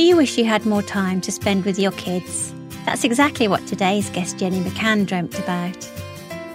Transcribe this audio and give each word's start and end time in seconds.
Do 0.00 0.06
you 0.06 0.16
wish 0.16 0.38
you 0.38 0.46
had 0.46 0.64
more 0.64 0.80
time 0.80 1.20
to 1.20 1.30
spend 1.30 1.66
with 1.66 1.78
your 1.78 1.92
kids? 1.92 2.54
That's 2.86 3.04
exactly 3.04 3.48
what 3.48 3.66
today's 3.66 4.08
guest 4.08 4.38
Jenny 4.38 4.60
McCann 4.60 5.04
dreamt 5.04 5.38
about. 5.38 5.76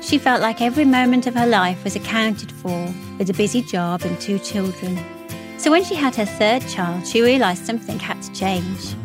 She 0.02 0.18
felt 0.18 0.42
like 0.42 0.62
every 0.62 0.84
moment 0.84 1.28
of 1.28 1.36
her 1.36 1.46
life 1.46 1.84
was 1.84 1.96
accounted 1.96 2.52
for 2.52 2.92
with 3.20 3.30
a 3.30 3.36
busy 3.36 3.62
job 3.62 4.02
and 4.02 4.20
two 4.20 4.40
children. 4.40 4.98
So 5.60 5.70
when 5.70 5.84
she 5.84 5.94
had 5.94 6.16
her 6.16 6.26
third 6.26 6.68
child, 6.68 7.06
she 7.06 7.22
realised 7.22 7.68
something 7.68 8.00
had 8.00 8.20
to 8.24 8.34
change. 8.34 8.96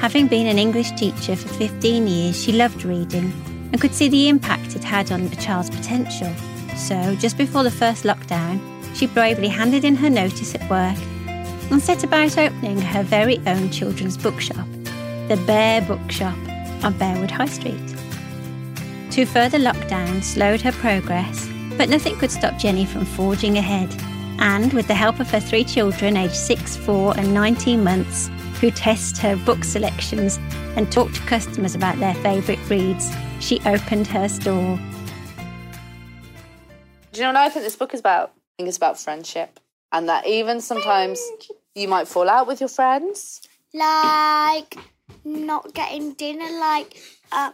Having 0.00 0.28
been 0.28 0.46
an 0.46 0.58
English 0.58 0.92
teacher 0.92 1.36
for 1.36 1.48
15 1.48 2.06
years, 2.06 2.42
she 2.42 2.52
loved 2.52 2.82
reading 2.82 3.30
and 3.72 3.78
could 3.78 3.92
see 3.92 4.08
the 4.08 4.30
impact 4.30 4.74
it 4.74 4.82
had 4.82 5.12
on 5.12 5.26
a 5.26 5.36
child's 5.36 5.68
potential. 5.68 6.32
So, 6.78 7.14
just 7.16 7.36
before 7.36 7.62
the 7.62 7.70
first 7.70 8.04
lockdown, 8.04 8.58
she 8.96 9.06
bravely 9.06 9.48
handed 9.48 9.84
in 9.84 9.96
her 9.96 10.08
notice 10.08 10.54
at 10.54 10.70
work 10.70 10.96
and 11.70 11.82
set 11.82 12.04
about 12.04 12.36
opening 12.38 12.80
her 12.80 13.02
very 13.02 13.38
own 13.46 13.70
children's 13.70 14.16
bookshop, 14.16 14.66
the 15.28 15.42
Bear 15.46 15.82
Bookshop 15.82 16.36
on 16.84 16.94
Bearwood 16.94 17.30
High 17.30 17.46
Street. 17.46 17.80
Two 19.10 19.26
further 19.26 19.58
lockdowns 19.58 20.24
slowed 20.24 20.60
her 20.60 20.72
progress, 20.72 21.48
but 21.76 21.88
nothing 21.88 22.16
could 22.18 22.30
stop 22.30 22.58
Jenny 22.58 22.84
from 22.84 23.04
forging 23.04 23.58
ahead. 23.58 23.94
And 24.40 24.72
with 24.72 24.88
the 24.88 24.94
help 24.94 25.20
of 25.20 25.30
her 25.30 25.40
three 25.40 25.64
children, 25.64 26.16
aged 26.16 26.34
6, 26.34 26.76
4, 26.76 27.18
and 27.18 27.32
19 27.32 27.84
months, 27.84 28.28
who 28.60 28.70
test 28.70 29.18
her 29.18 29.36
book 29.36 29.64
selections 29.64 30.38
and 30.76 30.90
talk 30.90 31.12
to 31.12 31.20
customers 31.20 31.74
about 31.74 31.98
their 31.98 32.14
favourite 32.14 32.60
reads, 32.68 33.10
she 33.40 33.60
opened 33.66 34.06
her 34.08 34.28
store. 34.28 34.78
Do 37.12 37.20
you 37.20 37.22
know 37.22 37.28
what 37.28 37.36
I 37.36 37.48
think 37.48 37.64
this 37.64 37.76
book 37.76 37.94
is 37.94 38.00
about? 38.00 38.30
I 38.30 38.56
think 38.58 38.68
it's 38.68 38.76
about 38.76 38.98
friendship. 38.98 39.60
And 39.94 40.08
that 40.08 40.26
even 40.26 40.60
sometimes 40.60 41.22
you 41.76 41.86
might 41.86 42.08
fall 42.08 42.28
out 42.28 42.48
with 42.48 42.58
your 42.60 42.68
friends. 42.68 43.40
Like 43.72 44.76
not 45.24 45.72
getting 45.72 46.14
dinner, 46.14 46.50
like 46.58 46.96
uh, 47.30 47.52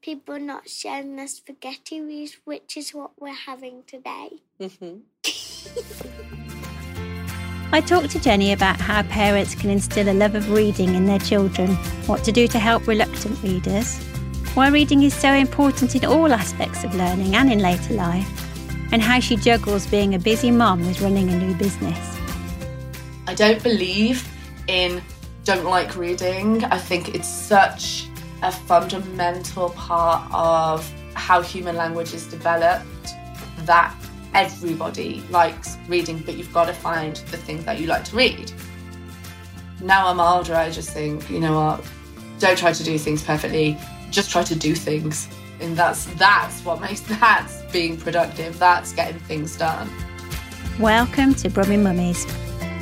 people 0.00 0.38
not 0.38 0.66
sharing 0.66 1.16
the 1.16 1.28
spaghetti, 1.28 2.30
which 2.44 2.78
is 2.78 2.94
what 2.94 3.10
we're 3.20 3.34
having 3.34 3.82
today. 3.86 4.30
Mm-hmm. 4.58 4.96
I 7.74 7.82
talked 7.82 8.12
to 8.12 8.18
Jenny 8.18 8.54
about 8.54 8.80
how 8.80 9.02
parents 9.02 9.54
can 9.54 9.68
instill 9.68 10.08
a 10.08 10.14
love 10.14 10.34
of 10.34 10.50
reading 10.50 10.94
in 10.94 11.04
their 11.04 11.18
children, 11.18 11.74
what 12.06 12.24
to 12.24 12.32
do 12.32 12.48
to 12.48 12.58
help 12.58 12.86
reluctant 12.86 13.42
readers, 13.42 13.98
why 14.54 14.68
reading 14.68 15.02
is 15.02 15.12
so 15.12 15.34
important 15.34 15.94
in 15.94 16.06
all 16.06 16.32
aspects 16.32 16.82
of 16.82 16.94
learning 16.94 17.34
and 17.34 17.52
in 17.52 17.58
later 17.58 17.92
life, 17.92 18.47
and 18.92 19.02
how 19.02 19.20
she 19.20 19.36
juggles 19.36 19.86
being 19.86 20.14
a 20.14 20.18
busy 20.18 20.50
mom 20.50 20.86
with 20.86 21.00
running 21.00 21.28
a 21.28 21.38
new 21.38 21.54
business. 21.54 22.18
I 23.26 23.34
don't 23.34 23.62
believe 23.62 24.26
in 24.66 25.02
don't 25.44 25.64
like 25.64 25.96
reading. 25.96 26.64
I 26.64 26.78
think 26.78 27.14
it's 27.14 27.28
such 27.28 28.06
a 28.42 28.52
fundamental 28.52 29.70
part 29.70 30.30
of 30.32 30.90
how 31.14 31.40
human 31.42 31.76
language 31.76 32.14
is 32.14 32.26
developed 32.26 32.86
that 33.60 33.94
everybody 34.34 35.22
likes 35.30 35.76
reading, 35.88 36.18
but 36.18 36.36
you've 36.36 36.52
got 36.52 36.66
to 36.66 36.72
find 36.72 37.16
the 37.30 37.36
thing 37.36 37.62
that 37.64 37.80
you 37.80 37.86
like 37.86 38.04
to 38.04 38.16
read. 38.16 38.52
Now 39.80 40.08
I'm 40.08 40.20
older, 40.20 40.54
I 40.54 40.70
just 40.70 40.90
think, 40.90 41.28
you 41.30 41.40
know 41.40 41.54
what, 41.54 41.84
don't 42.38 42.58
try 42.58 42.72
to 42.72 42.84
do 42.84 42.98
things 42.98 43.22
perfectly, 43.22 43.76
just 44.10 44.30
try 44.30 44.42
to 44.42 44.54
do 44.54 44.74
things. 44.74 45.28
And 45.60 45.76
that's 45.76 46.04
that's 46.14 46.64
what 46.64 46.80
makes 46.80 47.00
that's 47.20 47.62
being 47.72 47.96
productive, 47.96 48.58
that's 48.58 48.92
getting 48.92 49.18
things 49.20 49.56
done. 49.56 49.90
Welcome 50.78 51.34
to 51.36 51.48
Brummy 51.48 51.76
Mummies. 51.76 52.26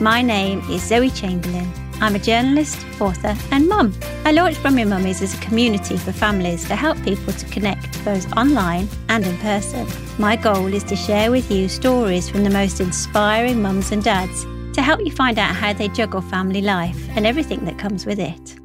My 0.01 0.21
name 0.21 0.61
is 0.71 0.83
Zoe 0.83 1.11
Chamberlain. 1.11 1.73
I'm 2.03 2.15
a 2.15 2.19
journalist, 2.19 2.85
author, 3.01 3.35
and 3.51 3.67
mum. 3.67 3.95
I 4.27 4.33
launched 4.33 4.61
Brummy 4.61 4.85
Mummies 4.85 5.23
as 5.23 5.33
a 5.33 5.41
community 5.41 5.97
for 5.97 6.13
families 6.13 6.67
to 6.67 6.77
help 6.77 7.03
people 7.03 7.33
to 7.33 7.47
connect 7.47 8.05
both 8.05 8.31
online 8.37 8.87
and 9.09 9.25
in 9.25 9.39
person. 9.39 9.87
My 10.19 10.37
goal 10.37 10.67
is 10.75 10.85
to 10.85 10.97
share 10.97 11.31
with 11.31 11.51
you 11.51 11.71
stories 11.71 12.29
from 12.29 12.45
the 12.45 12.51
most 12.51 12.81
inspiring 12.81 13.63
mums 13.63 13.93
and 13.93 14.05
dads 14.05 14.45
to 14.75 14.83
help 14.83 15.01
you 15.01 15.11
find 15.11 15.39
out 15.39 15.55
how 15.55 15.73
they 15.73 15.89
juggle 15.89 16.21
family 16.21 16.61
life 16.61 17.09
and 17.17 17.27
everything 17.27 17.65
that 17.65 17.79
comes 17.79 18.05
with 18.05 18.19
it. 18.19 18.57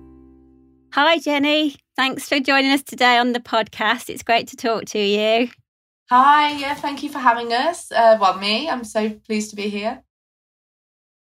Hi, 0.92 1.20
Jenny. 1.20 1.78
Thanks 2.02 2.28
for 2.28 2.40
joining 2.40 2.72
us 2.72 2.82
today 2.82 3.20
on 3.20 3.34
the 3.34 3.40
podcast. 3.40 4.10
It's 4.10 4.24
great 4.24 4.48
to 4.48 4.56
talk 4.56 4.86
to 4.86 4.98
you. 4.98 5.50
Hi, 6.10 6.52
yeah, 6.58 6.74
thank 6.74 7.04
you 7.04 7.10
for 7.10 7.20
having 7.20 7.54
us. 7.54 7.92
Uh, 7.92 8.18
well, 8.20 8.40
me, 8.40 8.68
I'm 8.68 8.84
so 8.84 9.12
pleased 9.12 9.52
to 9.52 9.56
be 9.56 9.70
here. 9.70 10.02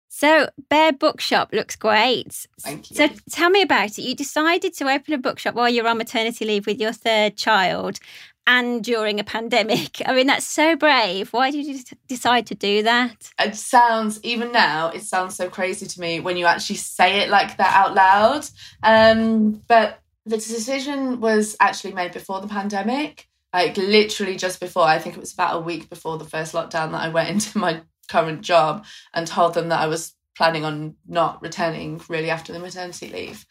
So, 0.08 0.48
Bear 0.68 0.92
Bookshop 0.92 1.52
looks 1.52 1.76
great. 1.76 2.48
Thank 2.60 2.90
you. 2.90 2.96
So, 2.96 3.08
tell 3.30 3.50
me 3.50 3.62
about 3.62 3.90
it. 3.90 3.98
You 3.98 4.16
decided 4.16 4.74
to 4.78 4.90
open 4.90 5.14
a 5.14 5.18
bookshop 5.18 5.54
while 5.54 5.68
you're 5.68 5.86
on 5.86 5.96
maternity 5.96 6.44
leave 6.44 6.66
with 6.66 6.80
your 6.80 6.92
third 6.92 7.36
child 7.36 8.00
and 8.44 8.82
during 8.82 9.20
a 9.20 9.24
pandemic. 9.24 10.02
I 10.06 10.12
mean, 10.12 10.26
that's 10.26 10.44
so 10.44 10.74
brave. 10.74 11.32
Why 11.32 11.52
did 11.52 11.66
you 11.66 11.84
decide 12.08 12.48
to 12.48 12.56
do 12.56 12.82
that? 12.82 13.30
It 13.38 13.54
sounds, 13.54 14.18
even 14.24 14.50
now, 14.50 14.88
it 14.88 15.04
sounds 15.04 15.36
so 15.36 15.48
crazy 15.48 15.86
to 15.86 16.00
me 16.00 16.18
when 16.18 16.36
you 16.36 16.46
actually 16.46 16.76
say 16.76 17.20
it 17.20 17.30
like 17.30 17.58
that 17.58 17.74
out 17.76 17.94
loud. 17.94 18.48
Um, 18.82 19.62
but 19.68 20.00
the 20.26 20.36
decision 20.36 21.20
was 21.20 21.56
actually 21.60 21.92
made 21.92 22.12
before 22.12 22.40
the 22.40 22.48
pandemic. 22.48 23.28
Like 23.52 23.76
literally 23.76 24.36
just 24.36 24.58
before, 24.58 24.84
I 24.84 24.98
think 24.98 25.16
it 25.16 25.20
was 25.20 25.32
about 25.32 25.56
a 25.56 25.60
week 25.60 25.88
before 25.88 26.18
the 26.18 26.24
first 26.24 26.54
lockdown 26.54 26.92
that 26.92 27.02
I 27.02 27.08
went 27.08 27.30
into 27.30 27.58
my 27.58 27.82
current 28.08 28.42
job 28.42 28.84
and 29.12 29.26
told 29.26 29.54
them 29.54 29.68
that 29.68 29.80
I 29.80 29.86
was 29.86 30.14
planning 30.36 30.64
on 30.64 30.96
not 31.06 31.40
returning 31.42 32.00
really 32.08 32.30
after 32.30 32.52
the 32.52 32.58
maternity 32.58 33.08
leave. 33.08 33.46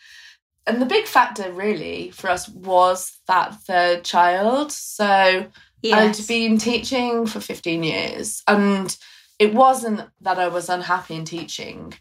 And 0.66 0.82
the 0.82 0.86
big 0.86 1.06
factor 1.06 1.52
really 1.52 2.12
for 2.12 2.30
us 2.30 2.48
was 2.50 3.20
that 3.28 3.56
third 3.62 4.04
child. 4.04 4.72
So 4.72 5.48
yes. 5.82 6.20
I'd 6.20 6.28
been 6.28 6.58
teaching 6.58 7.26
for 7.26 7.40
15 7.40 7.84
years 7.84 8.44
and 8.48 8.96
it 9.40 9.54
wasn't 9.54 10.02
that 10.22 10.40
I 10.40 10.48
was 10.48 10.70
unhappy 10.70 11.16
in 11.16 11.26
teaching, 11.26 11.94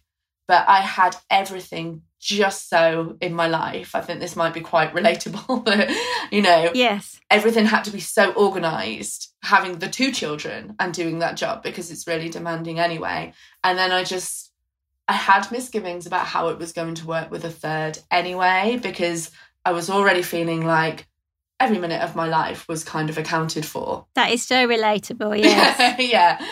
but 0.49 0.69
I 0.69 0.81
had 0.81 1.17
everything 1.31 2.03
just 2.21 2.69
so 2.69 3.17
in 3.21 3.35
my 3.35 3.49
life. 3.49 3.95
I 3.95 4.01
think 4.01 4.21
this 4.21 4.37
might 4.37 4.55
be 4.55 4.61
quite 4.61 4.95
relatable, 4.95 5.65
but 5.65 5.91
you 6.31 6.43
know, 6.43 6.71
yes, 6.75 7.21
everything 7.31 7.67
had 7.67 7.85
to 7.85 7.91
be 7.91 8.01
so 8.01 8.33
organized 8.33 9.33
having 9.43 9.79
the 9.79 9.89
two 9.89 10.13
children 10.13 10.77
and 10.79 10.95
doing 10.95 11.19
that 11.19 11.37
job 11.37 11.63
because 11.63 11.91
it's 11.91 12.07
really 12.07 12.29
demanding 12.29 12.79
anyway. 12.79 13.33
And 13.65 13.77
then 13.77 13.93
I 13.93 14.05
just 14.05 14.53
I 15.09 15.15
had 15.15 15.51
misgivings 15.51 16.07
about 16.07 16.27
how 16.27 16.49
it 16.49 16.59
was 16.59 16.73
going 16.73 16.95
to 16.97 17.07
work 17.07 17.31
with 17.31 17.45
a 17.45 17.51
third 17.51 17.99
anyway 18.11 18.79
because 18.83 19.31
I 19.65 19.73
was 19.73 19.91
already 19.91 20.23
feeling 20.23 20.65
like 20.65 21.07
every 21.59 21.79
minute 21.79 22.03
of 22.03 22.17
my 22.17 22.27
life 22.27 22.67
was 22.69 22.83
kind 22.83 23.11
of 23.11 23.19
accounted 23.19 23.65
for. 23.65 24.07
That 24.15 24.33
is 24.33 24.45
so 24.45 24.67
relatable, 24.67 25.39
yes. 25.43 25.99
yeah. 25.99 26.45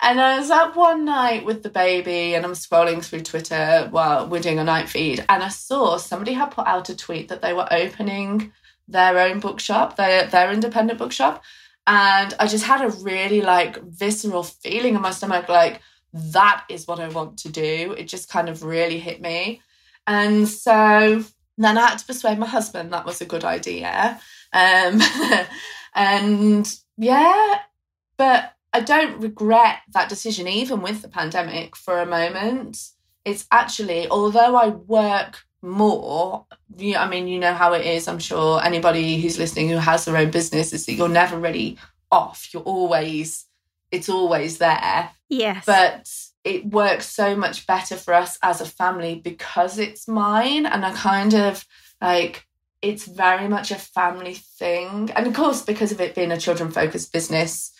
And 0.00 0.20
I 0.20 0.38
was 0.38 0.50
up 0.50 0.76
one 0.76 1.04
night 1.04 1.44
with 1.44 1.62
the 1.62 1.70
baby 1.70 2.34
and 2.34 2.44
I'm 2.44 2.52
scrolling 2.52 3.04
through 3.04 3.22
Twitter 3.22 3.88
while 3.90 4.28
we're 4.28 4.40
doing 4.40 4.58
a 4.58 4.64
night 4.64 4.88
feed. 4.88 5.24
And 5.28 5.42
I 5.42 5.48
saw 5.48 5.96
somebody 5.96 6.32
had 6.32 6.50
put 6.50 6.66
out 6.66 6.88
a 6.88 6.96
tweet 6.96 7.28
that 7.28 7.42
they 7.42 7.52
were 7.52 7.68
opening 7.70 8.52
their 8.88 9.18
own 9.18 9.40
bookshop, 9.40 9.96
their, 9.96 10.26
their 10.26 10.52
independent 10.52 10.98
bookshop. 10.98 11.42
And 11.86 12.34
I 12.38 12.46
just 12.46 12.64
had 12.64 12.82
a 12.82 12.88
really 12.88 13.40
like 13.40 13.82
visceral 13.82 14.42
feeling 14.42 14.94
in 14.94 15.02
my 15.02 15.10
stomach, 15.10 15.48
like, 15.48 15.80
that 16.14 16.64
is 16.68 16.86
what 16.86 17.00
I 17.00 17.08
want 17.08 17.38
to 17.38 17.48
do. 17.48 17.94
It 17.98 18.08
just 18.08 18.30
kind 18.30 18.48
of 18.48 18.62
really 18.62 18.98
hit 18.98 19.20
me. 19.20 19.60
And 20.06 20.48
so 20.48 21.24
then 21.58 21.78
I 21.78 21.88
had 21.88 21.98
to 21.98 22.06
persuade 22.06 22.38
my 22.38 22.46
husband 22.46 22.92
that 22.92 23.04
was 23.04 23.20
a 23.20 23.26
good 23.26 23.44
idea. 23.44 24.20
Um, 24.52 25.00
and 25.94 26.72
yeah, 26.96 27.60
but 28.16 28.54
I 28.74 28.80
don't 28.80 29.20
regret 29.20 29.78
that 29.92 30.08
decision, 30.08 30.48
even 30.48 30.82
with 30.82 31.00
the 31.00 31.08
pandemic, 31.08 31.76
for 31.76 32.00
a 32.00 32.06
moment. 32.06 32.90
It's 33.24 33.46
actually, 33.52 34.08
although 34.08 34.56
I 34.56 34.68
work 34.68 35.44
more, 35.62 36.44
you, 36.76 36.96
I 36.96 37.08
mean, 37.08 37.28
you 37.28 37.38
know 37.38 37.54
how 37.54 37.72
it 37.72 37.86
is, 37.86 38.08
I'm 38.08 38.18
sure 38.18 38.62
anybody 38.62 39.20
who's 39.20 39.38
listening 39.38 39.68
who 39.68 39.76
has 39.76 40.04
their 40.04 40.16
own 40.16 40.32
business 40.32 40.72
is 40.72 40.86
that 40.86 40.94
you're 40.94 41.08
never 41.08 41.38
really 41.38 41.78
off. 42.10 42.48
You're 42.52 42.64
always, 42.64 43.46
it's 43.92 44.08
always 44.08 44.58
there. 44.58 45.10
Yes. 45.28 45.64
But 45.64 46.10
it 46.42 46.66
works 46.66 47.06
so 47.06 47.36
much 47.36 47.68
better 47.68 47.96
for 47.96 48.12
us 48.12 48.38
as 48.42 48.60
a 48.60 48.66
family 48.66 49.14
because 49.14 49.78
it's 49.78 50.08
mine. 50.08 50.66
And 50.66 50.84
I 50.84 50.92
kind 50.92 51.32
of 51.32 51.64
like, 52.02 52.44
it's 52.82 53.06
very 53.06 53.48
much 53.48 53.70
a 53.70 53.76
family 53.76 54.34
thing. 54.34 55.10
And 55.14 55.28
of 55.28 55.32
course, 55.32 55.62
because 55.62 55.92
of 55.92 56.00
it 56.00 56.14
being 56.14 56.32
a 56.32 56.36
children 56.36 56.70
focused 56.72 57.12
business, 57.12 57.70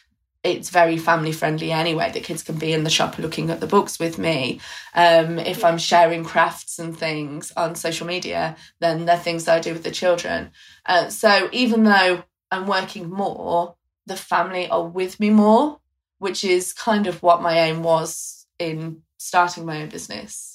it's 0.45 0.69
very 0.69 0.99
family 0.99 1.33
friendly 1.33 1.73
anyway. 1.73 2.13
The 2.13 2.21
kids 2.21 2.43
can 2.43 2.57
be 2.57 2.75
in 2.75 2.85
the 2.85 2.91
shop 2.91 3.19
looking 3.19 3.51
at 3.51 3.61
the 3.61 3.67
books 3.67 3.99
with 3.99 4.19
me. 4.19 4.61
Um, 4.95 5.39
if 5.39 5.65
I'm 5.65 5.79
sharing 5.79 6.23
crafts 6.23 6.79
and 6.79 6.97
things 6.97 7.51
on 7.57 7.75
social 7.75 8.07
media, 8.07 8.57
then 8.79 9.07
they're 9.07 9.17
things 9.17 9.47
that 9.47 9.57
I 9.57 9.61
do 9.61 9.73
with 9.73 9.83
the 9.85 9.91
children. 9.91 10.51
Uh, 10.85 11.09
so 11.09 11.49
even 11.51 11.85
though 11.85 12.23
I'm 12.51 12.67
working 12.67 13.09
more, 13.09 13.77
the 14.07 14.17
family 14.17 14.69
are 14.69 14.87
with 14.87 15.19
me 15.19 15.31
more, 15.31 15.81
which 16.19 16.45
is 16.45 16.75
kind 16.75 17.07
of 17.07 17.23
what 17.23 17.43
my 17.43 17.59
aim 17.59 17.83
was 17.83 18.47
in 18.59 19.03
starting 19.17 19.65
my 19.65 19.81
own 19.81 19.89
business. 19.89 20.54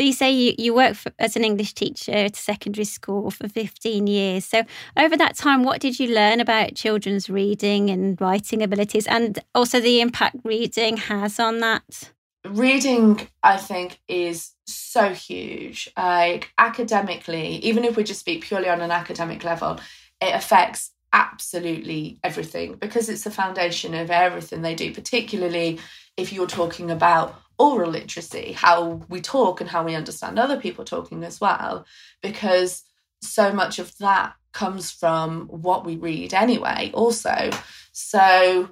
So 0.00 0.04
you 0.04 0.14
say 0.14 0.30
you, 0.30 0.54
you 0.56 0.72
work 0.72 0.94
for, 0.94 1.12
as 1.18 1.36
an 1.36 1.44
English 1.44 1.74
teacher 1.74 2.12
at 2.12 2.34
a 2.34 2.40
secondary 2.40 2.86
school 2.86 3.30
for 3.30 3.48
15 3.48 4.06
years. 4.06 4.46
So 4.46 4.62
over 4.96 5.14
that 5.18 5.36
time, 5.36 5.62
what 5.62 5.78
did 5.78 6.00
you 6.00 6.14
learn 6.14 6.40
about 6.40 6.74
children's 6.74 7.28
reading 7.28 7.90
and 7.90 8.18
writing 8.18 8.62
abilities 8.62 9.06
and 9.06 9.38
also 9.54 9.78
the 9.78 10.00
impact 10.00 10.36
reading 10.42 10.96
has 10.96 11.38
on 11.38 11.58
that? 11.58 12.12
Reading, 12.46 13.28
I 13.42 13.58
think, 13.58 14.00
is 14.08 14.52
so 14.66 15.12
huge. 15.12 15.90
Like 15.98 16.50
academically, 16.56 17.56
even 17.56 17.84
if 17.84 17.94
we 17.94 18.02
just 18.02 18.20
speak 18.20 18.44
purely 18.44 18.70
on 18.70 18.80
an 18.80 18.90
academic 18.90 19.44
level, 19.44 19.80
it 20.18 20.34
affects 20.34 20.92
absolutely 21.12 22.18
everything 22.24 22.76
because 22.76 23.10
it's 23.10 23.24
the 23.24 23.30
foundation 23.30 23.94
of 23.94 24.10
everything 24.10 24.62
they 24.62 24.74
do, 24.74 24.94
particularly 24.94 25.78
if 26.16 26.32
you're 26.32 26.46
talking 26.46 26.90
about 26.90 27.34
oral 27.60 27.90
literacy, 27.90 28.52
how 28.52 29.02
we 29.10 29.20
talk 29.20 29.60
and 29.60 29.68
how 29.68 29.84
we 29.84 29.94
understand 29.94 30.38
other 30.38 30.58
people 30.58 30.84
talking 30.84 31.22
as 31.24 31.40
well, 31.40 31.84
because 32.22 32.82
so 33.20 33.52
much 33.52 33.78
of 33.78 33.96
that 33.98 34.34
comes 34.52 34.90
from 34.90 35.46
what 35.48 35.84
we 35.84 35.96
read 35.96 36.32
anyway, 36.32 36.90
also. 36.94 37.50
So, 37.92 38.70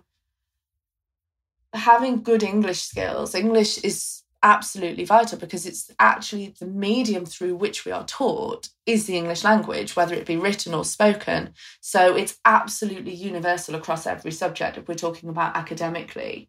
having 1.74 2.22
good 2.22 2.42
English 2.42 2.80
skills, 2.80 3.34
English 3.34 3.76
is 3.84 4.22
absolutely 4.42 5.04
vital 5.04 5.36
because 5.36 5.66
it's 5.66 5.90
actually 5.98 6.54
the 6.60 6.66
medium 6.66 7.26
through 7.26 7.56
which 7.56 7.84
we 7.84 7.92
are 7.92 8.06
taught 8.06 8.68
is 8.86 9.06
the 9.06 9.16
English 9.16 9.44
language, 9.44 9.96
whether 9.96 10.14
it 10.14 10.26
be 10.26 10.36
written 10.36 10.72
or 10.72 10.84
spoken. 10.84 11.52
So, 11.82 12.16
it's 12.16 12.38
absolutely 12.46 13.12
universal 13.12 13.74
across 13.74 14.06
every 14.06 14.32
subject 14.32 14.78
if 14.78 14.88
we're 14.88 14.94
talking 14.94 15.28
about 15.28 15.56
academically. 15.56 16.48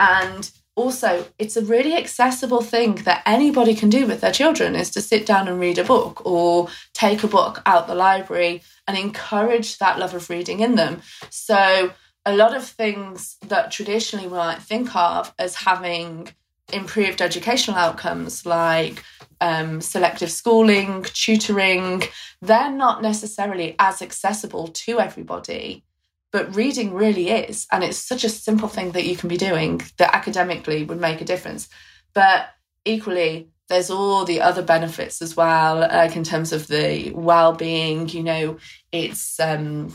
And 0.00 0.50
also 0.76 1.26
it's 1.38 1.56
a 1.56 1.64
really 1.64 1.94
accessible 1.96 2.60
thing 2.60 2.96
that 2.96 3.22
anybody 3.26 3.74
can 3.74 3.88
do 3.88 4.06
with 4.06 4.20
their 4.20 4.32
children 4.32 4.76
is 4.76 4.90
to 4.90 5.00
sit 5.00 5.26
down 5.26 5.48
and 5.48 5.58
read 5.58 5.78
a 5.78 5.84
book 5.84 6.24
or 6.24 6.68
take 6.92 7.24
a 7.24 7.28
book 7.28 7.62
out 7.66 7.86
the 7.86 7.94
library 7.94 8.62
and 8.86 8.96
encourage 8.96 9.78
that 9.78 9.98
love 9.98 10.14
of 10.14 10.30
reading 10.30 10.60
in 10.60 10.76
them. 10.76 11.00
So 11.30 11.92
a 12.24 12.36
lot 12.36 12.54
of 12.54 12.64
things 12.64 13.36
that 13.48 13.70
traditionally 13.70 14.28
we 14.28 14.36
might 14.36 14.62
think 14.62 14.94
of 14.94 15.34
as 15.38 15.54
having 15.56 16.28
improved 16.72 17.22
educational 17.22 17.76
outcomes 17.76 18.44
like 18.44 19.02
um, 19.40 19.80
selective 19.80 20.30
schooling 20.30 21.04
tutoring 21.04 22.02
they're 22.42 22.72
not 22.72 23.02
necessarily 23.02 23.76
as 23.78 24.02
accessible 24.02 24.66
to 24.68 24.98
everybody 24.98 25.84
but 26.32 26.54
reading 26.54 26.92
really 26.92 27.30
is 27.30 27.66
and 27.72 27.82
it's 27.84 27.98
such 27.98 28.24
a 28.24 28.28
simple 28.28 28.68
thing 28.68 28.92
that 28.92 29.06
you 29.06 29.16
can 29.16 29.28
be 29.28 29.36
doing 29.36 29.80
that 29.98 30.14
academically 30.14 30.84
would 30.84 31.00
make 31.00 31.20
a 31.20 31.24
difference. 31.24 31.68
But 32.14 32.48
equally 32.84 33.50
there's 33.68 33.90
all 33.90 34.24
the 34.24 34.40
other 34.40 34.62
benefits 34.62 35.20
as 35.20 35.36
well 35.36 35.80
like 35.80 36.16
in 36.16 36.24
terms 36.24 36.52
of 36.52 36.66
the 36.68 37.10
well-being 37.12 38.08
you 38.08 38.22
know 38.22 38.56
it's 38.92 39.40
um 39.40 39.94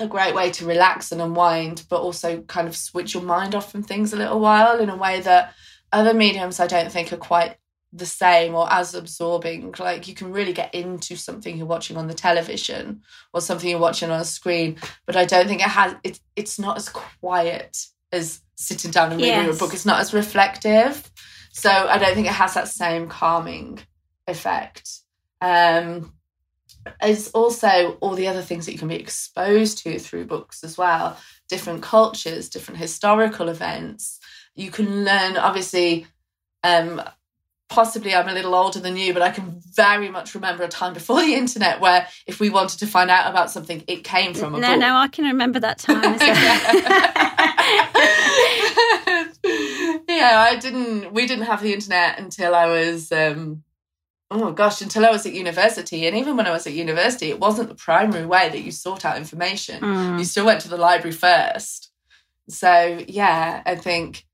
a 0.00 0.06
great 0.06 0.34
way 0.34 0.50
to 0.50 0.66
relax 0.66 1.10
and 1.10 1.20
unwind 1.20 1.84
but 1.88 2.00
also 2.00 2.40
kind 2.42 2.68
of 2.68 2.76
switch 2.76 3.14
your 3.14 3.22
mind 3.22 3.54
off 3.54 3.70
from 3.70 3.82
things 3.82 4.12
a 4.12 4.16
little 4.16 4.40
while 4.40 4.78
in 4.78 4.90
a 4.90 4.96
way 4.96 5.20
that 5.20 5.54
other 5.92 6.14
mediums 6.14 6.60
i 6.60 6.66
don't 6.66 6.92
think 6.92 7.12
are 7.12 7.16
quite 7.16 7.56
the 7.92 8.06
same 8.06 8.54
or 8.54 8.70
as 8.70 8.94
absorbing. 8.94 9.74
Like 9.78 10.08
you 10.08 10.14
can 10.14 10.32
really 10.32 10.52
get 10.52 10.74
into 10.74 11.16
something 11.16 11.56
you're 11.56 11.66
watching 11.66 11.96
on 11.96 12.06
the 12.06 12.14
television 12.14 13.02
or 13.32 13.40
something 13.40 13.68
you're 13.68 13.78
watching 13.78 14.10
on 14.10 14.20
a 14.20 14.24
screen, 14.24 14.76
but 15.06 15.16
I 15.16 15.24
don't 15.24 15.46
think 15.46 15.60
it 15.60 15.68
has. 15.68 15.94
It's 16.04 16.20
it's 16.36 16.58
not 16.58 16.76
as 16.76 16.88
quiet 16.88 17.76
as 18.12 18.40
sitting 18.56 18.90
down 18.90 19.12
and 19.12 19.20
reading 19.20 19.44
yes. 19.44 19.56
a 19.56 19.58
book. 19.58 19.74
It's 19.74 19.86
not 19.86 20.00
as 20.00 20.12
reflective, 20.12 21.10
so 21.52 21.70
I 21.70 21.98
don't 21.98 22.14
think 22.14 22.26
it 22.26 22.32
has 22.32 22.54
that 22.54 22.68
same 22.68 23.08
calming 23.08 23.80
effect. 24.26 24.90
Um, 25.40 26.12
it's 27.02 27.28
also 27.30 27.98
all 28.00 28.14
the 28.14 28.28
other 28.28 28.42
things 28.42 28.66
that 28.66 28.72
you 28.72 28.78
can 28.78 28.88
be 28.88 28.96
exposed 28.96 29.78
to 29.78 29.98
through 29.98 30.26
books 30.26 30.64
as 30.64 30.78
well. 30.78 31.18
Different 31.48 31.82
cultures, 31.82 32.48
different 32.48 32.80
historical 32.80 33.48
events. 33.48 34.20
You 34.54 34.70
can 34.70 35.04
learn, 35.04 35.36
obviously. 35.36 36.06
Um, 36.64 37.02
possibly 37.68 38.14
I'm 38.14 38.28
a 38.28 38.32
little 38.32 38.54
older 38.54 38.80
than 38.80 38.96
you, 38.96 39.12
but 39.12 39.22
I 39.22 39.30
can 39.30 39.60
very 39.74 40.08
much 40.08 40.34
remember 40.34 40.64
a 40.64 40.68
time 40.68 40.94
before 40.94 41.20
the 41.20 41.34
internet 41.34 41.80
where 41.80 42.08
if 42.26 42.40
we 42.40 42.50
wanted 42.50 42.78
to 42.80 42.86
find 42.86 43.10
out 43.10 43.30
about 43.30 43.50
something, 43.50 43.84
it 43.86 44.04
came 44.04 44.34
from 44.34 44.54
a 44.54 44.60
no, 44.60 44.68
book. 44.68 44.80
No, 44.80 44.96
I 44.96 45.08
can 45.08 45.26
remember 45.26 45.60
that 45.60 45.78
time. 45.78 46.02
yeah, 50.08 50.40
I 50.40 50.58
didn't. 50.60 51.12
We 51.12 51.26
didn't 51.26 51.44
have 51.44 51.62
the 51.62 51.74
internet 51.74 52.18
until 52.18 52.54
I 52.54 52.66
was. 52.66 53.12
Um, 53.12 53.62
oh 54.30 54.52
gosh, 54.52 54.80
until 54.80 55.04
I 55.04 55.10
was 55.10 55.26
at 55.26 55.34
university, 55.34 56.06
and 56.06 56.16
even 56.16 56.36
when 56.36 56.46
I 56.46 56.50
was 56.50 56.66
at 56.66 56.72
university, 56.72 57.30
it 57.30 57.38
wasn't 57.38 57.68
the 57.68 57.74
primary 57.74 58.26
way 58.26 58.48
that 58.48 58.60
you 58.60 58.72
sought 58.72 59.04
out 59.04 59.18
information. 59.18 59.80
Mm. 59.80 60.18
You 60.18 60.24
still 60.24 60.46
went 60.46 60.62
to 60.62 60.68
the 60.68 60.78
library 60.78 61.14
first. 61.14 61.90
So 62.48 63.04
yeah, 63.06 63.62
I 63.66 63.76
think 63.76 64.24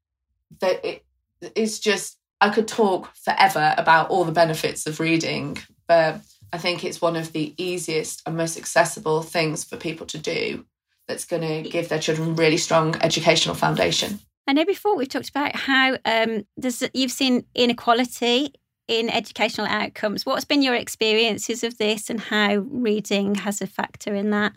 that 0.60 0.84
it, 0.84 1.04
it's 1.40 1.80
just 1.80 2.16
I 2.44 2.50
could 2.50 2.68
talk 2.68 3.10
forever 3.16 3.74
about 3.78 4.10
all 4.10 4.24
the 4.24 4.30
benefits 4.30 4.86
of 4.86 5.00
reading, 5.00 5.56
but 5.88 6.20
I 6.52 6.58
think 6.58 6.84
it's 6.84 7.00
one 7.00 7.16
of 7.16 7.32
the 7.32 7.54
easiest 7.56 8.20
and 8.26 8.36
most 8.36 8.58
accessible 8.58 9.22
things 9.22 9.64
for 9.64 9.78
people 9.78 10.04
to 10.08 10.18
do 10.18 10.66
that's 11.08 11.24
going 11.24 11.40
to 11.40 11.70
give 11.70 11.88
their 11.88 11.98
children 11.98 12.36
really 12.36 12.58
strong 12.58 12.96
educational 12.96 13.54
foundation. 13.54 14.18
I 14.46 14.52
know 14.52 14.66
before 14.66 14.94
we've 14.94 15.08
talked 15.08 15.30
about 15.30 15.56
how 15.56 15.96
um, 16.04 16.44
there's, 16.58 16.82
you've 16.92 17.10
seen 17.10 17.46
inequality 17.54 18.52
in 18.88 19.08
educational 19.08 19.66
outcomes. 19.66 20.26
What's 20.26 20.44
been 20.44 20.60
your 20.60 20.74
experiences 20.74 21.64
of 21.64 21.78
this 21.78 22.10
and 22.10 22.20
how 22.20 22.56
reading 22.56 23.36
has 23.36 23.62
a 23.62 23.66
factor 23.66 24.14
in 24.14 24.28
that? 24.32 24.52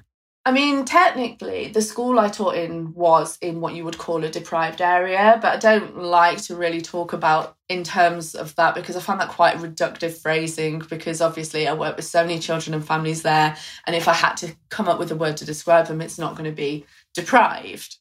I 0.47 0.51
mean, 0.51 0.85
technically, 0.85 1.67
the 1.67 1.81
school 1.81 2.17
I 2.17 2.29
taught 2.29 2.55
in 2.55 2.93
was 2.93 3.37
in 3.41 3.59
what 3.59 3.75
you 3.75 3.83
would 3.83 3.97
call 3.97 4.23
a 4.23 4.29
deprived 4.29 4.79
area, 4.79 5.37
but 5.41 5.51
I 5.51 5.57
don't 5.57 5.97
like 5.97 6.41
to 6.43 6.55
really 6.55 6.79
talk 6.79 7.11
about 7.11 7.57
in 7.67 7.83
terms 7.83 8.33
of 8.33 8.55
that 8.55 8.73
because 8.73 8.95
I 8.95 9.01
find 9.01 9.19
that 9.19 9.27
quite 9.27 9.57
reductive 9.57 10.17
phrasing 10.21 10.79
because 10.89 11.19
obviously 11.19 11.67
I 11.67 11.73
work 11.73 11.97
with 11.97 12.05
so 12.05 12.21
many 12.23 12.39
children 12.39 12.73
and 12.73 12.87
families 12.87 13.23
there. 13.23 13.57
And 13.85 13.93
if 13.93 14.07
I 14.07 14.13
had 14.13 14.35
to 14.37 14.55
come 14.69 14.87
up 14.87 14.99
with 14.99 15.11
a 15.11 15.17
word 15.17 15.35
to 15.35 15.45
describe 15.45 15.87
them, 15.87 15.99
it's 15.99 16.17
not 16.17 16.37
going 16.37 16.49
to 16.49 16.55
be 16.55 16.85
deprived. 17.13 17.97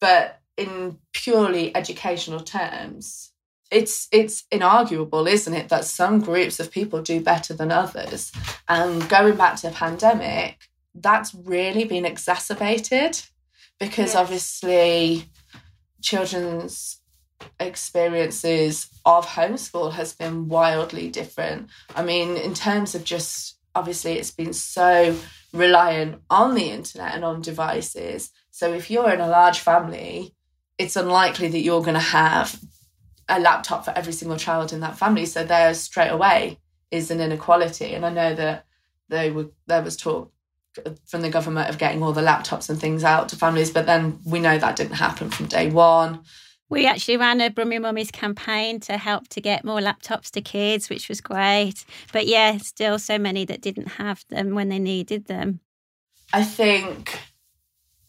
But 0.00 0.40
in 0.56 0.98
purely 1.12 1.76
educational 1.76 2.40
terms, 2.40 3.30
it's 3.70 4.08
it's 4.10 4.42
inarguable, 4.50 5.30
isn't 5.30 5.54
it, 5.54 5.68
that 5.68 5.84
some 5.84 6.18
groups 6.18 6.58
of 6.58 6.72
people 6.72 7.00
do 7.00 7.20
better 7.20 7.54
than 7.54 7.70
others. 7.70 8.32
And 8.68 9.08
going 9.08 9.36
back 9.36 9.54
to 9.58 9.68
the 9.68 9.72
pandemic, 9.72 10.68
that's 11.00 11.34
really 11.34 11.84
been 11.84 12.04
exacerbated 12.04 13.20
because 13.78 14.14
yes. 14.14 14.16
obviously 14.16 15.24
children's 16.02 17.00
experiences 17.60 18.88
of 19.04 19.26
homeschool 19.26 19.92
has 19.92 20.14
been 20.14 20.48
wildly 20.48 21.10
different. 21.10 21.68
I 21.94 22.02
mean, 22.02 22.36
in 22.36 22.54
terms 22.54 22.94
of 22.94 23.04
just 23.04 23.58
obviously 23.74 24.14
it's 24.14 24.30
been 24.30 24.52
so 24.52 25.16
reliant 25.52 26.22
on 26.30 26.54
the 26.54 26.70
internet 26.70 27.14
and 27.14 27.24
on 27.24 27.42
devices. 27.42 28.30
So 28.50 28.72
if 28.72 28.90
you're 28.90 29.12
in 29.12 29.20
a 29.20 29.28
large 29.28 29.60
family, 29.60 30.34
it's 30.78 30.96
unlikely 30.96 31.48
that 31.48 31.60
you're 31.60 31.82
going 31.82 31.94
to 31.94 32.00
have 32.00 32.58
a 33.28 33.40
laptop 33.40 33.84
for 33.84 33.92
every 33.96 34.12
single 34.12 34.38
child 34.38 34.72
in 34.72 34.80
that 34.80 34.98
family. 34.98 35.26
So 35.26 35.44
there 35.44 35.72
straight 35.74 36.10
away 36.10 36.58
is 36.90 37.10
an 37.10 37.20
inequality. 37.20 37.94
And 37.94 38.06
I 38.06 38.10
know 38.10 38.34
that 38.34 38.64
they 39.08 39.30
were 39.30 39.50
there 39.66 39.82
was 39.82 39.96
talk 39.96 40.32
from 41.06 41.22
the 41.22 41.30
government 41.30 41.68
of 41.68 41.78
getting 41.78 42.02
all 42.02 42.12
the 42.12 42.22
laptops 42.22 42.68
and 42.68 42.80
things 42.80 43.04
out 43.04 43.28
to 43.30 43.36
families, 43.36 43.70
but 43.70 43.86
then 43.86 44.18
we 44.24 44.38
know 44.40 44.58
that 44.58 44.76
didn't 44.76 44.94
happen 44.94 45.30
from 45.30 45.46
day 45.46 45.70
one. 45.70 46.20
We 46.68 46.86
actually 46.86 47.16
ran 47.16 47.40
a 47.40 47.48
Brummy 47.48 47.78
Mummies 47.78 48.10
campaign 48.10 48.80
to 48.80 48.96
help 48.96 49.28
to 49.28 49.40
get 49.40 49.64
more 49.64 49.78
laptops 49.78 50.30
to 50.32 50.40
kids, 50.40 50.90
which 50.90 51.08
was 51.08 51.20
great. 51.20 51.84
But 52.12 52.26
yeah, 52.26 52.56
still 52.56 52.98
so 52.98 53.18
many 53.18 53.44
that 53.44 53.60
didn't 53.60 53.88
have 53.88 54.24
them 54.30 54.54
when 54.54 54.68
they 54.68 54.80
needed 54.80 55.26
them. 55.26 55.60
I 56.32 56.42
think 56.42 57.20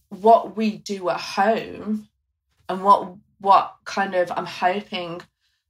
what 0.10 0.58
we 0.58 0.78
do 0.78 1.10
at 1.10 1.20
home 1.20 2.08
and 2.68 2.84
what 2.84 3.14
what 3.40 3.76
kind 3.86 4.16
of 4.16 4.32
I'm 4.32 4.48
hoping 4.48 5.22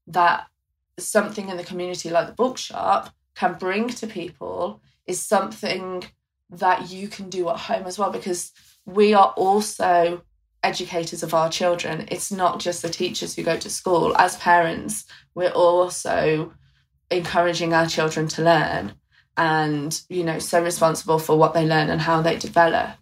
that 0.08 0.48
something 0.98 1.50
in 1.50 1.58
the 1.58 1.64
community 1.64 2.10
like 2.10 2.28
the 2.28 2.34
bookshop 2.34 3.14
can 3.36 3.56
bring 3.56 3.90
to 3.90 4.08
people 4.08 4.82
is 5.06 5.22
something 5.22 6.04
that 6.50 6.90
you 6.90 7.08
can 7.08 7.30
do 7.30 7.50
at 7.50 7.58
home 7.58 7.86
as 7.86 8.00
well 8.00 8.12
because 8.12 8.52
we 8.86 9.14
are 9.14 9.34
also 9.36 10.22
educators 10.64 11.24
of 11.24 11.34
our 11.34 11.50
children. 11.50 12.08
It's 12.10 12.32
not 12.32 12.60
just 12.60 12.82
the 12.82 12.90
teachers 12.90 13.36
who 13.36 13.44
go 13.44 13.58
to 13.58 13.70
school. 13.70 14.16
As 14.18 14.38
parents, 14.38 15.06
we're 15.36 15.50
also 15.50 16.54
encouraging 17.12 17.74
our 17.74 17.88
children 17.88 18.28
to 18.30 18.44
learn 18.44 18.94
and, 19.36 20.02
you 20.10 20.24
know, 20.24 20.40
so 20.40 20.64
responsible 20.64 21.20
for 21.20 21.38
what 21.38 21.54
they 21.54 21.66
learn 21.66 21.90
and 21.90 22.02
how 22.02 22.22
they 22.22 22.38
develop. 22.38 22.96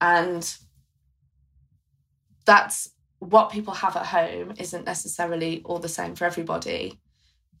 And 0.00 0.56
that's 2.44 2.90
what 3.18 3.50
people 3.50 3.74
have 3.74 3.96
at 3.96 4.06
home 4.06 4.54
isn't 4.58 4.84
necessarily 4.84 5.62
all 5.64 5.78
the 5.78 5.88
same 5.88 6.14
for 6.14 6.24
everybody. 6.24 7.00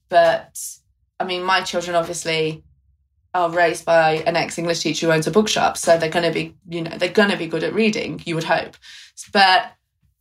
But 0.08 0.58
I 1.18 1.24
mean, 1.24 1.42
my 1.42 1.62
children 1.62 1.96
obviously 1.96 2.62
are 3.36 3.50
raised 3.50 3.84
by 3.84 4.22
an 4.26 4.36
ex-English 4.36 4.80
teacher 4.80 5.06
who 5.06 5.12
owns 5.12 5.26
a 5.26 5.30
bookshop, 5.30 5.76
so 5.76 5.98
they're 5.98 6.10
going 6.10 6.24
to 6.24 6.32
be, 6.32 6.54
you 6.68 6.82
know, 6.82 6.96
they're 6.96 7.08
going 7.08 7.30
to 7.30 7.36
be 7.36 7.46
good 7.46 7.62
at 7.62 7.74
reading. 7.74 8.20
You 8.24 8.34
would 8.34 8.44
hope, 8.44 8.76
but 9.32 9.72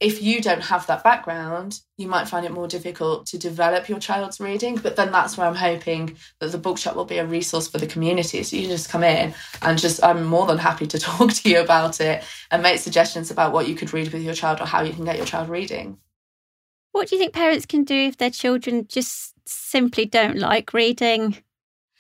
if 0.02 0.22
you 0.22 0.42
don't 0.42 0.62
have 0.62 0.86
that 0.88 1.04
background, 1.04 1.80
you 1.98 2.08
might 2.08 2.28
find 2.28 2.46
it 2.46 2.52
more 2.52 2.68
difficult 2.68 3.26
to 3.28 3.38
develop 3.38 3.88
your 3.88 4.00
child's 4.00 4.42
reading. 4.42 4.76
But 4.76 4.98
then 4.98 5.12
that's 5.12 5.38
where 5.38 5.48
I'm 5.48 5.56
hoping 5.56 6.18
that 6.40 6.52
the 6.52 6.58
bookshop 6.58 6.98
will 6.98 7.06
be 7.06 7.18
a 7.18 7.26
resource 7.26 7.70
for 7.70 7.78
the 7.78 7.88
community. 7.88 8.44
So 8.44 8.58
you 8.58 8.68
just 8.68 8.90
come 8.90 9.06
in 9.06 9.34
and 9.62 9.80
just, 9.80 10.04
I'm 10.04 10.26
more 10.26 10.46
than 10.48 10.58
happy 10.58 10.86
to 10.88 11.00
talk 11.00 11.32
to 11.32 11.50
you 11.50 11.62
about 11.62 12.02
it 12.02 12.26
and 12.52 12.62
make 12.62 12.80
suggestions 12.80 13.32
about 13.32 13.54
what 13.54 13.70
you 13.70 13.76
could 13.76 13.94
read 13.94 14.12
with 14.12 14.22
your 14.22 14.34
child 14.34 14.60
or 14.60 14.66
how 14.66 14.82
you 14.82 14.94
can 14.94 15.06
get 15.06 15.16
your 15.16 15.26
child 15.26 15.48
reading. 15.48 15.98
What 16.92 17.08
do 17.08 17.16
you 17.16 17.20
think 17.20 17.34
parents 17.34 17.66
can 17.66 17.84
do 17.84 17.96
if 17.96 18.18
their 18.18 18.30
children 18.30 18.88
just 18.88 19.34
simply 19.46 20.06
don't 20.06 20.38
like 20.38 20.74
reading? 20.74 21.38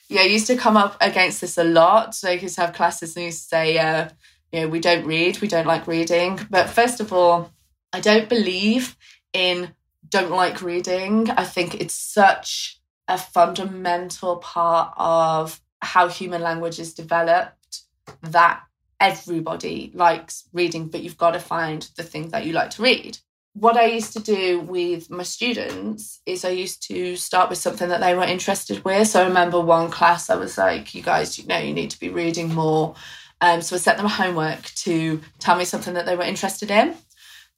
Yeah, 0.07 0.21
I 0.21 0.25
used 0.25 0.47
to 0.47 0.55
come 0.55 0.77
up 0.77 0.97
against 1.01 1.41
this 1.41 1.57
a 1.57 1.63
lot. 1.63 2.13
So 2.15 2.29
I 2.29 2.33
used 2.33 2.55
to 2.55 2.61
have 2.61 2.73
classes 2.73 3.15
and 3.15 3.25
used 3.25 3.43
to 3.43 3.47
say, 3.47 3.77
uh, 3.77 4.09
you 4.51 4.61
know, 4.61 4.67
we 4.67 4.79
don't 4.79 5.05
read, 5.05 5.41
we 5.41 5.47
don't 5.47 5.67
like 5.67 5.87
reading. 5.87 6.39
But 6.49 6.69
first 6.69 6.99
of 6.99 7.11
all, 7.11 7.51
I 7.91 7.99
don't 7.99 8.29
believe 8.29 8.95
in 9.33 9.73
don't 10.07 10.31
like 10.31 10.61
reading. 10.61 11.29
I 11.31 11.43
think 11.43 11.75
it's 11.75 11.95
such 11.95 12.79
a 13.07 13.17
fundamental 13.17 14.37
part 14.37 14.93
of 14.97 15.61
how 15.81 16.07
human 16.07 16.41
language 16.41 16.79
is 16.79 16.93
developed 16.93 17.81
that 18.21 18.63
everybody 18.99 19.91
likes 19.93 20.47
reading, 20.53 20.87
but 20.87 21.01
you've 21.01 21.17
got 21.17 21.31
to 21.31 21.39
find 21.39 21.89
the 21.95 22.03
thing 22.03 22.29
that 22.29 22.45
you 22.45 22.53
like 22.53 22.71
to 22.71 22.83
read. 22.83 23.17
What 23.57 23.77
I 23.77 23.85
used 23.85 24.11
to 24.13 24.19
do 24.19 24.59
with 24.59 25.09
my 25.09 25.23
students 25.23 26.19
is 26.25 26.43
I 26.43 26.49
used 26.49 26.85
to 26.89 27.15
start 27.15 27.49
with 27.49 27.57
something 27.57 27.87
that 27.87 28.01
they 28.01 28.13
were 28.13 28.23
interested 28.23 28.83
with. 28.83 29.07
So 29.07 29.21
I 29.21 29.27
remember 29.27 29.61
one 29.61 29.89
class, 29.89 30.29
I 30.29 30.35
was 30.35 30.57
like, 30.57 30.93
you 30.93 31.01
guys, 31.01 31.39
you 31.39 31.47
know, 31.47 31.57
you 31.57 31.73
need 31.73 31.91
to 31.91 31.99
be 31.99 32.09
reading 32.09 32.53
more. 32.53 32.95
Um, 33.39 33.61
so 33.61 33.77
I 33.77 33.79
set 33.79 33.95
them 33.95 34.07
a 34.07 34.09
homework 34.09 34.61
to 34.83 35.21
tell 35.39 35.55
me 35.55 35.63
something 35.63 35.93
that 35.93 36.05
they 36.05 36.17
were 36.17 36.23
interested 36.23 36.69
in. 36.69 36.95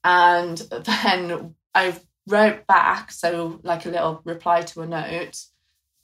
And 0.04 0.58
then 1.08 1.56
I 1.74 1.96
wrote 2.28 2.68
back, 2.68 3.10
so 3.10 3.58
like 3.64 3.84
a 3.84 3.90
little 3.90 4.20
reply 4.24 4.62
to 4.62 4.82
a 4.82 4.86
note, 4.86 5.36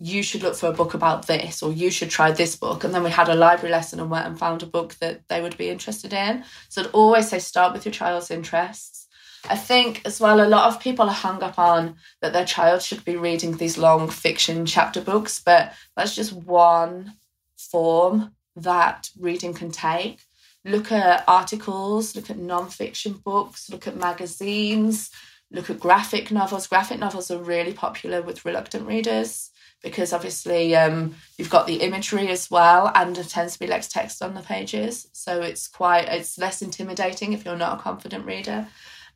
you 0.01 0.25
should 0.25 0.43
look 0.43 0.57
for 0.57 0.71
a 0.71 0.73
book 0.73 0.95
about 0.95 1.29
this, 1.29 1.63
or 1.63 1.73
you 1.73 1.93
should 1.93 2.11
try 2.11 2.33
this 2.33 2.57
book. 2.57 2.83
And 2.83 2.93
then 2.93 3.05
we 3.05 3.11
had 3.11 3.29
a 3.29 3.37
library 3.37 3.71
lesson 3.71 4.01
and 4.01 4.11
went 4.11 4.27
and 4.27 4.37
found 4.37 4.65
a 4.65 4.67
book 4.67 4.95
that 4.97 5.29
they 5.29 5.41
would 5.41 5.57
be 5.57 5.71
interested 5.71 6.13
in. 6.13 6.43
So 6.69 6.83
I'd 6.83 6.91
always 6.91 7.29
say 7.29 7.39
start 7.39 7.73
with 7.73 7.85
your 7.85 7.93
child's 7.93 8.33
interests. 8.33 9.04
I 9.49 9.57
think 9.57 10.03
as 10.05 10.21
well, 10.21 10.41
a 10.41 10.49
lot 10.49 10.69
of 10.69 10.81
people 10.81 11.07
are 11.07 11.13
hung 11.13 11.43
up 11.43 11.59
on 11.59 11.97
that 12.23 12.33
their 12.33 12.47
child 12.47 12.83
should 12.83 13.05
be 13.05 13.17
reading 13.17 13.57
these 13.57 13.77
long 13.77 14.09
fiction 14.09 14.65
chapter 14.67 15.01
books, 15.01 15.43
but 15.45 15.75
that's 15.97 16.15
just 16.15 16.33
one 16.33 17.15
form 17.57 18.35
that 18.57 19.11
reading 19.19 19.53
can 19.53 19.71
take 19.71 20.21
look 20.65 20.91
at 20.91 21.25
articles, 21.29 22.17
look 22.17 22.31
at 22.31 22.39
non-fiction 22.39 23.21
books, 23.25 23.69
look 23.71 23.87
at 23.87 23.97
magazines, 23.97 25.11
look 25.51 25.71
at 25.71 25.79
graphic 25.79 26.31
novels. 26.31 26.67
Graphic 26.67 26.99
novels 26.99 27.31
are 27.31 27.39
really 27.39 27.73
popular 27.73 28.23
with 28.23 28.45
reluctant 28.45 28.87
readers 28.87 29.51
because 29.83 30.15
obviously 30.15 30.75
um, 30.75 31.15
you've 31.37 31.51
got 31.51 31.67
the 31.67 31.83
imagery 31.83 32.29
as 32.29 32.51
well, 32.51 32.91
and 32.95 33.15
there 33.15 33.25
tends 33.25 33.53
to 33.53 33.59
be 33.59 33.67
less 33.67 33.89
text 33.89 34.23
on 34.23 34.33
the 34.33 34.41
pages, 34.41 35.07
so 35.13 35.43
it's 35.43 35.69
quite 35.69 36.09
it's 36.09 36.39
less 36.39 36.63
intimidating 36.63 37.35
if 37.35 37.45
you're 37.45 37.57
not 37.57 37.79
a 37.79 37.83
confident 37.83 38.25
reader. 38.25 38.67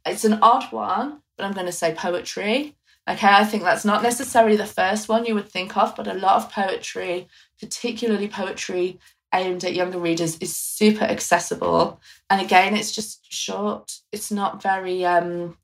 It's 0.06 0.24
an 0.24 0.38
odd 0.42 0.72
one, 0.72 1.22
but 1.36 1.44
I'm 1.44 1.52
going 1.52 1.66
to 1.66 1.72
say 1.72 1.94
poetry. 1.94 2.76
Okay, 3.08 3.26
I 3.28 3.44
think 3.44 3.62
that's 3.62 3.84
not 3.84 4.02
necessarily 4.02 4.56
the 4.56 4.66
first 4.66 5.08
one 5.08 5.24
you 5.24 5.34
would 5.34 5.48
think 5.48 5.76
of, 5.76 5.96
but 5.96 6.06
a 6.06 6.14
lot 6.14 6.36
of 6.36 6.52
poetry, 6.52 7.26
particularly 7.58 8.28
poetry 8.28 8.98
aimed 9.34 9.64
at 9.64 9.74
younger 9.74 9.98
readers 9.98 10.36
is 10.38 10.56
super 10.56 11.04
accessible. 11.04 12.00
And 12.30 12.40
again 12.40 12.76
it's 12.76 12.92
just 12.92 13.30
short. 13.32 14.00
It's 14.12 14.30
not 14.30 14.62
very 14.62 15.04
um 15.04 15.56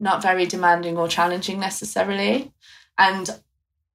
not 0.00 0.22
very 0.22 0.46
demanding 0.46 0.96
or 0.96 1.08
challenging 1.08 1.60
necessarily. 1.60 2.52
And 2.98 3.30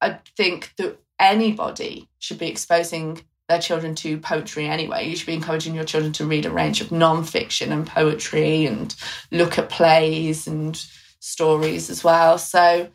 i 0.02 0.18
think 0.38 0.74
that 0.78 0.98
anybody 1.20 2.08
should 2.20 2.38
be 2.38 2.48
exposing 2.48 3.22
their 3.50 3.60
children 3.60 3.96
to 3.96 4.20
poetry 4.20 4.68
anyway. 4.68 5.10
You 5.10 5.16
should 5.16 5.26
be 5.26 5.34
encouraging 5.34 5.74
your 5.74 5.84
children 5.84 6.14
to 6.14 6.26
read 6.26 6.46
a 6.46 6.52
range 6.52 6.82
of 6.82 6.92
non-fiction 6.92 7.72
and 7.72 7.86
poetry 7.86 8.68
and 8.68 8.96
look 9.32 9.58
at 9.58 9.70
plays 9.70 10.48
and 10.48 10.82
stories 11.20 11.90
as 11.90 12.04
well. 12.04 12.38
So 12.38 12.90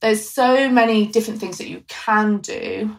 there's 0.00 0.28
so 0.28 0.68
many 0.68 1.06
different 1.06 1.40
things 1.40 1.56
that 1.56 1.68
you 1.68 1.82
can 1.88 2.38
do 2.38 2.98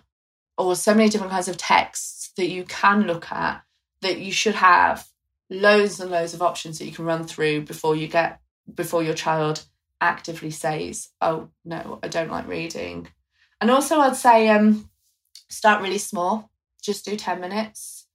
or 0.58 0.76
so 0.76 0.96
many 0.96 1.10
different 1.10 1.32
kinds 1.32 1.48
of 1.48 1.58
texts 1.58 2.32
that 2.38 2.50
you 2.50 2.64
can 2.64 3.04
look 3.04 3.32
at 3.32 3.62
that 4.02 4.18
you 4.18 4.32
should 4.32 4.56
have 4.56 5.08
loads 5.52 6.00
and 6.00 6.10
loads 6.10 6.34
of 6.34 6.42
options 6.42 6.80
that 6.80 6.86
you 6.86 6.92
can 6.92 7.06
run 7.06 7.24
through 7.26 7.62
before 7.62 7.96
you 7.96 8.08
get 8.08 8.40
before 8.74 9.04
your 9.04 9.14
child 9.14 9.64
actively 10.02 10.50
says 10.50 11.10
oh 11.22 11.50
no 11.64 12.00
i 12.02 12.08
don't 12.08 12.32
like 12.32 12.48
reading. 12.48 13.08
And 13.62 13.70
also 13.70 14.00
i'd 14.00 14.16
say 14.16 14.50
um 14.50 14.90
start 15.50 15.82
really 15.82 15.98
small 15.98 16.50
just 16.84 17.06
do 17.06 17.16
10 17.16 17.40
minutes. 17.40 18.08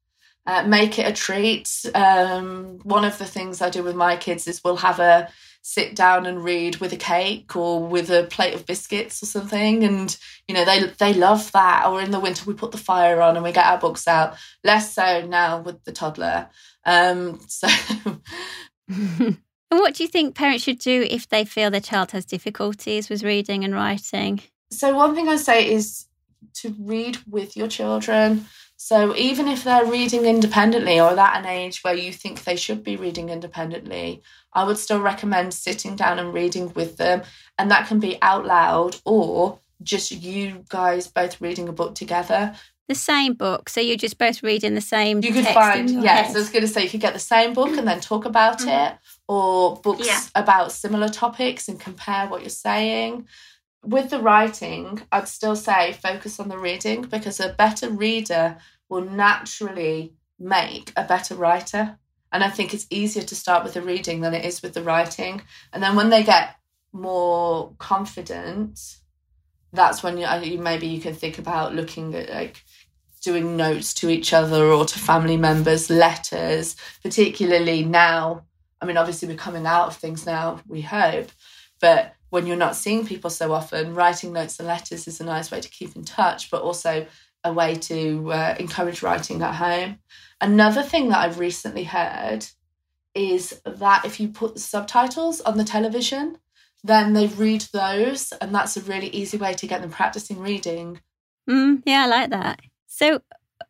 Uh, 0.46 0.62
make 0.66 0.98
it 0.98 1.06
a 1.06 1.12
treat. 1.12 1.68
Um 1.94 2.78
one 2.82 3.04
of 3.04 3.18
the 3.18 3.26
things 3.26 3.60
i 3.60 3.68
do 3.68 3.82
with 3.82 3.96
my 3.96 4.16
kids 4.16 4.46
is 4.46 4.64
we'll 4.64 4.76
have 4.76 4.98
a 4.98 5.28
sit 5.60 5.94
down 5.94 6.24
and 6.24 6.42
read 6.42 6.76
with 6.76 6.92
a 6.94 6.96
cake 6.96 7.54
or 7.54 7.86
with 7.86 8.08
a 8.08 8.26
plate 8.30 8.54
of 8.54 8.64
biscuits 8.64 9.22
or 9.22 9.26
something. 9.26 9.84
And 9.84 10.16
you 10.46 10.54
know 10.54 10.64
they 10.64 10.84
they 10.98 11.12
love 11.12 11.52
that. 11.52 11.86
Or 11.86 12.00
in 12.00 12.10
the 12.10 12.20
winter 12.20 12.44
we 12.46 12.54
put 12.54 12.72
the 12.72 12.78
fire 12.78 13.20
on 13.20 13.36
and 13.36 13.44
we 13.44 13.52
get 13.52 13.66
our 13.66 13.78
books 13.78 14.08
out. 14.08 14.36
Less 14.64 14.94
so 14.94 15.26
now 15.26 15.60
with 15.60 15.84
the 15.84 15.92
toddler. 15.92 16.48
Um 16.86 17.40
so 17.46 17.68
and 18.88 19.36
what 19.68 19.94
do 19.94 20.02
you 20.02 20.08
think 20.08 20.34
parents 20.34 20.64
should 20.64 20.78
do 20.78 21.06
if 21.10 21.28
they 21.28 21.44
feel 21.44 21.70
their 21.70 21.80
child 21.80 22.12
has 22.12 22.24
difficulties 22.24 23.10
with 23.10 23.22
reading 23.22 23.64
and 23.64 23.74
writing? 23.74 24.40
So 24.70 24.94
one 24.94 25.14
thing 25.14 25.28
i 25.28 25.36
say 25.36 25.70
is 25.70 26.07
to 26.54 26.74
read 26.78 27.18
with 27.26 27.56
your 27.56 27.68
children 27.68 28.46
so 28.80 29.14
even 29.16 29.48
if 29.48 29.64
they're 29.64 29.84
reading 29.84 30.24
independently 30.24 31.00
or 31.00 31.18
at 31.18 31.40
an 31.40 31.46
age 31.46 31.82
where 31.82 31.94
you 31.94 32.12
think 32.12 32.44
they 32.44 32.54
should 32.54 32.84
be 32.84 32.94
reading 32.94 33.28
independently, 33.28 34.22
I 34.52 34.62
would 34.62 34.78
still 34.78 35.00
recommend 35.00 35.52
sitting 35.52 35.96
down 35.96 36.20
and 36.20 36.32
reading 36.32 36.72
with 36.74 36.96
them. 36.96 37.22
And 37.58 37.72
that 37.72 37.88
can 37.88 37.98
be 37.98 38.18
out 38.22 38.46
loud 38.46 38.96
or 39.04 39.58
just 39.82 40.12
you 40.12 40.64
guys 40.68 41.08
both 41.08 41.40
reading 41.40 41.68
a 41.68 41.72
book 41.72 41.96
together. 41.96 42.54
The 42.86 42.94
same 42.94 43.34
book, 43.34 43.68
so 43.68 43.80
you're 43.80 43.96
just 43.96 44.16
both 44.16 44.44
reading 44.44 44.76
the 44.76 44.80
same. 44.80 45.22
You 45.24 45.32
could 45.32 45.46
find, 45.46 45.90
yes, 45.90 46.34
I 46.34 46.38
was 46.38 46.48
going 46.48 46.62
to 46.62 46.68
say 46.68 46.84
you 46.84 46.88
could 46.88 47.00
get 47.00 47.14
the 47.14 47.18
same 47.18 47.54
book 47.54 47.76
and 47.76 47.86
then 47.86 48.00
talk 48.00 48.26
about 48.26 48.60
mm-hmm. 48.60 48.92
it, 48.92 48.94
or 49.26 49.76
books 49.76 50.06
yeah. 50.06 50.20
about 50.36 50.70
similar 50.70 51.08
topics 51.08 51.68
and 51.68 51.80
compare 51.80 52.28
what 52.28 52.42
you're 52.42 52.48
saying 52.48 53.26
with 53.82 54.10
the 54.10 54.20
writing, 54.20 55.02
I'd 55.12 55.28
still 55.28 55.56
say 55.56 55.92
focus 55.92 56.40
on 56.40 56.48
the 56.48 56.58
reading 56.58 57.02
because 57.02 57.40
a 57.40 57.50
better 57.50 57.90
reader 57.90 58.58
will 58.88 59.04
naturally 59.04 60.14
make 60.38 60.92
a 60.96 61.04
better 61.04 61.34
writer. 61.34 61.98
And 62.32 62.44
I 62.44 62.50
think 62.50 62.74
it's 62.74 62.86
easier 62.90 63.22
to 63.22 63.34
start 63.34 63.64
with 63.64 63.74
the 63.74 63.82
reading 63.82 64.20
than 64.20 64.34
it 64.34 64.44
is 64.44 64.62
with 64.62 64.74
the 64.74 64.82
writing. 64.82 65.42
And 65.72 65.82
then 65.82 65.96
when 65.96 66.10
they 66.10 66.22
get 66.22 66.56
more 66.92 67.74
confident, 67.78 68.98
that's 69.72 70.02
when 70.02 70.18
you, 70.18 70.26
uh, 70.26 70.40
you 70.40 70.58
maybe 70.58 70.86
you 70.86 71.00
can 71.00 71.14
think 71.14 71.38
about 71.38 71.74
looking 71.74 72.14
at 72.14 72.30
like 72.30 72.62
doing 73.22 73.56
notes 73.56 73.94
to 73.94 74.08
each 74.08 74.32
other 74.32 74.64
or 74.66 74.84
to 74.84 74.98
family 74.98 75.36
members, 75.36 75.90
letters, 75.90 76.76
particularly 77.02 77.84
now. 77.84 78.44
I 78.80 78.86
mean, 78.86 78.96
obviously, 78.96 79.28
we're 79.28 79.36
coming 79.36 79.66
out 79.66 79.88
of 79.88 79.96
things 79.96 80.24
now, 80.24 80.60
we 80.68 80.82
hope, 80.82 81.30
but 81.80 82.14
when 82.30 82.46
you're 82.46 82.56
not 82.56 82.76
seeing 82.76 83.06
people 83.06 83.30
so 83.30 83.52
often, 83.52 83.94
writing 83.94 84.32
notes 84.32 84.58
and 84.58 84.68
letters 84.68 85.06
is 85.06 85.20
a 85.20 85.24
nice 85.24 85.50
way 85.50 85.60
to 85.60 85.68
keep 85.68 85.96
in 85.96 86.04
touch, 86.04 86.50
but 86.50 86.62
also 86.62 87.06
a 87.44 87.52
way 87.52 87.74
to 87.74 88.32
uh, 88.32 88.54
encourage 88.58 89.02
writing 89.02 89.40
at 89.42 89.54
home. 89.54 89.98
Another 90.40 90.82
thing 90.82 91.08
that 91.08 91.18
I've 91.18 91.38
recently 91.38 91.84
heard 91.84 92.46
is 93.14 93.60
that 93.64 94.04
if 94.04 94.20
you 94.20 94.28
put 94.28 94.54
the 94.54 94.60
subtitles 94.60 95.40
on 95.40 95.56
the 95.56 95.64
television, 95.64 96.38
then 96.84 97.12
they 97.12 97.26
read 97.26 97.62
those, 97.72 98.32
and 98.40 98.54
that's 98.54 98.76
a 98.76 98.80
really 98.82 99.08
easy 99.08 99.36
way 99.36 99.54
to 99.54 99.66
get 99.66 99.80
them 99.80 99.90
practicing 99.90 100.38
reading. 100.38 101.00
Mm, 101.48 101.82
yeah, 101.84 102.04
I 102.04 102.06
like 102.06 102.30
that. 102.30 102.60
So, 102.86 103.20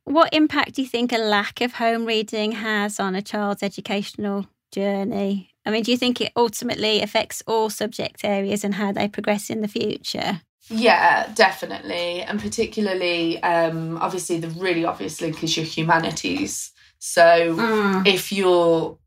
what 0.04 0.34
impact 0.34 0.74
do 0.74 0.82
you 0.82 0.88
think 0.88 1.12
a 1.12 1.18
lack 1.18 1.60
of 1.60 1.74
home 1.74 2.04
reading 2.04 2.52
has 2.52 3.00
on 3.00 3.14
a 3.14 3.22
child's 3.22 3.62
educational 3.62 4.46
journey? 4.72 5.54
I 5.68 5.70
mean, 5.70 5.82
do 5.82 5.90
you 5.90 5.98
think 5.98 6.22
it 6.22 6.32
ultimately 6.34 7.02
affects 7.02 7.42
all 7.46 7.68
subject 7.68 8.25
areas 8.25 8.64
and 8.64 8.75
how 8.75 8.90
they 8.90 9.06
progress 9.06 9.50
in 9.50 9.60
the 9.60 9.68
future? 9.68 10.40
Yeah, 10.70 11.30
definitely. 11.34 12.22
And 12.22 12.40
particularly, 12.40 13.42
um, 13.42 13.98
obviously, 13.98 14.38
the 14.38 14.48
really 14.48 14.87
obvious 14.87 15.20
link 15.20 15.44
is 15.44 15.58
your 15.58 15.66
humanities. 15.66 16.72
So 16.98 17.54
Mm. 17.54 18.06
if 18.06 18.32
you're 18.32 18.98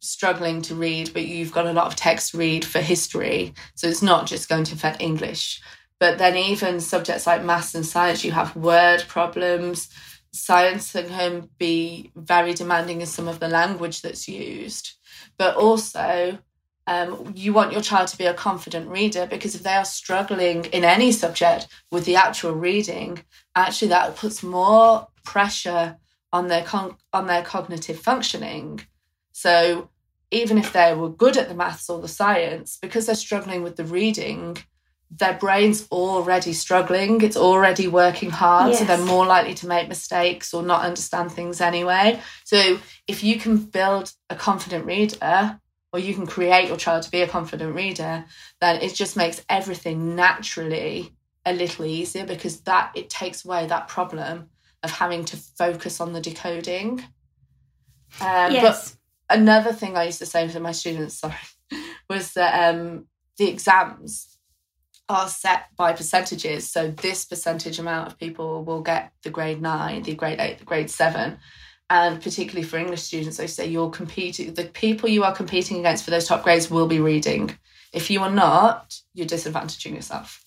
struggling 0.00 0.60
to 0.62 0.74
read, 0.74 1.10
but 1.14 1.24
you've 1.24 1.52
got 1.52 1.66
a 1.66 1.72
lot 1.72 1.86
of 1.86 1.96
text 1.96 2.32
to 2.32 2.36
read 2.38 2.66
for 2.66 2.80
history, 2.80 3.54
so 3.74 3.88
it's 3.88 4.02
not 4.02 4.26
just 4.26 4.50
going 4.50 4.64
to 4.64 4.74
affect 4.74 5.00
English. 5.00 5.62
But 5.98 6.18
then, 6.18 6.36
even 6.36 6.80
subjects 6.80 7.26
like 7.26 7.42
maths 7.42 7.74
and 7.74 7.86
science, 7.86 8.24
you 8.24 8.32
have 8.32 8.54
word 8.56 9.04
problems. 9.08 9.88
Science 10.32 10.92
can 10.92 11.48
be 11.56 12.12
very 12.14 12.52
demanding 12.52 13.00
in 13.00 13.06
some 13.06 13.26
of 13.26 13.40
the 13.40 13.48
language 13.48 14.02
that's 14.02 14.28
used. 14.28 14.92
But 15.36 15.56
also, 15.56 16.38
um, 16.86 17.32
you 17.34 17.52
want 17.52 17.72
your 17.72 17.80
child 17.80 18.08
to 18.08 18.18
be 18.18 18.26
a 18.26 18.34
confident 18.34 18.88
reader 18.88 19.26
because 19.26 19.54
if 19.54 19.62
they 19.62 19.72
are 19.72 19.84
struggling 19.84 20.66
in 20.66 20.84
any 20.84 21.12
subject 21.12 21.66
with 21.90 22.04
the 22.04 22.16
actual 22.16 22.52
reading, 22.52 23.22
actually 23.54 23.88
that 23.88 24.16
puts 24.16 24.42
more 24.42 25.08
pressure 25.24 25.96
on 26.32 26.48
their 26.48 26.64
con- 26.64 26.96
on 27.12 27.26
their 27.26 27.42
cognitive 27.42 27.98
functioning. 27.98 28.80
So 29.32 29.88
even 30.30 30.58
if 30.58 30.72
they 30.72 30.94
were 30.94 31.08
good 31.08 31.36
at 31.36 31.48
the 31.48 31.54
maths 31.54 31.88
or 31.88 32.00
the 32.00 32.08
science, 32.08 32.78
because 32.82 33.06
they're 33.06 33.14
struggling 33.14 33.62
with 33.62 33.76
the 33.76 33.84
reading, 33.84 34.58
their 35.16 35.34
brain's 35.34 35.86
already 35.90 36.52
struggling. 36.52 37.20
It's 37.20 37.36
already 37.36 37.88
working 37.88 38.30
hard, 38.30 38.74
so 38.74 38.84
they're 38.84 38.98
more 38.98 39.26
likely 39.26 39.54
to 39.54 39.66
make 39.66 39.88
mistakes 39.88 40.52
or 40.52 40.62
not 40.62 40.84
understand 40.84 41.32
things 41.32 41.60
anyway. 41.60 42.20
So 42.44 42.78
if 43.06 43.22
you 43.22 43.38
can 43.38 43.58
build 43.58 44.12
a 44.28 44.34
confident 44.34 44.86
reader, 44.86 45.60
or 45.92 46.00
you 46.00 46.12
can 46.12 46.26
create 46.26 46.66
your 46.66 46.76
child 46.76 47.04
to 47.04 47.10
be 47.10 47.22
a 47.22 47.28
confident 47.28 47.72
reader, 47.72 48.24
then 48.60 48.82
it 48.82 48.94
just 48.94 49.16
makes 49.16 49.44
everything 49.48 50.16
naturally 50.16 51.14
a 51.46 51.52
little 51.52 51.84
easier 51.84 52.26
because 52.26 52.62
that 52.62 52.90
it 52.96 53.08
takes 53.08 53.44
away 53.44 53.66
that 53.66 53.86
problem 53.86 54.48
of 54.82 54.90
having 54.90 55.24
to 55.24 55.36
focus 55.36 56.00
on 56.00 56.12
the 56.12 56.20
decoding. 56.20 56.98
Um, 58.20 58.52
yes. 58.52 58.96
But 59.28 59.38
another 59.38 59.72
thing 59.72 59.96
I 59.96 60.04
used 60.04 60.18
to 60.18 60.26
say 60.26 60.48
to 60.48 60.58
my 60.58 60.72
students, 60.72 61.14
sorry, 61.20 61.34
was 62.10 62.32
that 62.32 62.74
um, 62.74 63.06
the 63.38 63.48
exams 63.48 64.33
are 65.08 65.28
set 65.28 65.66
by 65.76 65.92
percentages. 65.92 66.70
So 66.70 66.90
this 66.90 67.24
percentage 67.24 67.78
amount 67.78 68.08
of 68.08 68.18
people 68.18 68.64
will 68.64 68.82
get 68.82 69.12
the 69.22 69.30
grade 69.30 69.60
nine, 69.60 70.02
the 70.02 70.14
grade 70.14 70.40
eight, 70.40 70.58
the 70.58 70.64
grade 70.64 70.90
seven. 70.90 71.38
And 71.90 72.22
particularly 72.22 72.66
for 72.66 72.78
English 72.78 73.02
students, 73.02 73.36
they 73.36 73.46
say 73.46 73.66
you're 73.66 73.90
competing, 73.90 74.54
the 74.54 74.64
people 74.64 75.08
you 75.08 75.22
are 75.22 75.34
competing 75.34 75.78
against 75.78 76.04
for 76.04 76.10
those 76.10 76.26
top 76.26 76.42
grades 76.42 76.70
will 76.70 76.86
be 76.86 77.00
reading. 77.00 77.56
If 77.92 78.10
you 78.10 78.20
are 78.22 78.30
not, 78.30 78.98
you're 79.12 79.26
disadvantaging 79.26 79.94
yourself. 79.94 80.42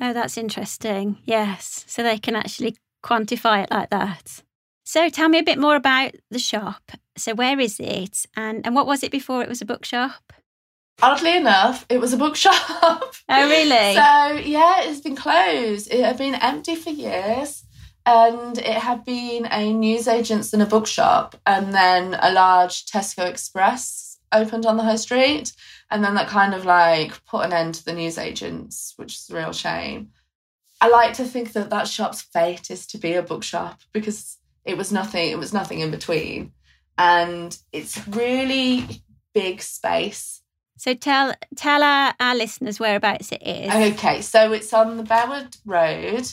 Oh, 0.00 0.12
that's 0.12 0.36
interesting. 0.36 1.18
Yes. 1.24 1.84
So 1.86 2.02
they 2.02 2.18
can 2.18 2.34
actually 2.34 2.76
quantify 3.04 3.62
it 3.62 3.70
like 3.70 3.90
that. 3.90 4.42
So 4.84 5.08
tell 5.08 5.28
me 5.28 5.38
a 5.38 5.44
bit 5.44 5.58
more 5.58 5.76
about 5.76 6.12
the 6.30 6.38
shop. 6.38 6.92
So 7.16 7.34
where 7.34 7.58
is 7.60 7.78
it? 7.78 8.26
And 8.36 8.66
and 8.66 8.74
what 8.74 8.86
was 8.86 9.02
it 9.02 9.12
before 9.12 9.42
it 9.42 9.48
was 9.48 9.62
a 9.62 9.66
bookshop? 9.66 10.32
Oddly 11.02 11.36
enough, 11.36 11.84
it 11.88 12.00
was 12.00 12.12
a 12.12 12.16
bookshop. 12.16 13.14
Oh, 13.28 13.48
really? 13.48 13.94
So 13.94 14.48
yeah, 14.48 14.82
it's 14.82 15.00
been 15.00 15.16
closed. 15.16 15.90
It 15.90 16.04
had 16.04 16.18
been 16.18 16.34
empty 16.34 16.76
for 16.76 16.90
years, 16.90 17.64
and 18.04 18.58
it 18.58 18.66
had 18.66 19.04
been 19.04 19.46
a 19.50 19.72
newsagent's 19.72 20.52
and 20.52 20.62
a 20.62 20.66
bookshop, 20.66 21.36
and 21.46 21.72
then 21.72 22.14
a 22.20 22.32
large 22.32 22.84
Tesco 22.84 23.26
Express 23.26 24.18
opened 24.30 24.66
on 24.66 24.76
the 24.76 24.82
high 24.82 24.96
street, 24.96 25.52
and 25.90 26.04
then 26.04 26.14
that 26.16 26.28
kind 26.28 26.52
of 26.54 26.66
like 26.66 27.24
put 27.24 27.46
an 27.46 27.52
end 27.54 27.76
to 27.76 27.84
the 27.84 27.94
newsagents, 27.94 28.92
which 28.96 29.14
is 29.14 29.30
a 29.30 29.36
real 29.36 29.52
shame. 29.52 30.10
I 30.82 30.88
like 30.88 31.14
to 31.14 31.24
think 31.24 31.52
that 31.54 31.70
that 31.70 31.88
shop's 31.88 32.20
fate 32.20 32.70
is 32.70 32.86
to 32.88 32.98
be 32.98 33.14
a 33.14 33.22
bookshop 33.22 33.80
because 33.92 34.36
it 34.66 34.76
was 34.76 34.92
nothing. 34.92 35.30
It 35.30 35.38
was 35.38 35.54
nothing 35.54 35.80
in 35.80 35.90
between, 35.90 36.52
and 36.98 37.56
it's 37.72 38.06
really 38.08 39.02
big 39.32 39.62
space. 39.62 40.42
So 40.76 40.94
tell 40.94 41.34
tell 41.56 41.82
our, 41.82 42.14
our 42.18 42.34
listeners 42.34 42.80
whereabouts 42.80 43.32
it 43.32 43.42
is. 43.42 43.94
Okay, 43.94 44.20
so 44.20 44.52
it's 44.52 44.72
on 44.72 44.96
the 44.96 45.02
Bearwood 45.04 45.56
Road. 45.64 46.28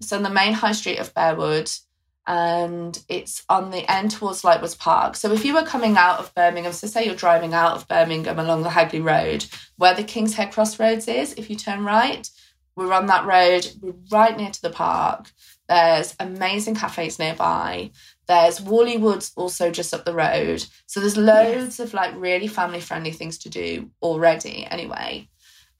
It's 0.00 0.12
on 0.12 0.22
the 0.22 0.30
main 0.30 0.52
high 0.52 0.72
street 0.72 0.98
of 0.98 1.12
Bearwood, 1.12 1.78
and 2.26 3.02
it's 3.08 3.44
on 3.48 3.70
the 3.70 3.90
end 3.90 4.12
towards 4.12 4.42
Lightwoods 4.42 4.78
Park. 4.78 5.16
So 5.16 5.32
if 5.32 5.44
you 5.44 5.54
were 5.54 5.64
coming 5.64 5.96
out 5.96 6.20
of 6.20 6.34
Birmingham, 6.34 6.72
so 6.72 6.86
say 6.86 7.04
you're 7.04 7.14
driving 7.14 7.52
out 7.52 7.72
of 7.72 7.88
Birmingham 7.88 8.38
along 8.38 8.62
the 8.62 8.70
Hagley 8.70 9.00
Road, 9.00 9.44
where 9.76 9.94
the 9.94 10.04
King's 10.04 10.34
Head 10.34 10.52
Crossroads 10.52 11.08
is, 11.08 11.34
if 11.34 11.50
you 11.50 11.56
turn 11.56 11.84
right, 11.84 12.30
we're 12.76 12.92
on 12.92 13.06
that 13.06 13.26
road. 13.26 13.66
We're 13.82 13.94
right 14.10 14.36
near 14.36 14.50
to 14.50 14.62
the 14.62 14.70
park. 14.70 15.30
There's 15.68 16.16
amazing 16.18 16.76
cafes 16.76 17.18
nearby. 17.18 17.90
There's 18.30 18.60
Warley 18.60 18.96
Woods 18.96 19.32
also 19.34 19.72
just 19.72 19.92
up 19.92 20.04
the 20.04 20.14
road. 20.14 20.64
So 20.86 21.00
there's 21.00 21.16
loads 21.16 21.80
of 21.80 21.92
like 21.92 22.14
really 22.14 22.46
family 22.46 22.78
friendly 22.78 23.10
things 23.10 23.38
to 23.38 23.48
do 23.48 23.90
already 24.00 24.64
anyway. 24.70 25.28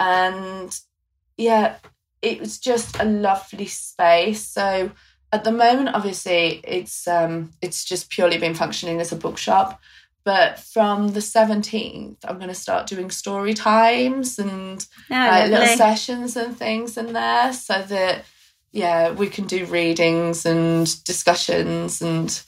And 0.00 0.76
yeah, 1.36 1.76
it 2.22 2.40
was 2.40 2.58
just 2.58 2.98
a 2.98 3.04
lovely 3.04 3.66
space. 3.66 4.44
So 4.44 4.90
at 5.32 5.44
the 5.44 5.52
moment, 5.52 5.94
obviously, 5.94 6.60
it's 6.64 7.06
um 7.06 7.52
it's 7.62 7.84
just 7.84 8.10
purely 8.10 8.36
been 8.36 8.54
functioning 8.56 9.00
as 9.00 9.12
a 9.12 9.16
bookshop. 9.16 9.80
But 10.24 10.58
from 10.58 11.10
the 11.10 11.20
17th, 11.20 12.16
I'm 12.24 12.38
going 12.38 12.48
to 12.48 12.54
start 12.54 12.88
doing 12.88 13.10
story 13.10 13.54
times 13.54 14.40
and 14.40 14.84
Oh, 15.08 15.14
like 15.14 15.50
little 15.50 15.76
sessions 15.76 16.36
and 16.36 16.58
things 16.58 16.96
in 16.96 17.12
there 17.12 17.52
so 17.52 17.80
that 17.82 18.24
yeah 18.72 19.10
we 19.10 19.28
can 19.28 19.46
do 19.46 19.64
readings 19.66 20.46
and 20.46 21.02
discussions 21.04 22.00
and 22.02 22.42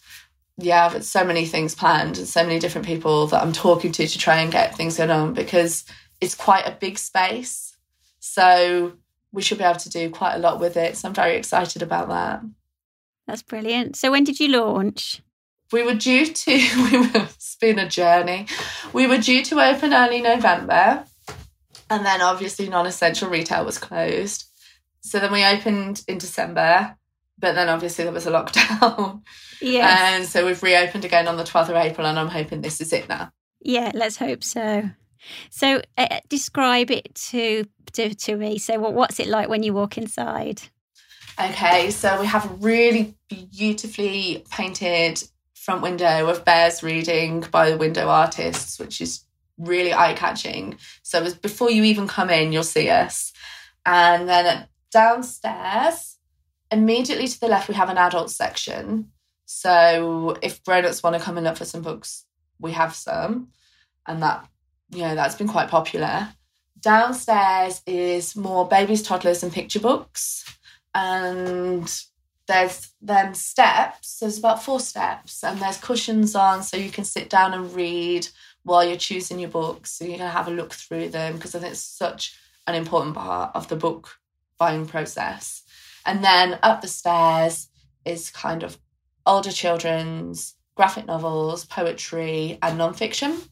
yeah 0.59 0.87
I've 0.87 0.93
got 0.93 1.05
so 1.05 1.25
many 1.25 1.47
things 1.47 1.75
planned 1.75 2.19
and 2.19 2.27
so 2.27 2.43
many 2.43 2.59
different 2.59 2.87
people 2.87 3.27
that 3.29 3.43
i'm 3.43 3.53
talking 3.53 3.91
to 3.93 4.07
to 4.07 4.19
try 4.19 4.41
and 4.41 4.53
get 4.53 4.77
things 4.77 4.99
going 4.99 5.11
on 5.11 5.35
because 5.35 5.85
it's 6.23 6.37
quite 6.37 6.67
a 6.67 6.71
big 6.79 6.99
space. 6.99 7.77
So 8.21 8.93
we 9.33 9.43
should 9.43 9.59
be 9.59 9.65
able 9.65 9.81
to 9.81 9.91
do 9.91 10.09
quite 10.09 10.37
a 10.37 10.39
lot 10.39 10.61
with 10.61 10.77
it. 10.77 10.97
So 10.97 11.09
i'm 11.09 11.15
very 11.15 11.37
excited 11.37 11.83
about 11.83 12.09
that. 12.09 12.43
That's 13.27 13.43
brilliant. 13.43 13.97
So 13.97 14.11
when 14.13 14.25
did 14.25 14.41
you 14.41 14.49
launch? 14.49 15.21
we 15.73 15.83
were 15.83 15.95
due 15.95 16.27
to 16.27 16.53
we 16.91 16.99
were, 16.99 17.23
it's 17.23 17.57
been 17.57 17.79
a 17.79 17.89
journey. 17.89 18.47
We 18.93 19.07
were 19.07 19.19
due 19.19 19.43
to 19.45 19.61
open 19.61 19.93
early 19.93 20.21
november 20.21 21.05
and 21.91 22.07
then 22.07 22.21
obviously 22.21 22.69
non-essential 22.69 23.29
retail 23.29 23.65
was 23.65 23.79
closed 23.79 24.45
so 25.03 25.19
then 25.21 25.33
we 25.33 25.45
opened 25.45 26.03
in 26.09 26.19
december 26.19 26.97
but 27.39 27.55
then 27.55 27.69
obviously 27.69 28.05
there 28.05 28.13
was 28.13 28.27
a 28.27 28.31
lockdown 28.31 29.23
Yes. 29.61 30.01
and 30.01 30.25
so 30.25 30.47
we've 30.47 30.63
reopened 30.63 31.05
again 31.05 31.29
on 31.29 31.37
the 31.37 31.45
12th 31.45 31.69
of 31.69 31.77
april 31.77 32.07
and 32.07 32.19
i'm 32.19 32.29
hoping 32.29 32.63
this 32.63 32.81
is 32.81 32.93
it 32.93 33.09
now 33.09 33.31
yeah, 33.65 33.93
let's 33.95 34.17
hope 34.17 34.43
so. 34.43 34.91
So 35.51 35.83
uh, 35.97 36.21
describe 36.29 36.91
it 36.91 37.15
to, 37.31 37.65
to 37.93 38.15
to 38.15 38.37
me. 38.37 38.59
So 38.59 38.79
what, 38.79 38.95
what's 38.95 39.21
it 39.21 39.29
like 39.29 39.49
when 39.49 39.63
you 39.63 39.73
walk 39.73 39.97
inside? 39.97 40.63
Okay, 41.41 41.91
so 41.91 42.21
we 42.21 42.27
have 42.27 42.51
a 42.51 42.55
really 42.55 43.15
beautifully 43.29 44.45
painted 44.51 45.23
front 45.55 45.81
window 45.81 46.29
of 46.29 46.45
bears 46.45 46.83
reading 46.83 47.45
by 47.53 47.71
the 47.71 47.77
window 47.77 48.09
artists, 48.09 48.79
which 48.79 49.01
is 49.01 49.25
really 49.59 49.95
eye 49.95 50.15
catching. 50.15 50.77
So 51.03 51.33
before 51.35 51.71
you 51.71 51.85
even 51.85 52.09
come 52.09 52.31
in, 52.31 52.53
you'll 52.53 52.65
see 52.65 52.91
us. 52.91 53.33
And 53.87 54.29
then 54.29 54.67
downstairs, 54.93 56.19
immediately 56.71 57.27
to 57.27 57.41
the 57.41 57.49
left, 57.49 57.69
we 57.69 57.75
have 57.75 57.91
an 57.91 57.99
adult 57.99 58.31
section. 58.31 59.11
So 59.47 60.37
if 60.43 60.63
grown-ups 60.65 61.03
want 61.03 61.17
to 61.17 61.23
come 61.23 61.37
and 61.37 61.45
look 61.45 61.57
for 61.57 61.65
some 61.65 61.83
books, 61.83 62.25
we 62.61 62.73
have 62.73 62.95
some, 62.95 63.49
and 64.07 64.23
that 64.23 64.47
you 64.91 65.03
know 65.03 65.15
that's 65.15 65.35
been 65.35 65.49
quite 65.49 65.69
popular. 65.69 66.29
Downstairs 66.81 67.83
is 67.87 68.35
more 68.35 68.67
babies, 68.67 69.03
toddlers, 69.03 69.43
and 69.43 69.53
picture 69.53 69.81
books, 69.81 70.45
and 70.95 71.93
there's 72.49 72.93
then 73.01 73.35
steps. 73.35 74.19
There's 74.19 74.39
about 74.39 74.63
four 74.63 74.81
steps, 74.81 75.43
and 75.45 75.61
there's 75.61 75.77
cushions 75.77 76.35
on, 76.35 76.63
so 76.63 76.77
you 76.77 76.91
can 76.91 77.05
sit 77.05 77.29
down 77.29 77.53
and 77.53 77.75
read 77.75 78.27
while 78.63 78.85
you're 78.85 78.97
choosing 78.97 79.39
your 79.39 79.51
books. 79.51 79.93
So 79.93 80.05
you 80.05 80.17
can 80.17 80.31
have 80.31 80.49
a 80.49 80.53
look 80.53 80.73
through 80.73 81.11
them 81.11 81.35
because 81.35 81.55
I 81.55 81.59
think 81.59 81.73
it's 81.73 81.81
such 81.81 82.37
an 82.67 82.75
important 82.75 83.17
part 83.17 83.51
of 83.55 83.69
the 83.69 83.77
book 83.77 84.19
buying 84.59 84.87
process. 84.87 85.63
And 86.05 86.25
then 86.25 86.59
up 86.63 86.81
the 86.81 86.89
stairs 86.89 87.69
is 88.05 88.31
kind 88.31 88.63
of 88.63 88.79
older 89.27 89.53
children's 89.53 90.55
graphic 90.75 91.07
novels, 91.07 91.65
poetry, 91.65 92.59
and 92.63 92.79
nonfiction. 92.79 93.47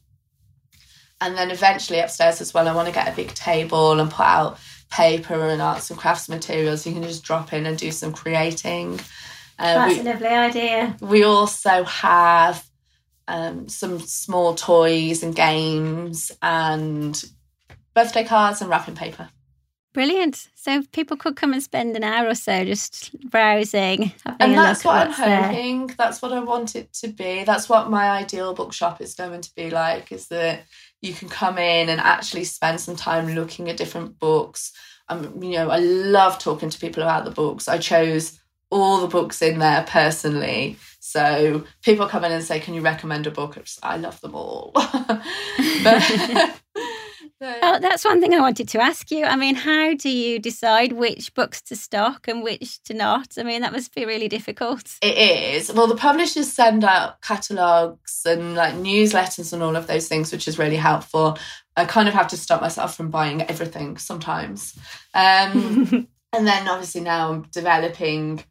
And 1.19 1.37
then 1.37 1.51
eventually 1.51 1.99
upstairs 1.99 2.41
as 2.41 2.53
well, 2.53 2.67
I 2.67 2.73
want 2.73 2.87
to 2.87 2.93
get 2.93 3.07
a 3.07 3.15
big 3.15 3.33
table 3.33 3.99
and 3.99 4.09
put 4.09 4.25
out 4.25 4.59
paper 4.89 5.49
and 5.49 5.61
arts 5.61 5.89
and 5.89 5.99
crafts 5.99 6.27
materials. 6.27 6.85
You 6.85 6.93
can 6.93 7.03
just 7.03 7.23
drop 7.23 7.53
in 7.53 7.65
and 7.65 7.77
do 7.77 7.91
some 7.91 8.11
creating. 8.11 8.99
Uh, 9.59 9.87
That's 9.87 9.95
we, 9.95 9.99
a 10.01 10.03
lovely 10.03 10.27
idea. 10.27 10.97
We 10.99 11.23
also 11.23 11.83
have 11.83 12.65
um, 13.27 13.69
some 13.69 13.99
small 13.99 14.55
toys 14.55 15.21
and 15.21 15.35
games 15.35 16.31
and 16.41 17.23
birthday 17.93 18.23
cards 18.23 18.61
and 18.61 18.69
wrapping 18.69 18.95
paper. 18.95 19.29
Brilliant. 19.93 20.47
So 20.55 20.83
people 20.93 21.17
could 21.17 21.35
come 21.35 21.51
and 21.53 21.61
spend 21.61 21.95
an 21.97 22.03
hour 22.03 22.29
or 22.29 22.35
so 22.35 22.63
just 22.63 23.13
browsing. 23.29 24.13
and 24.39 24.53
that's 24.53 24.85
what 24.85 25.07
I'm 25.07 25.11
hoping. 25.11 25.87
There. 25.87 25.95
That's 25.97 26.21
what 26.21 26.31
I 26.31 26.39
want 26.39 26.75
it 26.75 26.93
to 26.93 27.09
be. 27.09 27.43
That's 27.43 27.67
what 27.67 27.89
my 27.89 28.09
ideal 28.09 28.53
bookshop 28.53 29.01
is 29.01 29.15
going 29.15 29.41
to 29.41 29.55
be 29.55 29.69
like, 29.69 30.11
is 30.11 30.27
that 30.29 30.63
you 31.01 31.13
can 31.13 31.27
come 31.27 31.57
in 31.57 31.89
and 31.89 31.99
actually 31.99 32.45
spend 32.45 32.79
some 32.79 32.95
time 32.95 33.35
looking 33.35 33.69
at 33.69 33.77
different 33.77 34.17
books. 34.17 34.71
Um, 35.09 35.43
you 35.43 35.53
know, 35.53 35.69
I 35.69 35.79
love 35.79 36.39
talking 36.39 36.69
to 36.69 36.79
people 36.79 37.03
about 37.03 37.25
the 37.25 37.31
books. 37.31 37.67
I 37.67 37.77
chose 37.77 38.39
all 38.69 39.01
the 39.01 39.07
books 39.07 39.41
in 39.41 39.59
there 39.59 39.83
personally. 39.87 40.77
So 40.99 41.65
people 41.83 42.07
come 42.07 42.23
in 42.23 42.31
and 42.31 42.43
say, 42.43 42.59
"Can 42.59 42.73
you 42.73 42.81
recommend 42.81 43.27
a 43.27 43.31
book?" 43.31 43.57
I 43.83 43.97
love 43.97 44.21
them 44.21 44.35
all. 44.35 44.71
but 45.83 46.01
Oh, 47.41 47.79
that's 47.79 48.05
one 48.05 48.21
thing 48.21 48.33
I 48.33 48.39
wanted 48.39 48.67
to 48.69 48.81
ask 48.81 49.09
you. 49.09 49.25
I 49.25 49.35
mean, 49.35 49.55
how 49.55 49.95
do 49.95 50.09
you 50.09 50.37
decide 50.37 50.93
which 50.93 51.33
books 51.33 51.61
to 51.63 51.75
stock 51.75 52.27
and 52.27 52.43
which 52.43 52.83
to 52.83 52.93
not? 52.93 53.35
I 53.37 53.43
mean, 53.43 53.61
that 53.61 53.71
must 53.71 53.95
be 53.95 54.05
really 54.05 54.27
difficult. 54.27 54.97
It 55.01 55.17
is. 55.17 55.73
Well, 55.73 55.87
the 55.87 55.95
publishers 55.95 56.51
send 56.51 56.83
out 56.83 57.21
catalogues 57.21 58.21
and 58.25 58.55
like 58.55 58.75
newsletters 58.75 59.53
and 59.53 59.63
all 59.63 59.75
of 59.75 59.87
those 59.87 60.07
things, 60.07 60.31
which 60.31 60.47
is 60.47 60.59
really 60.59 60.75
helpful. 60.75 61.37
I 61.75 61.85
kind 61.85 62.07
of 62.07 62.13
have 62.13 62.27
to 62.27 62.37
stop 62.37 62.61
myself 62.61 62.95
from 62.95 63.09
buying 63.09 63.41
everything 63.41 63.97
sometimes. 63.97 64.77
Um, 65.15 66.07
and 66.33 66.47
then 66.47 66.67
obviously 66.67 67.01
now 67.01 67.31
I'm 67.31 67.41
developing 67.51 68.43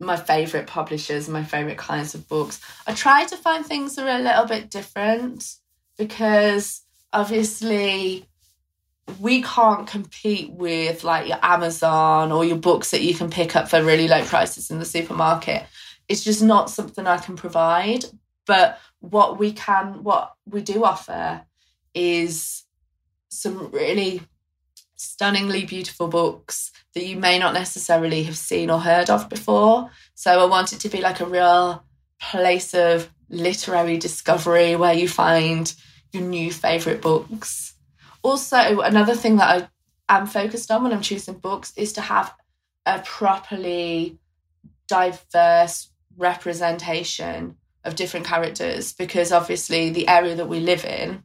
my 0.00 0.16
favorite 0.16 0.66
publishers 0.66 1.28
and 1.28 1.32
my 1.32 1.44
favorite 1.44 1.78
kinds 1.78 2.14
of 2.14 2.26
books. 2.28 2.60
I 2.88 2.94
try 2.94 3.24
to 3.24 3.36
find 3.36 3.64
things 3.64 3.94
that 3.94 4.08
are 4.08 4.18
a 4.18 4.22
little 4.22 4.46
bit 4.46 4.68
different 4.68 5.54
because 5.96 6.82
obviously 7.12 8.26
we 9.20 9.42
can't 9.42 9.86
compete 9.86 10.50
with 10.50 11.04
like 11.04 11.28
your 11.28 11.38
Amazon 11.42 12.32
or 12.32 12.44
your 12.44 12.56
books 12.56 12.90
that 12.90 13.02
you 13.02 13.14
can 13.14 13.30
pick 13.30 13.56
up 13.56 13.68
for 13.68 13.82
really 13.82 14.08
low 14.08 14.24
prices 14.24 14.70
in 14.70 14.78
the 14.78 14.84
supermarket. 14.84 15.64
It's 16.08 16.24
just 16.24 16.42
not 16.42 16.70
something 16.70 17.06
I 17.06 17.18
can 17.18 17.36
provide. 17.36 18.04
But 18.46 18.78
what 19.00 19.38
we 19.38 19.52
can, 19.52 20.02
what 20.02 20.34
we 20.48 20.62
do 20.62 20.84
offer 20.84 21.42
is 21.94 22.64
some 23.28 23.70
really 23.70 24.22
stunningly 24.96 25.64
beautiful 25.64 26.08
books 26.08 26.70
that 26.94 27.04
you 27.04 27.16
may 27.16 27.38
not 27.38 27.54
necessarily 27.54 28.22
have 28.24 28.36
seen 28.36 28.70
or 28.70 28.78
heard 28.78 29.10
of 29.10 29.28
before. 29.28 29.90
So 30.14 30.40
I 30.40 30.44
want 30.46 30.72
it 30.72 30.80
to 30.80 30.88
be 30.88 31.00
like 31.00 31.20
a 31.20 31.26
real 31.26 31.84
place 32.20 32.74
of 32.74 33.10
literary 33.28 33.96
discovery 33.96 34.76
where 34.76 34.92
you 34.92 35.08
find 35.08 35.74
your 36.12 36.22
new 36.22 36.52
favorite 36.52 37.00
books 37.00 37.71
also, 38.22 38.80
another 38.80 39.14
thing 39.14 39.36
that 39.36 39.70
I 40.08 40.18
am 40.18 40.26
focused 40.26 40.70
on 40.70 40.82
when 40.82 40.92
I'm 40.92 41.02
choosing 41.02 41.34
books 41.34 41.72
is 41.76 41.92
to 41.94 42.00
have 42.00 42.34
a 42.86 43.00
properly 43.00 44.18
diverse 44.88 45.90
representation 46.16 47.56
of 47.84 47.96
different 47.96 48.26
characters 48.26 48.92
because 48.92 49.32
obviously 49.32 49.90
the 49.90 50.08
area 50.08 50.34
that 50.36 50.48
we 50.48 50.60
live 50.60 50.84
in 50.84 51.24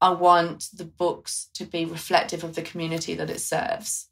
I 0.00 0.10
want 0.10 0.68
the 0.72 0.84
books 0.84 1.48
to 1.54 1.64
be 1.64 1.84
reflective 1.84 2.44
of 2.44 2.54
the 2.54 2.62
community 2.62 3.14
that 3.14 3.30
it 3.30 3.40
serves. 3.40 4.08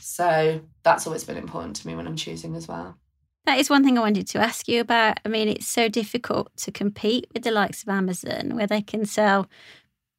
So 0.00 0.62
that's 0.82 1.06
always 1.06 1.24
been 1.24 1.36
important 1.36 1.76
to 1.76 1.86
me 1.86 1.94
when 1.94 2.06
I'm 2.06 2.16
choosing 2.16 2.56
as 2.56 2.66
well. 2.66 2.96
That 3.44 3.58
is 3.58 3.70
one 3.70 3.84
thing 3.84 3.96
I 3.96 4.02
wanted 4.02 4.26
to 4.28 4.38
ask 4.38 4.68
you 4.68 4.80
about. 4.80 5.20
I 5.24 5.28
mean, 5.28 5.48
it's 5.48 5.66
so 5.66 5.88
difficult 5.88 6.54
to 6.58 6.72
compete 6.72 7.28
with 7.32 7.44
the 7.44 7.50
likes 7.50 7.82
of 7.82 7.88
Amazon, 7.88 8.56
where 8.56 8.66
they 8.66 8.82
can 8.82 9.06
sell 9.06 9.48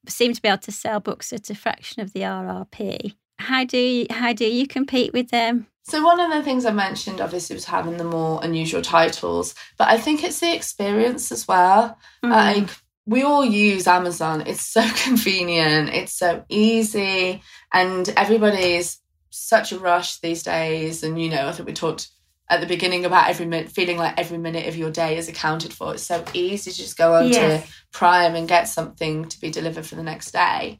seem 0.10 0.34
to 0.34 0.42
be 0.42 0.48
able 0.48 0.60
to 0.60 0.72
sell 0.72 1.00
books 1.00 1.32
at 1.34 1.50
a 1.50 1.56
fraction 1.56 2.02
of 2.02 2.14
the 2.14 2.22
RRP. 2.22 3.16
How 3.40 3.64
do 3.64 3.78
you, 3.78 4.08
how 4.10 4.34
do 4.34 4.46
you 4.46 4.68
compete 4.68 5.14
with 5.14 5.30
them? 5.30 5.68
So 5.84 6.04
one 6.04 6.20
of 6.20 6.30
the 6.30 6.44
things 6.44 6.66
I 6.66 6.72
mentioned 6.72 7.20
obviously 7.20 7.56
was 7.56 7.66
having 7.66 7.98
the 7.98 8.04
more 8.04 8.40
unusual 8.44 8.82
titles, 8.82 9.56
but 9.78 9.88
I 9.88 9.98
think 9.98 10.24
it's 10.24 10.40
the 10.40 10.54
experience 10.54 11.32
as 11.32 11.48
well. 11.48 11.98
Mm. 12.24 12.30
Like 12.30 12.70
we 13.08 13.24
all 13.24 13.44
use 13.44 13.88
Amazon. 13.88 14.44
It's 14.46 14.62
so 14.62 14.88
convenient, 15.04 15.90
it's 15.90 16.14
so 16.14 16.44
easy, 16.48 17.42
and 17.74 18.08
everybody's 18.10 19.00
such 19.32 19.72
a 19.72 19.80
rush 19.80 20.20
these 20.20 20.44
days. 20.44 21.02
And 21.02 21.20
you 21.20 21.30
know, 21.30 21.48
I 21.48 21.52
think 21.54 21.68
we 21.68 21.74
talked 21.74 22.10
at 22.50 22.62
the 22.62 22.68
beginning 22.68 23.06
about 23.06 23.30
every 23.30 23.46
minute 23.46 23.72
feeling 23.72 23.98
like 23.98 24.18
every 24.18 24.38
minute 24.38 24.68
of 24.68 24.76
your 24.76 24.90
day 24.90 25.18
is 25.18 25.30
accounted 25.30 25.72
for. 25.72 25.94
It's 25.94 26.04
so 26.04 26.24
easy 26.34 26.72
to 26.72 26.78
just 26.78 26.98
go 26.98 27.16
on 27.16 27.28
yes. 27.28 27.64
to 27.64 27.74
Prime 27.92 28.36
and 28.36 28.48
get 28.48 28.68
something 28.68 29.26
to 29.26 29.40
be 29.40 29.52
delivered 29.52 29.86
for 29.86 29.96
the 29.96 30.04
next 30.04 30.32
day. 30.32 30.80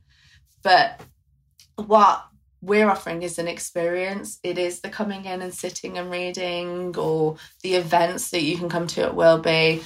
But 0.64 1.00
what 1.76 2.26
we're 2.62 2.90
offering 2.90 3.22
is 3.22 3.38
an 3.38 3.48
experience. 3.48 4.40
It 4.44 4.58
is 4.58 4.82
the 4.82 4.90
coming 4.90 5.26
in 5.26 5.42
and 5.42 5.54
sitting 5.54 5.98
and 5.98 6.12
reading 6.12 6.96
or 6.98 7.38
the 7.62 7.76
events 7.76 8.32
that 8.32 8.42
you 8.42 8.58
can 8.58 8.70
come 8.70 8.88
to 8.88 9.04
at 9.04 9.16
Wilby. 9.16 9.84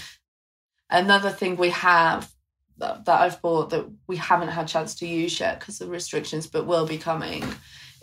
Another 0.90 1.30
thing 1.30 1.58
we 1.58 1.70
have 1.72 2.32
that, 2.78 3.06
that 3.06 3.22
I've 3.22 3.42
bought 3.42 3.72
that 3.72 3.86
we 4.08 4.16
haven't 4.16 4.50
had 4.50 4.68
chance 4.68 4.96
to 4.96 5.08
use 5.08 5.40
yet 5.40 5.60
because 5.60 5.82
of 5.82 5.90
restrictions, 5.90 6.48
but 6.48 6.66
will 6.66 6.88
be 6.88 6.98
coming 6.98 7.44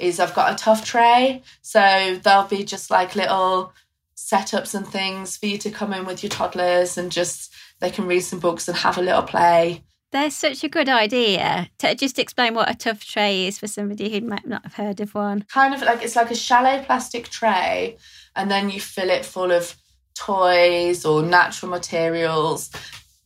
is 0.01 0.19
I've 0.19 0.35
got 0.35 0.53
a 0.53 0.57
tough 0.57 0.85
tray. 0.85 1.43
So 1.63 2.19
there'll 2.23 2.45
be 2.45 2.65
just 2.65 2.91
like 2.91 3.15
little 3.15 3.73
setups 4.17 4.75
and 4.75 4.87
things 4.87 5.37
for 5.37 5.47
you 5.47 5.59
to 5.59 5.71
come 5.71 5.93
in 5.93 6.05
with 6.05 6.23
your 6.23 6.31
toddlers 6.31 6.99
and 6.99 7.11
just 7.11 7.53
they 7.81 7.91
can 7.91 8.07
read 8.07 8.21
some 8.21 8.39
books 8.39 8.69
and 8.69 8.77
have 8.77 8.99
a 8.99 9.03
little 9.03 9.23
play. 9.23 9.83
There's 10.13 10.35
such 10.35 10.65
a 10.65 10.69
good 10.69 10.89
idea. 10.89 11.71
To 11.79 11.95
just 11.95 12.19
explain 12.19 12.55
what 12.55 12.71
a 12.71 12.75
tough 12.75 13.05
tray 13.05 13.47
is 13.47 13.59
for 13.59 13.69
somebody 13.69 14.11
who 14.11 14.27
might 14.27 14.47
not 14.47 14.65
have 14.65 14.75
heard 14.75 15.01
of 15.01 15.15
one. 15.15 15.43
Kind 15.43 15.73
of 15.73 15.83
like 15.83 16.03
it's 16.03 16.17
like 16.17 16.33
a 16.33 16.35
shallow 16.37 16.83
plastic 16.83 17.29
tray, 17.29 17.97
and 18.35 18.51
then 18.51 18.71
you 18.71 18.81
fill 18.81 19.09
it 19.09 19.25
full 19.25 19.53
of 19.53 19.77
toys 20.15 21.05
or 21.05 21.23
natural 21.23 21.71
materials. 21.71 22.71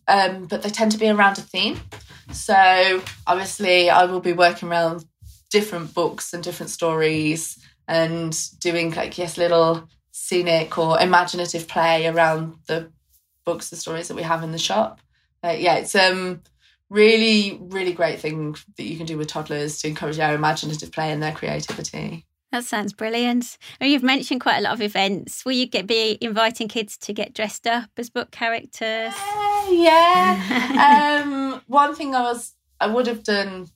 Um, 0.06 0.44
but 0.44 0.62
they 0.62 0.68
tend 0.68 0.92
to 0.92 0.98
be 0.98 1.08
around 1.08 1.38
a 1.38 1.42
theme. 1.42 1.80
So 2.32 3.02
obviously, 3.26 3.88
I 3.88 4.04
will 4.04 4.20
be 4.20 4.34
working 4.34 4.68
around 4.68 5.06
different 5.54 5.94
books 5.94 6.34
and 6.34 6.42
different 6.42 6.68
stories 6.68 7.64
and 7.86 8.36
doing 8.58 8.90
like 8.90 9.16
yes 9.16 9.38
little 9.38 9.88
scenic 10.10 10.76
or 10.76 11.00
imaginative 11.00 11.68
play 11.68 12.08
around 12.08 12.56
the 12.66 12.90
books 13.44 13.70
the 13.70 13.76
stories 13.76 14.08
that 14.08 14.16
we 14.16 14.22
have 14.24 14.42
in 14.42 14.50
the 14.50 14.58
shop 14.58 15.00
uh, 15.44 15.54
yeah 15.56 15.76
it's 15.76 15.94
um 15.94 16.42
really 16.90 17.56
really 17.68 17.92
great 17.92 18.18
thing 18.18 18.56
that 18.76 18.82
you 18.82 18.96
can 18.96 19.06
do 19.06 19.16
with 19.16 19.28
toddlers 19.28 19.78
to 19.78 19.86
encourage 19.86 20.16
their 20.16 20.34
imaginative 20.34 20.90
play 20.90 21.12
and 21.12 21.22
their 21.22 21.30
creativity 21.32 22.26
that 22.52 22.62
sounds 22.62 22.92
brilliant. 22.92 23.58
And 23.80 23.90
you've 23.90 24.04
mentioned 24.04 24.40
quite 24.40 24.58
a 24.58 24.60
lot 24.60 24.74
of 24.74 24.80
events. 24.80 25.44
Will 25.44 25.54
you 25.54 25.66
get 25.66 25.88
be 25.88 26.16
inviting 26.20 26.68
kids 26.68 26.96
to 26.98 27.12
get 27.12 27.34
dressed 27.34 27.66
up 27.66 27.90
as 27.96 28.10
book 28.10 28.30
characters? 28.30 29.12
Uh, 29.12 29.66
yeah. 29.72 31.22
um, 31.24 31.60
one 31.66 31.96
thing 31.96 32.14
I 32.14 32.22
was 32.22 32.52
I 32.80 32.86
would 32.86 33.08
have 33.08 33.24
done 33.24 33.66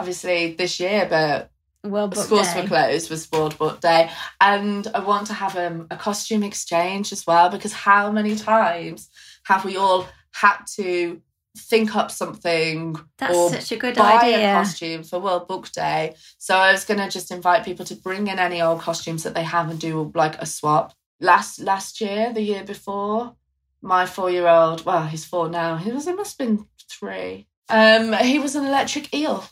obviously 0.00 0.54
this 0.54 0.80
year, 0.80 1.06
but 1.08 1.50
Book 1.82 2.14
schools 2.14 2.52
Day. 2.52 2.62
were 2.62 2.68
closed 2.68 3.10
was 3.10 3.30
World 3.30 3.56
Book 3.58 3.80
Day, 3.80 4.10
and 4.40 4.86
I 4.94 5.00
want 5.00 5.26
to 5.28 5.34
have 5.34 5.56
um, 5.56 5.86
a 5.90 5.96
costume 5.96 6.42
exchange 6.42 7.12
as 7.12 7.26
well 7.26 7.50
because 7.50 7.72
how 7.72 8.10
many 8.10 8.34
times 8.36 9.08
have 9.44 9.64
we 9.64 9.76
all 9.76 10.06
had 10.32 10.58
to 10.76 11.20
think 11.56 11.96
up 11.96 12.10
something 12.10 12.96
That's 13.18 13.36
or 13.36 13.50
such 13.50 13.72
a 13.72 13.76
good 13.76 13.96
buy 13.96 14.18
idea. 14.18 14.50
a 14.50 14.54
costume 14.54 15.02
for 15.02 15.18
World 15.20 15.48
Book 15.48 15.70
Day? 15.72 16.14
So 16.38 16.56
I 16.56 16.72
was 16.72 16.84
going 16.84 17.00
to 17.00 17.08
just 17.08 17.30
invite 17.30 17.64
people 17.64 17.84
to 17.86 17.94
bring 17.94 18.26
in 18.26 18.38
any 18.38 18.60
old 18.60 18.80
costumes 18.80 19.22
that 19.22 19.34
they 19.34 19.44
have 19.44 19.70
and 19.70 19.78
do 19.78 20.12
like 20.14 20.36
a 20.40 20.46
swap. 20.46 20.94
Last 21.20 21.60
last 21.60 22.00
year, 22.00 22.32
the 22.32 22.42
year 22.42 22.64
before, 22.64 23.36
my 23.82 24.06
four 24.06 24.30
year 24.30 24.48
old, 24.48 24.84
well, 24.84 25.06
he's 25.06 25.24
four 25.24 25.48
now. 25.48 25.76
He 25.76 25.92
was 25.92 26.06
it 26.06 26.16
must 26.16 26.38
have 26.38 26.46
been 26.48 26.66
three. 26.88 27.46
Um, 27.70 28.12
he 28.14 28.38
was 28.38 28.56
an 28.56 28.66
electric 28.66 29.14
eel, 29.14 29.44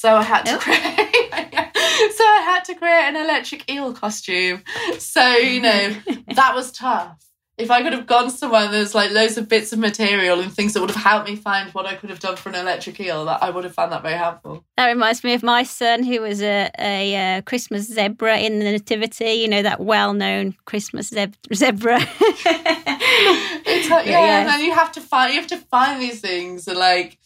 so 0.00 0.08
I 0.16 0.22
had 0.22 0.42
to 0.46 0.54
Oh. 0.54 0.58
create. 0.58 0.78
so 2.18 2.24
I 2.24 2.40
had 2.50 2.64
to 2.68 2.74
create 2.74 3.04
an 3.10 3.16
electric 3.16 3.70
eel 3.70 3.92
costume. 3.92 4.62
So 4.98 5.24
you 5.36 5.60
know 5.60 5.94
that 6.34 6.54
was 6.54 6.72
tough. 6.72 7.18
If 7.58 7.70
I 7.70 7.82
could 7.82 7.92
have 7.92 8.06
gone 8.06 8.30
somewhere 8.30 8.68
there's 8.68 8.94
like 8.94 9.10
loads 9.12 9.36
of 9.36 9.46
bits 9.48 9.72
of 9.74 9.78
material 9.78 10.40
and 10.40 10.50
things 10.52 10.72
that 10.72 10.80
would 10.80 10.90
have 10.90 11.02
helped 11.04 11.28
me 11.28 11.36
find 11.36 11.70
what 11.74 11.84
I 11.86 11.94
could 11.94 12.08
have 12.10 12.18
done 12.18 12.36
for 12.36 12.48
an 12.48 12.54
electric 12.54 12.98
eel, 12.98 13.26
that 13.26 13.42
I 13.42 13.50
would 13.50 13.64
have 13.64 13.74
found 13.74 13.92
that 13.92 14.02
very 14.02 14.16
helpful. 14.16 14.64
That 14.78 14.86
reminds 14.88 15.22
me 15.22 15.34
of 15.34 15.42
my 15.42 15.62
son, 15.62 16.02
who 16.02 16.22
was 16.22 16.40
a, 16.42 16.70
a, 16.78 17.36
uh 17.38 17.42
Christmas 17.42 17.82
zebra 17.86 18.38
in 18.38 18.58
the 18.58 18.64
Nativity. 18.72 19.32
You 19.42 19.48
know 19.48 19.62
that 19.62 19.78
well-known 19.80 20.56
Christmas 20.64 21.08
zeb- 21.08 21.34
zebra. 21.54 22.00
It's 23.74 23.88
like, 23.90 24.06
yeah, 24.06 24.20
Yeah. 24.24 24.38
and 24.40 24.48
then 24.48 24.60
you 24.60 24.72
have 24.72 24.92
to 24.92 25.00
find 25.00 25.32
you 25.34 25.40
have 25.40 25.48
to 25.50 25.56
find 25.58 26.00
these 26.00 26.20
things 26.20 26.66
and 26.68 26.78
like 26.78 27.18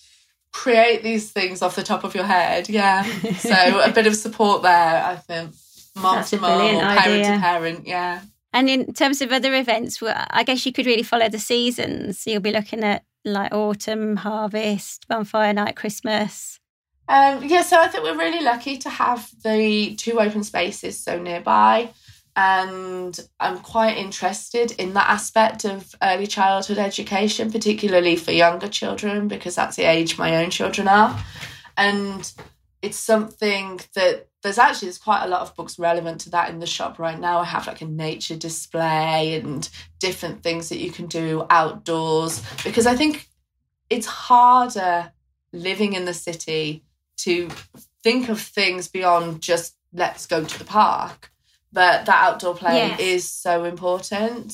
create 0.63 1.03
these 1.03 1.31
things 1.31 1.61
off 1.63 1.77
the 1.77 1.83
top 1.83 2.03
of 2.05 2.15
your 2.15 2.25
head. 2.25 2.69
Yeah. 2.69 3.05
So 3.39 3.81
a 3.81 3.93
bit 3.93 4.07
of 4.07 4.17
support 4.17 4.63
there, 4.63 5.05
I 5.05 5.17
think. 5.17 5.55
Mom 5.97 6.17
That's 6.17 6.31
to 6.31 6.39
mom 6.39 6.77
or 6.77 6.81
parent 6.81 7.25
to 7.25 7.39
parent, 7.41 7.87
yeah. 7.87 8.21
and 8.53 8.69
in 8.69 8.93
terms 8.93 9.23
of 9.23 9.33
other 9.33 9.55
events, 9.55 10.03
I 10.03 10.43
guess 10.45 10.67
you 10.67 10.73
could 10.73 10.85
really 10.85 11.03
follow 11.03 11.29
the 11.31 11.39
seasons. 11.39 12.27
You'll 12.27 12.43
be 12.43 12.53
looking 12.53 12.85
at 12.85 13.03
like 13.25 13.53
autumn, 13.53 14.17
harvest, 14.17 15.09
bonfire 15.09 15.55
night, 15.55 15.75
Christmas. 15.75 16.61
Um, 17.09 17.45
yeah, 17.45 17.63
so 17.63 17.81
I 17.81 17.89
think 17.89 18.05
we're 18.05 18.19
really 18.19 18.45
lucky 18.45 18.77
to 18.79 18.91
have 18.91 19.31
the 19.43 19.95
two 19.97 20.21
open 20.21 20.45
spaces 20.45 20.99
so 20.99 21.19
nearby. 21.19 21.91
And 22.37 23.19
I'm 23.41 23.61
quite 23.61 23.97
interested 23.97 24.73
in 24.73 24.93
that 24.93 25.09
aspect 25.09 25.65
of 25.65 25.95
early 26.03 26.27
childhood 26.27 26.77
education, 26.77 27.51
particularly 27.51 28.17
for 28.17 28.31
younger 28.31 28.69
children, 28.69 29.27
because 29.27 29.55
that's 29.55 29.77
the 29.77 29.85
age 29.85 30.19
my 30.19 30.37
own 30.37 30.51
children 30.51 30.87
are. 30.87 31.19
And 31.79 32.31
it's 32.83 32.99
something 32.99 33.81
that 33.95 34.29
there's 34.43 34.59
actually 34.59 34.87
there's 34.87 34.99
quite 34.99 35.25
a 35.25 35.29
lot 35.29 35.41
of 35.41 35.57
books 35.57 35.79
relevant 35.79 36.21
to 36.21 36.31
that 36.31 36.51
in 36.51 36.61
the 36.61 36.67
shop 36.67 36.99
right 36.99 37.19
now. 37.19 37.41
I 37.41 37.45
have 37.45 37.67
like 37.67 37.81
a 37.81 37.87
nature 37.87 38.37
display 38.37 39.41
and 39.41 39.69
different 39.99 40.43
things 40.43 40.69
that 40.69 40.79
you 40.79 40.91
can 40.91 41.07
do 41.07 41.47
outdoors 41.51 42.43
because 42.63 42.87
I 42.87 42.95
think 42.95 43.29
it's 43.89 44.07
harder 44.07 45.11
living 45.53 45.95
in 45.95 46.05
the 46.05 46.15
city 46.15 46.85
to 47.19 47.49
think 48.03 48.29
of 48.29 48.41
things 48.41 48.89
beyond 48.89 49.41
just 49.41 49.75
let's 49.93 50.27
go 50.27 50.45
to 50.45 50.59
the 50.59 50.65
park. 50.65 51.33
But 51.73 52.07
that 52.07 52.25
outdoor 52.25 52.55
play 52.55 52.77
Yes. 52.77 53.01
is 53.01 53.29
so 53.29 53.65
important. 53.65 54.53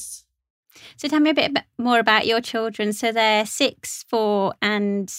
So 0.97 1.07
tell 1.09 1.21
me 1.21 1.31
a 1.31 1.35
bit 1.35 1.57
more 1.79 1.99
about 1.99 2.27
your 2.27 2.41
children. 2.41 2.93
So 2.93 3.13
they're 3.13 3.45
six, 3.47 4.05
four, 4.09 4.55
and 4.63 5.13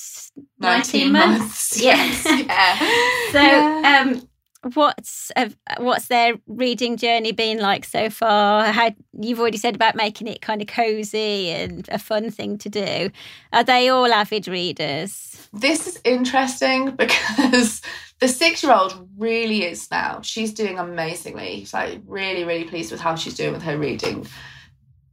19, 0.59 1.11
months. 1.11 1.79
Yes. 1.81 2.25
yeah. 2.25 2.77
So, 3.31 3.39
Yeah. 3.41 4.03
um, 4.05 4.27
what's 4.73 5.31
uh, 5.35 5.49
what's 5.77 6.07
their 6.07 6.35
reading 6.47 6.97
journey 6.97 7.31
been 7.31 7.59
like 7.59 7.85
so 7.85 8.09
far? 8.09 8.65
How 8.65 8.91
you've 9.19 9.39
already 9.39 9.57
said 9.57 9.75
about 9.75 9.95
making 9.95 10.27
it 10.27 10.41
kind 10.41 10.61
of 10.61 10.67
cozy 10.67 11.49
and 11.49 11.87
a 11.89 11.99
fun 11.99 12.31
thing 12.31 12.57
to 12.59 12.69
do. 12.69 13.09
Are 13.51 13.63
they 13.63 13.89
all 13.89 14.11
avid 14.11 14.47
readers? 14.47 15.33
this 15.53 15.85
is 15.85 16.01
interesting 16.03 16.91
because 16.95 17.81
the 18.19 18.27
six 18.27 18.63
year 18.63 18.73
old 18.73 19.07
really 19.17 19.63
is 19.63 19.89
now. 19.91 20.19
She's 20.21 20.53
doing 20.53 20.79
amazingly. 20.79 21.67
I'm 21.73 22.03
really, 22.07 22.43
really 22.43 22.65
pleased 22.65 22.91
with 22.91 23.01
how 23.01 23.15
she's 23.15 23.35
doing 23.35 23.53
with 23.53 23.61
her 23.61 23.77
reading. 23.77 24.27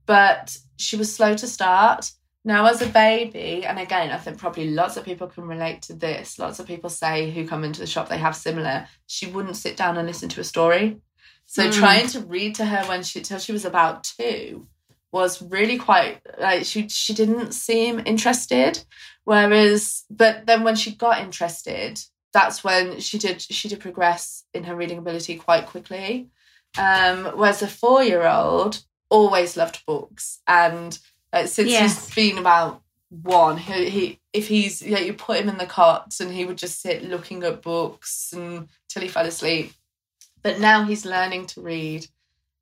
But 0.07 0.57
she 0.77 0.97
was 0.97 1.15
slow 1.15 1.37
to 1.37 1.47
start. 1.47 2.11
Now, 2.45 2.67
as 2.67 2.81
a 2.81 2.87
baby, 2.87 3.67
and 3.67 3.79
again, 3.79 4.11
I 4.11 4.17
think 4.17 4.39
probably 4.39 4.71
lots 4.71 4.97
of 4.97 5.05
people 5.05 5.27
can 5.27 5.45
relate 5.45 5.83
to 5.83 5.95
this. 5.95 6.39
Lots 6.39 6.59
of 6.59 6.67
people 6.67 6.89
say 6.89 7.31
who 7.31 7.47
come 7.47 7.65
into 7.65 7.81
the 7.81 7.87
shop, 7.87 8.09
they 8.09 8.17
have 8.19 8.35
similar. 8.35 8.87
She 9.07 9.27
wouldn't 9.27 9.57
sit 9.57 9.77
down 9.77 9.99
and 9.99 10.07
listen 10.09 10.31
to 10.31 10.41
a 10.41 10.45
story. 10.45 10.99
So 11.47 11.69
Mm. 11.69 11.73
trying 11.73 12.07
to 12.09 12.21
read 12.21 12.55
to 12.57 12.65
her 12.65 12.87
when 12.89 13.03
she 13.03 13.21
till 13.21 13.39
she 13.39 13.53
was 13.53 13.65
about 13.65 14.05
two 14.05 14.69
was 15.13 15.43
really 15.43 15.77
quite 15.77 16.21
like 16.39 16.65
she 16.65 16.89
she 16.89 17.13
didn't 17.13 17.53
seem 17.53 18.01
interested. 18.07 18.85
Whereas, 19.25 20.05
but 20.09 20.47
then 20.47 20.63
when 20.65 20.77
she 20.77 20.93
got 20.95 21.21
interested, 21.21 22.01
that's 22.33 22.63
when 22.65 23.01
she 23.01 23.19
did 23.19 23.43
she 23.43 23.69
did 23.69 23.81
progress 23.81 24.45
in 24.55 24.65
her 24.65 24.77
reading 24.77 24.99
ability 24.99 25.37
quite 25.37 25.67
quickly. 25.67 26.31
Um, 26.79 27.25
whereas 27.37 27.63
a 27.63 27.67
four 27.67 28.03
year 28.03 28.27
old 28.27 28.85
always 29.11 29.57
loved 29.57 29.85
books, 29.87 30.41
and 30.47 30.97
uh, 31.33 31.47
since 31.47 31.71
Yes. 31.71 32.07
he's 32.07 32.15
been 32.15 32.39
about 32.39 32.83
one, 33.09 33.57
he, 33.59 33.91
he 33.91 34.21
if 34.33 34.47
he's 34.49 34.83
yeah, 34.83 34.99
you 34.99 35.13
put 35.15 35.39
him 35.41 35.49
in 35.49 35.59
the 35.59 35.67
cot 35.67 36.15
and 36.21 36.33
he 36.33 36.45
would 36.45 36.59
just 36.59 36.81
sit 36.81 37.03
looking 37.05 37.43
at 37.43 37.63
books 37.63 38.33
until 38.33 39.03
he 39.03 39.09
fell 39.09 39.27
asleep. 39.27 39.73
But 40.43 40.61
now 40.61 40.85
he's 40.85 41.05
learning 41.05 41.47
to 41.47 41.61
read. 41.61 42.07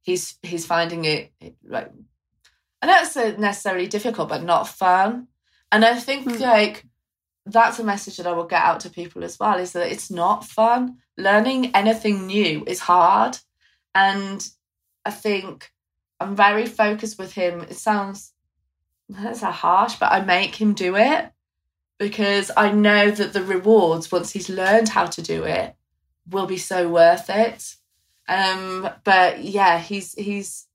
He's 0.03 0.39
he's 0.43 0.65
finding 0.67 1.05
it 1.05 1.33
like 1.65 1.91
I 2.81 2.87
don't 2.87 3.07
say 3.07 3.37
necessarily 3.37 3.89
difficult, 3.89 4.29
but 4.29 4.43
not 4.43 4.69
fun. 4.69 5.29
And 5.71 5.85
I 5.85 5.99
think 5.99 6.25
Hmm. 6.25 6.41
like 6.43 6.85
that's 7.45 7.79
a 7.79 7.85
message 7.85 8.17
that 8.19 8.27
I 8.27 8.33
will 8.33 8.45
get 8.45 8.63
out 8.63 8.81
to 8.81 8.91
people 8.91 9.25
as 9.25 9.39
well 9.39 9.59
is 9.59 9.73
that 9.73 9.91
it's 9.91 10.11
not 10.11 10.45
fun. 10.45 10.99
Learning 11.17 11.75
anything 11.75 12.27
new 12.27 12.65
is 12.67 12.81
hard. 12.81 13.39
And 13.95 14.47
I 15.05 15.11
think 15.11 15.73
I'm 16.21 16.37
very 16.37 16.67
focused 16.67 17.19
with 17.19 17.33
him. 17.33 17.61
It 17.63 17.77
sounds 17.77 18.33
that's 19.09 19.43
a 19.43 19.51
harsh, 19.51 19.97
but 19.97 20.13
I 20.13 20.21
make 20.21 20.55
him 20.57 20.75
do 20.75 20.97
it 20.97 21.31
because 21.99 22.51
I 22.57 22.71
know 22.73 23.11
that 23.11 23.33
the 23.33 23.43
rewards 23.43 24.13
once 24.13 24.31
he's 24.33 24.49
learned 24.49 24.91
how 24.91 25.07
to 25.07 25.23
do 25.23 25.45
it 25.45 25.75
will 26.31 26.47
be 26.47 26.59
so 26.59 26.89
worth 26.89 27.29
it. 27.31 27.75
Um, 28.29 28.89
but 29.05 29.43
yeah, 29.43 29.79
he's 29.79 30.13
he's 30.15 30.67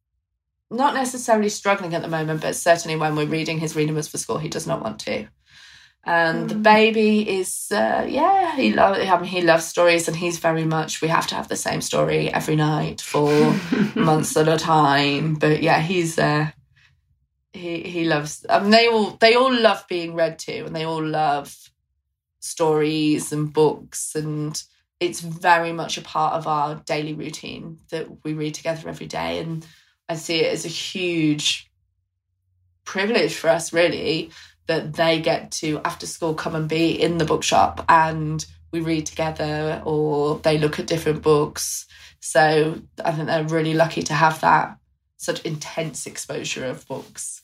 not 0.71 0.95
necessarily 0.95 1.49
struggling 1.49 1.93
at 1.93 2.01
the 2.01 2.07
moment, 2.07 2.41
but 2.41 2.55
certainly 2.55 2.97
when 2.97 3.15
we're 3.15 3.27
reading 3.27 3.59
his 3.59 3.75
reading 3.75 3.93
was 3.95 4.07
for 4.07 4.17
school, 4.17 4.39
he 4.39 4.49
does 4.49 4.65
not 4.65 4.81
want 4.81 4.99
to. 5.01 5.27
And 6.05 6.49
the 6.49 6.55
Mm. 6.55 6.63
baby 6.63 7.29
is, 7.39 7.67
uh, 7.71 8.05
yeah, 8.09 8.55
he 8.57 8.73
loves. 8.73 8.99
I 8.99 9.15
mean, 9.17 9.25
he 9.29 9.41
loves 9.41 9.65
stories, 9.65 10.07
and 10.09 10.17
he's 10.17 10.37
very 10.39 10.65
much. 10.65 11.01
We 11.01 11.07
have 11.07 11.27
to 11.27 11.35
have 11.35 11.47
the 11.47 11.55
same 11.55 11.79
story 11.81 12.29
every 12.33 12.57
night 12.57 12.99
for 12.99 13.29
months 13.95 14.35
at 14.35 14.49
a 14.49 14.57
time. 14.57 15.35
But 15.35 15.63
yeah, 15.63 15.79
he's 15.79 16.19
uh, 16.19 16.47
he 17.53 17.83
he 17.83 18.05
loves. 18.05 18.45
Mean, 18.49 18.71
they 18.71 18.87
all 18.87 19.11
they 19.11 19.35
all 19.35 19.53
love 19.53 19.85
being 19.87 20.15
read 20.15 20.39
to, 20.39 20.65
and 20.65 20.75
they 20.75 20.83
all 20.83 21.03
love 21.03 21.55
stories 22.39 23.31
and 23.31 23.53
books, 23.53 24.15
and 24.15 24.61
it's 24.99 25.19
very 25.21 25.71
much 25.71 25.97
a 25.97 26.01
part 26.01 26.33
of 26.33 26.47
our 26.47 26.75
daily 26.85 27.13
routine 27.13 27.79
that 27.89 28.23
we 28.23 28.33
read 28.33 28.53
together 28.53 28.89
every 28.89 29.07
day. 29.07 29.39
And 29.39 29.65
I 30.09 30.15
see 30.15 30.41
it 30.41 30.51
as 30.51 30.65
a 30.65 30.69
huge 30.69 31.69
privilege 32.85 33.35
for 33.35 33.49
us, 33.49 33.71
really, 33.71 34.31
that 34.67 34.93
they 34.93 35.21
get 35.21 35.51
to 35.51 35.79
after 35.85 36.05
school 36.05 36.33
come 36.33 36.55
and 36.55 36.67
be 36.67 36.91
in 36.91 37.17
the 37.17 37.25
bookshop 37.25 37.85
and 37.87 38.45
we 38.71 38.79
read 38.79 39.05
together, 39.05 39.81
or 39.85 40.39
they 40.39 40.57
look 40.57 40.79
at 40.79 40.87
different 40.87 41.21
books. 41.21 41.85
So 42.19 42.81
I 43.05 43.11
think 43.11 43.27
they're 43.27 43.43
really 43.43 43.75
lucky 43.75 44.01
to 44.03 44.13
have 44.13 44.41
that 44.41 44.77
such 45.17 45.41
intense 45.41 46.07
exposure 46.07 46.65
of 46.65 46.87
books. 46.87 47.42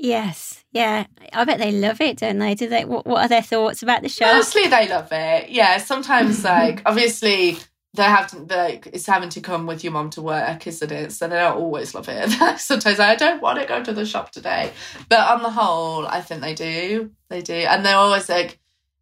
Yes, 0.00 0.64
yeah. 0.70 1.06
I 1.32 1.44
bet 1.44 1.58
they 1.58 1.72
love 1.72 2.00
it, 2.00 2.18
don't 2.18 2.38
they? 2.38 2.54
Do 2.54 2.68
they? 2.68 2.84
What, 2.84 3.04
what 3.04 3.22
are 3.22 3.28
their 3.28 3.42
thoughts 3.42 3.82
about 3.82 4.02
the 4.02 4.08
show? 4.08 4.32
Mostly 4.32 4.68
they 4.68 4.88
love 4.88 5.08
it. 5.10 5.50
Yeah, 5.50 5.78
sometimes 5.78 6.44
like 6.44 6.82
obviously 6.86 7.58
they 7.94 8.04
have 8.04 8.28
to 8.28 8.38
like 8.54 8.88
it's 8.92 9.06
having 9.06 9.28
to 9.30 9.40
come 9.40 9.66
with 9.66 9.82
your 9.82 9.92
mom 9.92 10.10
to 10.10 10.22
work, 10.22 10.66
isn't 10.66 10.92
it? 10.92 11.12
So 11.12 11.26
they 11.26 11.36
don't 11.36 11.56
always 11.56 11.94
love 11.94 12.08
it. 12.08 12.30
sometimes 12.58 13.00
I 13.00 13.16
don't 13.16 13.42
want 13.42 13.60
to 13.60 13.66
go 13.66 13.82
to 13.82 13.92
the 13.92 14.06
shop 14.06 14.30
today. 14.30 14.72
But 15.08 15.28
on 15.28 15.42
the 15.42 15.50
whole, 15.50 16.06
I 16.06 16.20
think 16.20 16.42
they 16.42 16.54
do. 16.54 17.10
They 17.28 17.40
do. 17.40 17.54
And 17.54 17.84
they're 17.84 17.96
always 17.96 18.28
like 18.28 18.60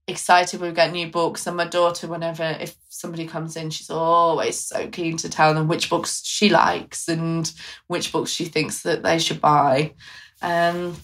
excited 0.09 0.61
when 0.61 0.71
we 0.71 0.75
get 0.75 0.93
new 0.93 1.09
books. 1.09 1.47
And 1.47 1.57
my 1.57 1.67
daughter, 1.67 2.07
whenever 2.07 2.57
if 2.59 2.75
somebody 2.89 3.27
comes 3.27 3.57
in, 3.57 3.71
she's 3.71 3.91
always 3.91 4.59
so 4.59 4.89
keen 4.89 5.17
to 5.19 5.29
tell 5.29 5.53
them 5.53 5.69
which 5.69 5.91
books 5.91 6.25
she 6.25 6.49
likes 6.49 7.09
and 7.09 7.53
which 7.89 8.13
books 8.13 8.31
she 8.31 8.47
thinks 8.47 8.83
that 8.83 9.03
they 9.03 9.19
should 9.19 9.41
buy. 9.41 9.93
Um 10.43 10.97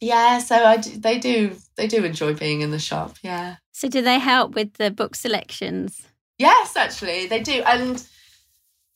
yeah, 0.00 0.38
so 0.38 0.54
I 0.54 0.76
do, 0.76 0.90
they 0.96 1.18
do 1.18 1.56
they 1.76 1.86
do 1.88 2.04
enjoy 2.04 2.34
being 2.34 2.60
in 2.60 2.70
the 2.70 2.78
shop. 2.78 3.16
Yeah. 3.22 3.56
So, 3.72 3.88
do 3.88 4.02
they 4.02 4.18
help 4.18 4.54
with 4.54 4.74
the 4.74 4.90
book 4.90 5.14
selections? 5.14 6.06
Yes, 6.38 6.76
actually, 6.76 7.26
they 7.26 7.40
do. 7.40 7.62
And 7.64 8.04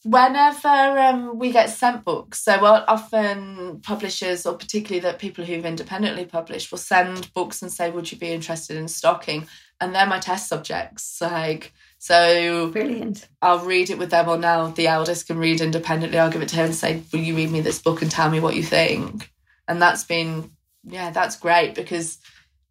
whenever 0.04 0.68
um, 0.68 1.38
we 1.38 1.52
get 1.52 1.70
sent 1.70 2.04
books, 2.04 2.42
so 2.42 2.64
often 2.64 3.80
publishers, 3.80 4.46
or 4.46 4.56
particularly 4.56 5.00
that 5.00 5.18
people 5.18 5.44
who've 5.44 5.64
independently 5.64 6.24
published, 6.24 6.70
will 6.70 6.78
send 6.78 7.32
books 7.34 7.62
and 7.62 7.72
say, 7.72 7.90
"Would 7.90 8.12
you 8.12 8.18
be 8.18 8.32
interested 8.32 8.76
in 8.76 8.86
stocking?" 8.86 9.48
And 9.80 9.92
they're 9.92 10.06
my 10.06 10.20
test 10.20 10.48
subjects. 10.48 11.20
Like, 11.20 11.72
so 11.98 12.68
Brilliant. 12.70 13.26
I'll 13.40 13.64
read 13.64 13.90
it 13.90 13.98
with 13.98 14.10
them, 14.10 14.28
or 14.28 14.38
now 14.38 14.68
the 14.68 14.86
eldest 14.86 15.26
can 15.26 15.38
read 15.38 15.60
independently. 15.60 16.18
I'll 16.18 16.30
give 16.30 16.42
it 16.42 16.48
to 16.50 16.56
her 16.56 16.64
and 16.64 16.74
say, 16.74 17.02
"Will 17.12 17.20
you 17.20 17.34
read 17.34 17.50
me 17.50 17.60
this 17.60 17.82
book 17.82 18.02
and 18.02 18.10
tell 18.10 18.30
me 18.30 18.38
what 18.38 18.54
you 18.54 18.62
think?" 18.62 19.31
And 19.72 19.80
that's 19.80 20.04
been, 20.04 20.50
yeah, 20.84 21.10
that's 21.10 21.36
great 21.36 21.74
because 21.74 22.18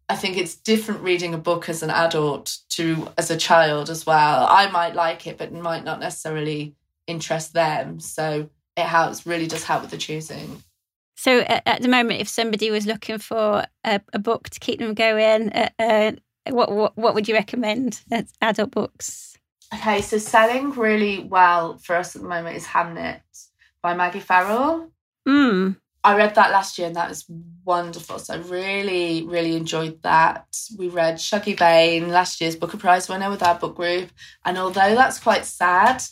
I 0.08 0.14
think 0.14 0.36
it's 0.36 0.54
different 0.54 1.00
reading 1.00 1.34
a 1.34 1.38
book 1.38 1.68
as 1.68 1.82
an 1.82 1.90
adult 1.90 2.58
to 2.70 3.08
as 3.18 3.28
a 3.28 3.36
child 3.36 3.90
as 3.90 4.06
well. 4.06 4.46
I 4.48 4.70
might 4.70 4.94
like 4.94 5.26
it, 5.26 5.36
but 5.36 5.48
it 5.48 5.60
might 5.60 5.82
not 5.82 5.98
necessarily 5.98 6.76
interest 7.08 7.54
them. 7.54 7.98
So 7.98 8.48
it 8.76 8.84
helps, 8.84 9.26
really 9.26 9.48
does 9.48 9.64
help 9.64 9.82
with 9.82 9.90
the 9.90 9.98
choosing. 9.98 10.62
So 11.16 11.40
at, 11.40 11.82
the 11.82 11.88
moment, 11.88 12.20
if 12.20 12.28
somebody 12.28 12.70
was 12.70 12.86
looking 12.86 13.18
for 13.18 13.64
a, 13.82 14.00
a 14.12 14.20
book 14.20 14.48
to 14.50 14.60
keep 14.60 14.78
them 14.78 14.94
going, 14.94 15.52
uh, 15.52 15.70
uh, 15.80 16.12
what, 16.50 16.70
what 16.70 16.96
what 16.96 17.14
would 17.14 17.26
you 17.26 17.34
recommend 17.34 18.00
as 18.12 18.32
adult 18.40 18.70
books? 18.70 19.36
Okay, 19.74 20.02
so 20.02 20.18
selling 20.18 20.70
really 20.70 21.24
well 21.24 21.78
for 21.78 21.96
us 21.96 22.14
at 22.14 22.22
the 22.22 22.28
moment 22.28 22.56
is 22.56 22.66
Hamnet 22.66 23.22
by 23.82 23.92
Maggie 23.94 24.20
Farrell. 24.20 24.92
Mm. 25.26 25.78
I 26.04 26.16
read 26.16 26.34
that 26.34 26.50
last 26.50 26.78
year 26.78 26.88
and 26.88 26.96
that 26.96 27.08
was 27.08 27.24
wonderful. 27.64 28.18
So 28.18 28.34
I 28.34 28.38
really, 28.38 29.22
really 29.24 29.54
enjoyed 29.56 30.02
that. 30.02 30.46
We 30.76 30.88
read 30.88 31.16
Shuggie 31.16 31.56
Bain, 31.58 32.08
last 32.10 32.40
year's 32.40 32.56
Booker 32.56 32.76
Prize 32.76 33.08
winner 33.08 33.30
with 33.30 33.42
our 33.42 33.54
book 33.56 33.76
group. 33.76 34.10
And 34.44 34.58
although 34.58 34.94
that's 34.96 35.20
quite 35.20 35.44
sad, 35.44 36.02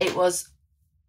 it 0.00 0.16
was 0.16 0.48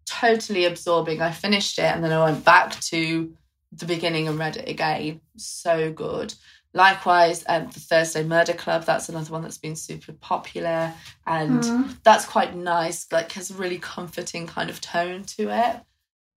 totally 0.06 0.64
absorbing. 0.66 1.20
I 1.20 1.32
finished 1.32 1.78
it 1.78 1.84
and 1.84 2.02
then 2.02 2.12
I 2.12 2.24
went 2.24 2.44
back 2.44 2.78
to 2.80 3.32
the 3.72 3.84
beginning 3.86 4.28
and 4.28 4.38
read 4.38 4.56
it 4.56 4.68
again. 4.68 5.20
So 5.36 5.92
good. 5.92 6.34
Likewise, 6.74 7.44
um, 7.48 7.68
the 7.72 7.80
Thursday 7.80 8.22
Murder 8.22 8.52
Club, 8.52 8.84
that's 8.84 9.08
another 9.08 9.32
one 9.32 9.42
that's 9.42 9.58
been 9.58 9.74
super 9.74 10.12
popular. 10.12 10.92
And 11.26 11.62
Mm. 11.62 11.96
that's 12.04 12.24
quite 12.24 12.54
nice, 12.54 13.10
like 13.10 13.32
has 13.32 13.50
a 13.50 13.54
really 13.54 13.78
comforting 13.78 14.46
kind 14.46 14.70
of 14.70 14.80
tone 14.80 15.24
to 15.24 15.48
it. 15.50 15.80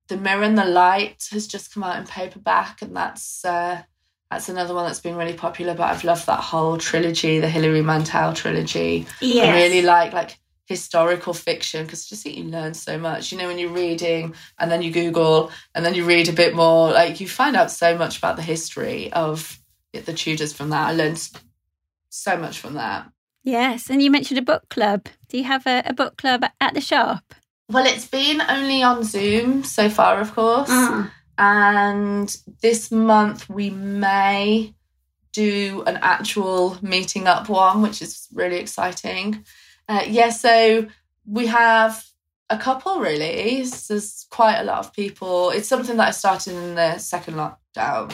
The 0.07 0.17
Mirror 0.17 0.43
and 0.43 0.57
the 0.57 0.65
Light 0.65 1.27
has 1.31 1.47
just 1.47 1.73
come 1.73 1.83
out 1.83 1.97
in 1.97 2.05
paperback, 2.05 2.81
and 2.81 2.95
that's 2.95 3.45
uh, 3.45 3.81
that's 4.29 4.49
another 4.49 4.73
one 4.73 4.85
that's 4.85 4.99
been 4.99 5.15
really 5.15 5.33
popular. 5.33 5.73
But 5.73 5.89
I've 5.89 6.03
loved 6.03 6.27
that 6.27 6.39
whole 6.39 6.77
trilogy, 6.77 7.39
the 7.39 7.49
Hilary 7.49 7.81
Mantel 7.81 8.33
trilogy. 8.33 9.05
I 9.21 9.55
really 9.55 9.81
like 9.81 10.13
like 10.13 10.37
historical 10.71 11.33
fiction 11.33 11.85
because 11.85 12.07
just 12.07 12.25
you 12.25 12.45
learn 12.45 12.73
so 12.73 12.97
much. 12.97 13.31
You 13.31 13.37
know, 13.37 13.47
when 13.47 13.59
you're 13.59 13.69
reading 13.69 14.33
and 14.57 14.71
then 14.71 14.81
you 14.81 14.91
Google 14.91 15.51
and 15.75 15.85
then 15.85 15.93
you 15.93 16.05
read 16.05 16.29
a 16.29 16.33
bit 16.33 16.55
more, 16.55 16.91
like 16.91 17.19
you 17.19 17.27
find 17.27 17.55
out 17.55 17.71
so 17.71 17.97
much 17.97 18.17
about 18.17 18.37
the 18.37 18.41
history 18.41 19.11
of 19.11 19.59
the 19.93 20.13
Tudors 20.13 20.53
from 20.53 20.69
that. 20.69 20.87
I 20.87 20.93
learned 20.93 21.29
so 22.09 22.37
much 22.37 22.59
from 22.59 22.75
that. 22.75 23.09
Yes, 23.43 23.89
and 23.89 24.01
you 24.01 24.11
mentioned 24.11 24.37
a 24.37 24.43
book 24.43 24.69
club. 24.69 25.07
Do 25.27 25.37
you 25.37 25.43
have 25.43 25.65
a, 25.65 25.83
a 25.85 25.93
book 25.93 26.15
club 26.17 26.45
at 26.59 26.73
the 26.73 26.81
shop? 26.81 27.35
Well, 27.71 27.85
it's 27.85 28.07
been 28.07 28.41
only 28.41 28.83
on 28.83 29.03
Zoom 29.03 29.63
so 29.63 29.89
far, 29.89 30.19
of 30.19 30.33
course. 30.33 30.69
And 31.37 32.37
this 32.61 32.91
month 32.91 33.49
we 33.49 33.69
may 33.69 34.75
do 35.31 35.83
an 35.87 35.97
actual 36.01 36.77
meeting 36.81 37.27
up 37.27 37.47
one, 37.47 37.81
which 37.81 38.01
is 38.01 38.27
really 38.33 38.57
exciting. 38.57 39.45
Uh, 39.87 40.03
yeah, 40.05 40.29
so 40.29 40.87
we 41.25 41.47
have 41.47 42.05
a 42.49 42.57
couple 42.57 42.99
really. 42.99 43.63
So 43.65 43.93
There's 43.93 44.27
quite 44.29 44.59
a 44.59 44.63
lot 44.63 44.79
of 44.79 44.93
people. 44.93 45.51
It's 45.51 45.69
something 45.69 45.97
that 45.97 46.09
I 46.09 46.11
started 46.11 46.53
in 46.53 46.75
the 46.75 46.97
second 46.97 47.35
lockdown. 47.35 48.13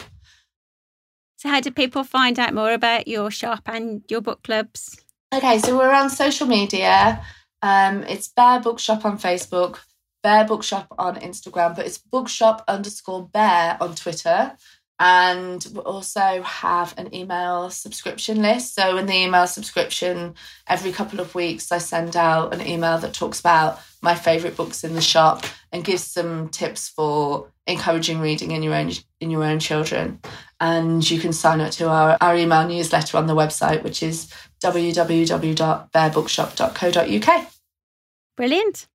So, 1.36 1.48
how 1.48 1.60
do 1.60 1.70
people 1.70 2.02
find 2.02 2.38
out 2.38 2.54
more 2.54 2.72
about 2.72 3.06
your 3.06 3.30
shop 3.30 3.62
and 3.66 4.02
your 4.08 4.20
book 4.20 4.42
clubs? 4.42 5.04
Okay, 5.32 5.58
so 5.58 5.76
we're 5.76 5.92
on 5.92 6.10
social 6.10 6.46
media. 6.46 7.22
Um, 7.62 8.04
it's 8.04 8.28
Bear 8.28 8.60
Bookshop 8.60 9.04
on 9.04 9.18
Facebook, 9.18 9.78
Bear 10.22 10.44
Bookshop 10.44 10.86
on 10.98 11.16
Instagram, 11.16 11.76
but 11.76 11.86
it's 11.86 11.98
bookshop 11.98 12.64
underscore 12.68 13.28
bear 13.28 13.76
on 13.80 13.94
Twitter. 13.94 14.56
And 15.00 15.64
we 15.72 15.80
also 15.80 16.42
have 16.42 16.92
an 16.98 17.14
email 17.14 17.70
subscription 17.70 18.42
list. 18.42 18.74
So, 18.74 18.96
in 18.96 19.06
the 19.06 19.14
email 19.14 19.46
subscription, 19.46 20.34
every 20.66 20.90
couple 20.90 21.20
of 21.20 21.36
weeks, 21.36 21.70
I 21.70 21.78
send 21.78 22.16
out 22.16 22.52
an 22.52 22.66
email 22.66 22.98
that 22.98 23.14
talks 23.14 23.38
about 23.38 23.80
my 24.02 24.16
favourite 24.16 24.56
books 24.56 24.82
in 24.82 24.94
the 24.94 25.00
shop 25.00 25.44
and 25.72 25.84
gives 25.84 26.02
some 26.04 26.48
tips 26.48 26.88
for 26.88 27.52
encouraging 27.66 28.20
reading 28.20 28.50
in 28.50 28.62
your 28.62 28.74
own 28.74 28.90
in 29.20 29.30
your 29.30 29.44
own 29.44 29.60
children. 29.60 30.20
And 30.58 31.08
you 31.08 31.20
can 31.20 31.32
sign 31.32 31.60
up 31.60 31.70
to 31.72 31.88
our, 31.88 32.16
our 32.20 32.36
email 32.36 32.66
newsletter 32.66 33.16
on 33.16 33.28
the 33.28 33.36
website, 33.36 33.84
which 33.84 34.02
is 34.02 34.32
www.bearbookshop.co.uk. 34.62 37.52
Brilliant. 38.36 38.88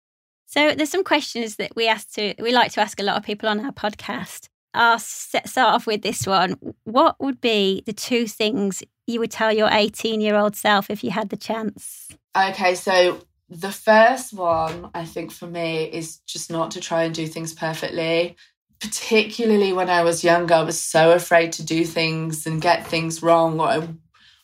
So 0.45 0.75
there's 0.75 0.89
some 0.89 1.03
questions 1.03 1.55
that 1.55 1.75
we 1.75 1.87
ask 1.87 2.11
to 2.13 2.35
we 2.39 2.51
like 2.51 2.71
to 2.73 2.81
ask 2.81 2.99
a 2.99 3.03
lot 3.03 3.17
of 3.17 3.23
people 3.23 3.47
on 3.47 3.65
our 3.65 3.71
podcast. 3.71 4.49
Set, 4.97 5.47
start 5.47 5.75
off 5.75 5.87
with 5.87 6.01
this 6.01 6.25
one. 6.25 6.57
What 6.83 7.15
would 7.19 7.41
be 7.41 7.83
the 7.85 7.93
two 7.93 8.27
things 8.27 8.83
you 9.07 9.19
would 9.19 9.31
tell 9.31 9.51
your 9.53 9.69
18 9.71 10.21
year 10.21 10.35
old 10.35 10.55
self 10.55 10.89
if 10.89 11.03
you 11.03 11.11
had 11.11 11.29
the 11.29 11.37
chance? 11.37 12.09
Okay, 12.35 12.75
so 12.75 13.21
the 13.49 13.71
first 13.71 14.33
one 14.33 14.89
I 14.93 15.05
think 15.05 15.31
for 15.31 15.47
me 15.47 15.83
is 15.83 16.17
just 16.25 16.49
not 16.49 16.71
to 16.71 16.81
try 16.81 17.03
and 17.03 17.13
do 17.13 17.27
things 17.27 17.53
perfectly. 17.53 18.35
Particularly 18.79 19.71
when 19.71 19.89
I 19.89 20.03
was 20.03 20.23
younger, 20.23 20.55
I 20.55 20.63
was 20.63 20.81
so 20.81 21.11
afraid 21.11 21.53
to 21.53 21.63
do 21.63 21.85
things 21.85 22.45
and 22.45 22.61
get 22.61 22.87
things 22.87 23.21
wrong, 23.21 23.59
or 23.59 23.67
I, 23.67 23.87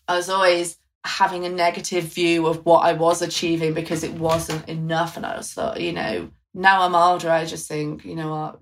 I 0.08 0.16
was 0.16 0.30
always 0.30 0.78
having 1.04 1.46
a 1.46 1.50
negative 1.50 2.06
view 2.06 2.48
of 2.48 2.66
what 2.66 2.86
I 2.86 2.94
was 2.94 3.22
achieving 3.22 3.74
because 3.74 4.04
it 4.04 4.14
wasn't 4.14 4.68
enough. 4.70 5.18
And 5.18 5.26
I 5.26 5.38
was 5.38 5.52
thought, 5.54 5.82
you 5.82 5.92
know, 5.92 6.30
now 6.54 6.84
I'm 6.84 6.96
older, 6.96 7.30
I 7.30 7.46
just 7.46 7.68
think, 7.68 8.06
you 8.06 8.16
know 8.16 8.30
what, 8.30 8.60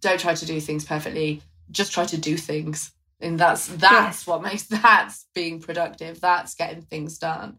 don't 0.00 0.20
try 0.20 0.34
to 0.34 0.46
do 0.46 0.60
things 0.60 0.84
perfectly, 0.84 1.42
just 1.70 1.92
try 1.92 2.04
to 2.04 2.16
do 2.16 2.36
things. 2.36 2.92
And 3.20 3.38
that's 3.38 3.68
that's 3.68 4.26
what 4.26 4.42
makes 4.42 4.62
that's 4.66 5.26
being 5.34 5.60
productive. 5.60 6.20
That's 6.20 6.54
getting 6.54 6.82
things 6.82 7.18
done. 7.18 7.58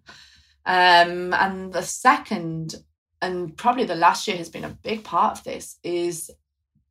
Um, 0.66 1.34
and 1.34 1.72
the 1.74 1.82
second, 1.82 2.76
and 3.22 3.56
probably 3.56 3.86
the 3.86 3.96
last 3.96 4.28
year 4.28 4.38
has 4.38 4.50
been 4.50 4.66
a 4.66 4.78
big 4.84 5.04
part 5.04 5.38
of 5.38 5.44
this, 5.44 5.78
is 5.84 6.30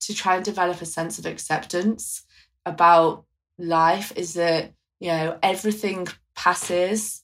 to 0.01 0.15
try 0.15 0.37
and 0.37 0.45
develop 0.45 0.81
a 0.81 0.87
sense 0.87 1.19
of 1.19 1.27
acceptance 1.27 2.25
about 2.65 3.25
life. 3.59 4.13
Is 4.17 4.35
that 4.35 4.73
you 4.99 5.09
know 5.09 5.39
everything 5.43 6.09
passes, 6.35 7.23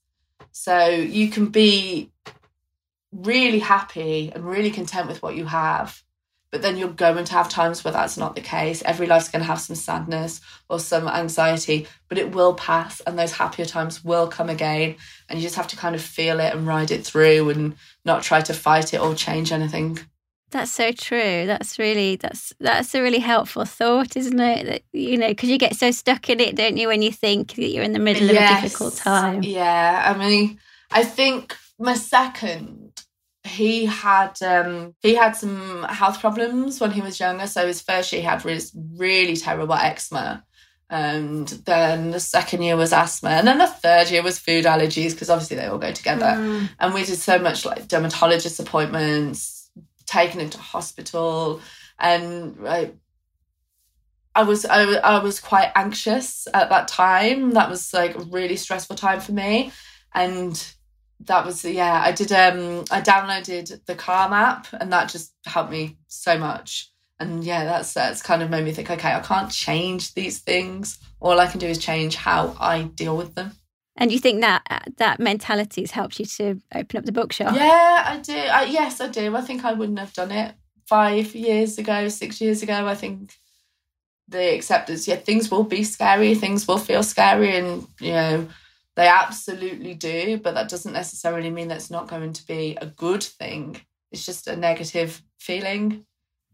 so 0.52 0.86
you 0.86 1.28
can 1.28 1.46
be 1.46 2.12
really 3.12 3.58
happy 3.58 4.32
and 4.34 4.44
really 4.44 4.70
content 4.70 5.08
with 5.08 5.22
what 5.22 5.36
you 5.36 5.46
have. 5.46 6.02
But 6.52 6.60
then 6.60 6.76
you're 6.76 6.90
going 6.90 7.24
to 7.24 7.32
have 7.32 7.48
times 7.48 7.82
where 7.82 7.92
that's 7.92 8.18
not 8.18 8.36
the 8.36 8.42
case. 8.42 8.82
Every 8.82 9.06
life's 9.06 9.30
going 9.30 9.40
to 9.40 9.46
have 9.46 9.60
some 9.60 9.74
sadness 9.74 10.42
or 10.68 10.78
some 10.78 11.08
anxiety, 11.08 11.88
but 12.08 12.18
it 12.18 12.32
will 12.32 12.52
pass 12.52 13.00
and 13.00 13.18
those 13.18 13.32
happier 13.32 13.64
times 13.64 14.04
will 14.04 14.28
come 14.28 14.50
again. 14.50 14.96
And 15.30 15.38
you 15.38 15.42
just 15.42 15.56
have 15.56 15.68
to 15.68 15.76
kind 15.76 15.94
of 15.94 16.02
feel 16.02 16.40
it 16.40 16.54
and 16.54 16.66
ride 16.66 16.90
it 16.90 17.06
through 17.06 17.48
and 17.48 17.74
not 18.04 18.22
try 18.22 18.42
to 18.42 18.52
fight 18.52 18.92
it 18.92 19.00
or 19.00 19.14
change 19.14 19.50
anything. 19.50 19.98
That's 20.50 20.70
so 20.70 20.92
true. 20.92 21.46
That's 21.46 21.78
really 21.78 22.16
that's 22.16 22.52
that's 22.60 22.94
a 22.94 23.00
really 23.00 23.20
helpful 23.20 23.64
thought, 23.64 24.18
isn't 24.18 24.38
it? 24.38 24.66
That 24.66 24.82
you 24.92 25.16
know, 25.16 25.28
because 25.28 25.48
you 25.48 25.56
get 25.56 25.76
so 25.76 25.90
stuck 25.90 26.28
in 26.28 26.40
it, 26.40 26.54
don't 26.54 26.76
you, 26.76 26.88
when 26.88 27.00
you 27.00 27.10
think 27.10 27.54
that 27.54 27.70
you're 27.70 27.82
in 27.82 27.94
the 27.94 27.98
middle 27.98 28.28
of 28.28 28.36
a 28.36 28.60
difficult 28.60 28.96
time. 28.96 29.42
Yeah. 29.42 30.14
I 30.14 30.18
mean, 30.18 30.60
I 30.90 31.04
think 31.04 31.56
my 31.78 31.94
second 31.94 32.81
he 33.44 33.86
had 33.86 34.40
um 34.42 34.94
he 35.00 35.14
had 35.14 35.34
some 35.34 35.82
health 35.84 36.20
problems 36.20 36.80
when 36.80 36.92
he 36.92 37.00
was 37.00 37.18
younger 37.18 37.46
so 37.46 37.66
his 37.66 37.82
first 37.82 38.12
year 38.12 38.20
he 38.22 38.26
had 38.26 38.44
really, 38.44 38.60
really 38.96 39.36
terrible 39.36 39.74
eczema. 39.74 40.44
And 40.88 41.48
then 41.48 42.10
the 42.10 42.20
second 42.20 42.60
year 42.62 42.76
was 42.76 42.92
asthma 42.92 43.30
and 43.30 43.48
then 43.48 43.58
the 43.58 43.66
third 43.66 44.10
year 44.10 44.22
was 44.22 44.38
food 44.38 44.66
allergies 44.66 45.12
because 45.12 45.30
obviously 45.30 45.56
they 45.56 45.66
all 45.66 45.78
go 45.78 45.92
together. 45.92 46.26
Mm. 46.26 46.68
and 46.78 46.94
we 46.94 47.04
did 47.04 47.16
so 47.16 47.38
much 47.38 47.64
like 47.64 47.88
dermatologist 47.88 48.60
appointments 48.60 49.70
taken 50.06 50.40
him 50.40 50.50
to 50.50 50.58
hospital 50.58 51.60
and 51.98 52.58
like 52.58 52.94
I 54.34 54.44
was 54.44 54.64
I, 54.64 54.82
I 54.82 55.18
was 55.18 55.40
quite 55.40 55.72
anxious 55.74 56.46
at 56.54 56.70
that 56.70 56.88
time. 56.88 57.52
That 57.52 57.68
was 57.68 57.92
like 57.92 58.14
a 58.14 58.20
really 58.20 58.56
stressful 58.56 58.96
time 58.96 59.20
for 59.20 59.32
me. 59.32 59.72
And 60.14 60.74
that 61.26 61.44
was 61.44 61.64
yeah 61.64 62.02
i 62.04 62.12
did 62.12 62.32
um 62.32 62.84
i 62.90 63.00
downloaded 63.00 63.84
the 63.86 63.94
calm 63.94 64.32
app 64.32 64.66
and 64.72 64.92
that 64.92 65.08
just 65.08 65.32
helped 65.46 65.70
me 65.70 65.96
so 66.08 66.38
much. 66.38 66.88
And 67.18 67.44
yeah 67.44 67.64
that's 67.64 67.94
that's 67.94 68.22
kind 68.22 68.42
of 68.42 68.50
made 68.50 68.64
me 68.64 68.72
think 68.72 68.90
okay 68.90 69.12
i 69.12 69.20
can't 69.20 69.50
change 69.50 70.14
these 70.14 70.40
things. 70.40 70.98
All 71.20 71.38
i 71.38 71.46
can 71.46 71.60
do 71.60 71.66
is 71.66 71.78
change 71.78 72.16
how 72.16 72.56
i 72.58 72.82
deal 72.82 73.16
with 73.16 73.34
them. 73.34 73.52
And 73.96 74.10
you 74.10 74.18
think 74.18 74.40
that 74.40 74.92
that 74.96 75.20
mentality 75.20 75.82
has 75.82 75.90
helped 75.90 76.18
you 76.18 76.24
to 76.24 76.60
open 76.74 76.98
up 76.98 77.04
the 77.04 77.12
bookshop? 77.12 77.54
yeah 77.54 78.04
i 78.06 78.18
do. 78.22 78.34
I, 78.34 78.64
yes 78.64 79.00
i 79.00 79.08
do. 79.08 79.36
I 79.36 79.40
think 79.40 79.64
i 79.64 79.72
wouldn't 79.72 79.98
have 79.98 80.12
done 80.12 80.32
it 80.32 80.54
five 80.86 81.34
years 81.34 81.78
ago 81.78 82.08
six 82.08 82.40
years 82.40 82.62
ago. 82.62 82.86
I 82.86 82.94
think 82.94 83.34
the 84.28 84.54
acceptance 84.54 85.06
yeah 85.06 85.16
things 85.16 85.50
will 85.50 85.64
be 85.64 85.84
scary. 85.84 86.34
Things 86.34 86.66
will 86.66 86.78
feel 86.78 87.02
scary. 87.04 87.56
And 87.56 87.86
you 88.00 88.12
know 88.12 88.48
they 88.96 89.06
absolutely 89.08 89.94
do 89.94 90.38
but 90.38 90.54
that 90.54 90.68
doesn't 90.68 90.92
necessarily 90.92 91.50
mean 91.50 91.68
that's 91.68 91.90
not 91.90 92.08
going 92.08 92.32
to 92.32 92.46
be 92.46 92.76
a 92.80 92.86
good 92.86 93.22
thing 93.22 93.80
it's 94.10 94.26
just 94.26 94.46
a 94.48 94.56
negative 94.56 95.22
feeling 95.38 96.04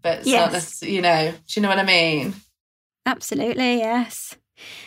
but 0.03 0.19
it's 0.19 0.27
not 0.27 0.53
Yes. 0.53 0.81
necess- 0.83 0.89
you 0.91 1.03
know 1.03 1.31
do 1.33 1.39
you 1.55 1.63
know 1.63 1.69
what 1.69 1.79
i 1.79 1.85
mean 1.85 2.35
Absolutely, 3.07 3.79
yes. 3.79 4.37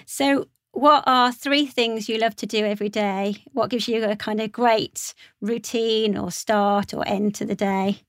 So, 0.05 0.47
what 0.73 1.03
are 1.07 1.31
three 1.31 1.65
things 1.65 2.07
you 2.07 2.19
love 2.19 2.35
to 2.35 2.45
do 2.45 2.63
every 2.63 2.87
day? 2.89 3.37
What 3.51 3.71
gives 3.71 3.87
you 3.87 4.03
a 4.03 4.15
kind 4.15 4.39
of 4.39 4.51
great 4.51 5.15
routine 5.41 6.15
or 6.15 6.29
start 6.29 6.93
or 6.93 7.05
end 7.07 7.33
to 7.35 7.45
the 7.45 7.55
day? 7.55 8.01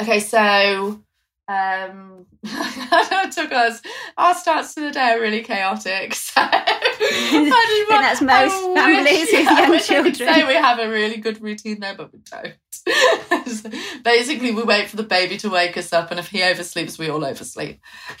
Okay, 0.00 0.20
so 0.20 1.00
um 1.48 2.26
it 2.42 3.32
took 3.32 3.52
us 3.52 3.80
our 4.18 4.34
starts 4.34 4.74
to 4.74 4.80
the 4.82 4.90
day 4.90 5.12
are 5.12 5.20
really 5.20 5.42
chaotic. 5.42 6.14
So 6.34 6.42
I 6.86 7.86
that's 7.88 8.20
most 8.20 8.52
I 8.52 8.74
families 8.74 9.20
wish, 9.20 9.32
with 9.32 9.44
young 9.58 9.74
I 9.74 9.78
children. 9.78 10.14
say 10.14 10.44
we 10.46 10.54
have 10.54 10.78
a 10.78 10.88
really 10.88 11.16
good 11.16 11.40
routine 11.42 11.80
there, 11.80 11.94
but 11.96 12.12
we 12.12 12.20
don't. 12.30 12.54
Basically, 14.04 14.52
we 14.52 14.62
wait 14.62 14.88
for 14.90 14.96
the 14.96 15.02
baby 15.02 15.36
to 15.38 15.50
wake 15.50 15.76
us 15.76 15.92
up, 15.92 16.10
and 16.10 16.20
if 16.20 16.28
he 16.28 16.40
oversleeps, 16.40 16.98
we 16.98 17.08
all 17.08 17.24
oversleep. 17.24 17.80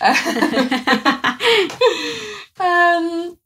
um, 2.60 3.38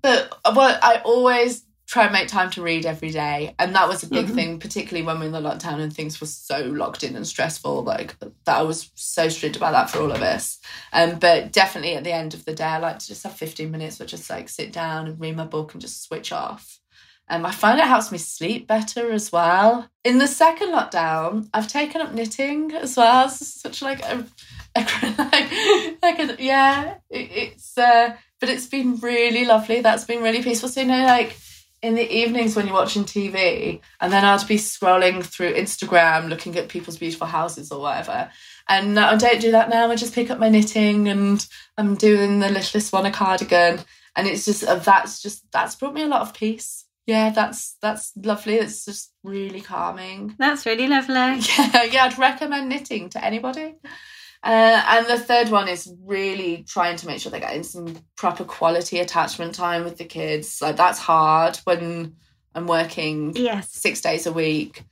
but 0.00 0.38
what 0.54 0.82
I 0.82 1.02
always 1.04 1.65
try 1.86 2.04
and 2.04 2.12
make 2.12 2.26
time 2.26 2.50
to 2.50 2.62
read 2.62 2.84
every 2.84 3.10
day. 3.10 3.54
And 3.58 3.74
that 3.74 3.88
was 3.88 4.02
a 4.02 4.08
big 4.08 4.26
mm-hmm. 4.26 4.34
thing 4.34 4.58
particularly 4.58 5.06
when 5.06 5.20
we 5.20 5.26
are 5.26 5.28
in 5.28 5.32
the 5.32 5.40
lockdown 5.40 5.80
and 5.80 5.92
things 5.92 6.20
were 6.20 6.26
so 6.26 6.60
locked 6.64 7.04
in 7.04 7.14
and 7.14 7.26
stressful 7.26 7.84
like 7.84 8.18
that 8.18 8.32
i 8.46 8.62
was 8.62 8.90
so 8.94 9.28
strict 9.28 9.56
about 9.56 9.72
that 9.72 9.90
for 9.90 10.00
all 10.00 10.10
of 10.10 10.22
us. 10.22 10.58
Um, 10.92 11.18
but 11.18 11.52
definitely 11.52 11.94
at 11.94 12.04
the 12.04 12.12
end 12.12 12.34
of 12.34 12.44
the 12.44 12.54
day 12.54 12.64
i 12.64 12.78
like 12.78 12.98
to 12.98 13.06
just 13.06 13.22
have 13.22 13.32
15 13.32 13.70
minutes 13.70 13.98
where 13.98 14.06
just 14.06 14.28
like 14.28 14.48
sit 14.48 14.72
down 14.72 15.06
and 15.06 15.20
read 15.20 15.36
my 15.36 15.44
book 15.44 15.72
and 15.72 15.80
just 15.80 16.02
switch 16.02 16.32
off. 16.32 16.80
Um, 17.28 17.46
i 17.46 17.50
find 17.52 17.78
it 17.78 17.86
helps 17.86 18.10
me 18.10 18.18
sleep 18.18 18.66
better 18.66 19.12
as 19.12 19.30
well. 19.30 19.88
In 20.02 20.18
the 20.18 20.26
second 20.26 20.70
lockdown 20.70 21.48
i've 21.54 21.68
taken 21.68 22.00
up 22.00 22.12
knitting 22.12 22.72
as 22.74 22.96
well. 22.96 23.26
It's 23.26 23.60
such 23.60 23.80
like 23.80 24.02
a, 24.02 24.26
a 24.74 24.80
like, 25.18 26.02
like 26.02 26.18
a, 26.18 26.42
yeah 26.42 26.94
it, 27.10 27.30
it's 27.30 27.78
uh 27.78 28.16
but 28.40 28.48
it's 28.48 28.66
been 28.66 28.96
really 28.96 29.44
lovely. 29.44 29.80
That's 29.80 30.04
been 30.04 30.22
really 30.22 30.42
peaceful. 30.42 30.68
So 30.68 30.80
you 30.80 30.88
know 30.88 31.04
like 31.04 31.36
in 31.82 31.94
the 31.94 32.14
evenings 32.14 32.56
when 32.56 32.66
you're 32.66 32.74
watching 32.74 33.04
TV, 33.04 33.80
and 34.00 34.12
then 34.12 34.24
I'd 34.24 34.46
be 34.48 34.56
scrolling 34.56 35.24
through 35.24 35.54
Instagram 35.54 36.28
looking 36.28 36.56
at 36.56 36.68
people's 36.68 36.98
beautiful 36.98 37.26
houses 37.26 37.70
or 37.70 37.80
whatever. 37.80 38.30
And 38.68 38.98
I 38.98 39.16
don't 39.16 39.40
do 39.40 39.52
that 39.52 39.70
now. 39.70 39.90
I 39.90 39.96
just 39.96 40.14
pick 40.14 40.30
up 40.30 40.38
my 40.38 40.48
knitting 40.48 41.08
and 41.08 41.46
I'm 41.78 41.94
doing 41.94 42.40
the 42.40 42.48
littlest 42.48 42.92
one 42.92 43.06
a 43.06 43.12
cardigan. 43.12 43.80
And 44.16 44.26
it's 44.26 44.44
just, 44.44 44.64
uh, 44.64 44.76
that's 44.76 45.22
just, 45.22 45.44
that's 45.52 45.76
brought 45.76 45.94
me 45.94 46.02
a 46.02 46.08
lot 46.08 46.22
of 46.22 46.34
peace. 46.34 46.86
Yeah, 47.06 47.30
that's 47.30 47.76
that's 47.80 48.12
lovely. 48.16 48.54
It's 48.56 48.84
just 48.84 49.12
really 49.22 49.60
calming. 49.60 50.34
That's 50.38 50.66
really 50.66 50.88
lovely. 50.88 51.14
Yeah, 51.56 51.84
yeah. 51.84 52.04
I'd 52.06 52.18
recommend 52.18 52.68
knitting 52.68 53.10
to 53.10 53.24
anybody. 53.24 53.76
Uh, 54.46 54.80
and 54.90 55.06
the 55.06 55.18
third 55.18 55.48
one 55.48 55.66
is 55.66 55.92
really 56.04 56.64
trying 56.68 56.94
to 56.94 57.08
make 57.08 57.20
sure 57.20 57.32
they're 57.32 57.40
getting 57.40 57.64
some 57.64 57.98
proper 58.16 58.44
quality 58.44 59.00
attachment 59.00 59.52
time 59.56 59.82
with 59.82 59.98
the 59.98 60.04
kids. 60.04 60.62
Like 60.62 60.76
that's 60.76 61.00
hard 61.00 61.56
when 61.64 62.14
I'm 62.54 62.68
working 62.68 63.32
yes. 63.34 63.68
six 63.72 64.00
days 64.00 64.24
a 64.24 64.32
week, 64.32 64.84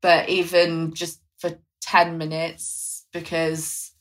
but 0.00 0.30
even 0.30 0.94
just 0.94 1.20
for 1.38 1.50
10 1.82 2.16
minutes, 2.16 3.06
because 3.12 3.92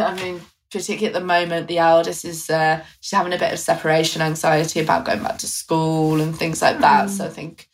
I 0.00 0.14
mean, 0.14 0.40
particularly 0.70 1.08
at 1.08 1.12
the 1.12 1.26
moment, 1.26 1.68
the 1.68 1.76
eldest 1.76 2.24
is 2.24 2.48
uh, 2.48 2.82
she's 3.00 3.18
having 3.18 3.34
a 3.34 3.38
bit 3.38 3.52
of 3.52 3.58
separation 3.58 4.22
anxiety 4.22 4.80
about 4.80 5.04
going 5.04 5.22
back 5.22 5.36
to 5.38 5.46
school 5.46 6.22
and 6.22 6.34
things 6.34 6.62
like 6.62 6.78
that. 6.80 7.08
Mm. 7.08 7.10
So 7.10 7.26
I 7.26 7.28
think, 7.28 7.68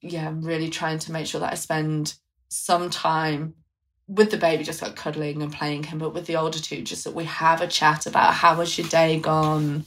yeah, 0.00 0.26
I'm 0.26 0.40
really 0.40 0.70
trying 0.70 1.00
to 1.00 1.12
make 1.12 1.26
sure 1.26 1.42
that 1.42 1.52
I 1.52 1.56
spend 1.56 2.14
some 2.48 2.88
time 2.88 3.52
with 4.08 4.30
the 4.30 4.36
baby 4.38 4.64
just 4.64 4.82
like 4.82 4.96
cuddling 4.96 5.42
and 5.42 5.52
playing 5.52 5.84
him, 5.84 5.98
but 5.98 6.14
with 6.14 6.26
the 6.26 6.36
older 6.36 6.58
two, 6.58 6.82
just 6.82 7.04
that 7.04 7.14
we 7.14 7.24
have 7.24 7.60
a 7.60 7.66
chat 7.66 8.06
about 8.06 8.34
how 8.34 8.56
was 8.56 8.76
your 8.76 8.88
day 8.88 9.20
gone, 9.20 9.84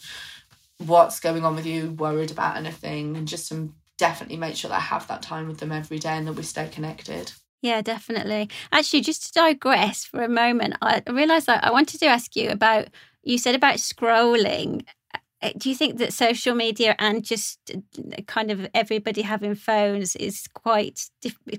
what's 0.78 1.19
going 1.19 1.43
on 1.43 1.55
with 1.55 1.65
you, 1.65 1.91
worried 1.91 2.32
about 2.32 2.55
anything, 2.55 3.17
and 3.17 3.28
just 3.28 3.49
to 3.49 3.74
definitely 3.97 4.38
make 4.38 4.55
sure 4.55 4.69
that 4.69 4.78
I 4.78 4.82
have 4.82 5.07
that 5.07 5.22
time 5.22 5.47
with 5.47 5.59
them 5.59 5.72
every 5.72 5.99
day 5.99 6.11
and 6.11 6.28
that 6.28 6.34
we 6.34 6.43
stay 6.43 6.69
connected. 6.69 7.32
Yeah, 7.61 7.82
definitely. 7.82 8.49
Actually, 8.72 9.01
just 9.01 9.28
to 9.28 9.32
digress 9.34 10.03
for 10.03 10.24
a 10.24 10.30
moment, 10.30 10.76
I 10.82 11.03
realised 11.07 11.47
that 11.47 11.63
I 11.63 11.72
wanted 11.72 11.99
to 11.99 12.07
ask 12.07 12.36
you 12.36 12.49
about 12.49 12.88
you 13.24 13.38
said 13.38 13.53
about 13.53 13.76
scrolling 13.76 14.84
do 15.57 15.69
you 15.69 15.75
think 15.75 15.97
that 15.97 16.13
social 16.13 16.53
media 16.53 16.95
and 16.99 17.23
just 17.23 17.59
uh, 17.71 18.21
kind 18.27 18.51
of 18.51 18.67
everybody 18.73 19.23
having 19.23 19.55
phones 19.55 20.15
is 20.15 20.47
quite 20.53 21.09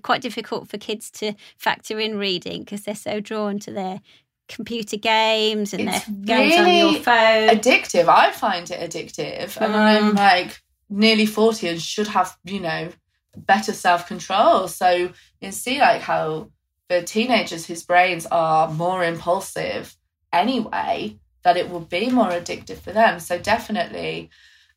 quite 0.03 0.22
difficult 0.22 0.68
for 0.68 0.78
kids 0.78 1.11
to 1.11 1.35
factor 1.59 1.99
in 1.99 2.16
reading 2.16 2.61
because 2.61 2.85
they're 2.85 2.95
so 2.95 3.20
drawn 3.20 3.59
to 3.59 3.72
their 3.72 4.01
computer 4.49 4.97
games 4.97 5.72
and 5.72 5.89
it's 5.89 6.05
their 6.07 6.39
games 6.39 6.53
really 6.53 6.80
on 6.80 6.93
your 6.95 7.03
phone? 7.03 7.49
Addictive. 7.49 8.09
I 8.09 8.30
find 8.30 8.70
it 8.70 8.91
addictive, 8.91 9.61
and 9.61 9.74
I'm 9.74 10.12
mm. 10.12 10.16
like 10.16 10.62
nearly 10.89 11.26
forty 11.26 11.68
and 11.68 11.80
should 11.80 12.09
have 12.09 12.37
you 12.45 12.61
know 12.61 12.89
better 13.37 13.72
self 13.72 14.07
control. 14.07 14.68
So 14.68 14.91
you 14.91 15.12
can 15.41 15.53
see 15.53 15.80
like 15.80 16.03
how 16.03 16.51
for 16.89 17.03
teenagers 17.03 17.66
whose 17.66 17.83
brains 17.83 18.26
are 18.26 18.70
more 18.70 19.03
impulsive 19.03 19.97
anyway 20.33 21.18
that 21.45 21.57
it 21.57 21.68
will 21.70 21.80
be 21.80 22.11
more 22.11 22.30
addictive 22.30 22.78
for 22.78 22.93
them. 22.93 23.20
So 23.20 23.38
definitely. 23.38 24.30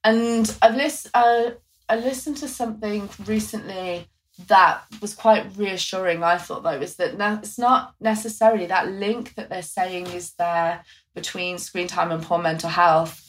And 0.04 0.56
I've 0.62 0.76
listened. 0.76 1.12
Uh, 1.14 1.52
I 1.88 1.98
listened 1.98 2.38
to 2.38 2.48
something 2.48 3.10
recently 3.26 4.08
that 4.48 4.84
was 5.02 5.14
quite 5.14 5.56
reassuring. 5.56 6.24
I 6.24 6.38
thought 6.38 6.64
though 6.64 6.82
is 6.82 6.96
that 6.98 7.16
it's 7.42 7.58
not 7.58 7.94
necessarily 8.00 8.66
that 8.68 8.92
link 8.92 9.36
that 9.36 9.50
they're 9.50 9.62
saying 9.62 10.08
is 10.08 10.34
there 10.34 10.84
between 11.14 11.58
screen 11.58 11.88
time 11.88 12.12
and 12.12 12.24
poor 12.24 12.40
mental 12.40 12.70
health. 12.70 13.22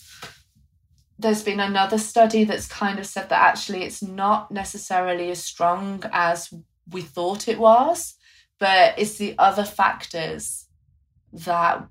There's 1.19 1.43
been 1.43 1.61
another 1.61 1.99
study 1.99 2.45
that's 2.45 2.67
kind 2.67 2.99
of 2.99 3.07
said 3.07 3.29
that 3.29 3.43
actually 3.43 3.85
it's 3.85 4.03
not 4.03 4.51
necessarily 4.51 5.31
as 5.31 5.43
strong 5.43 6.03
as 6.13 6.53
we 6.91 7.03
thought 7.03 7.49
it 7.49 7.59
was, 7.59 8.15
but 8.59 8.99
it's 8.99 9.17
the 9.17 9.35
other 9.39 9.65
factors 9.65 10.67
that 11.33 11.87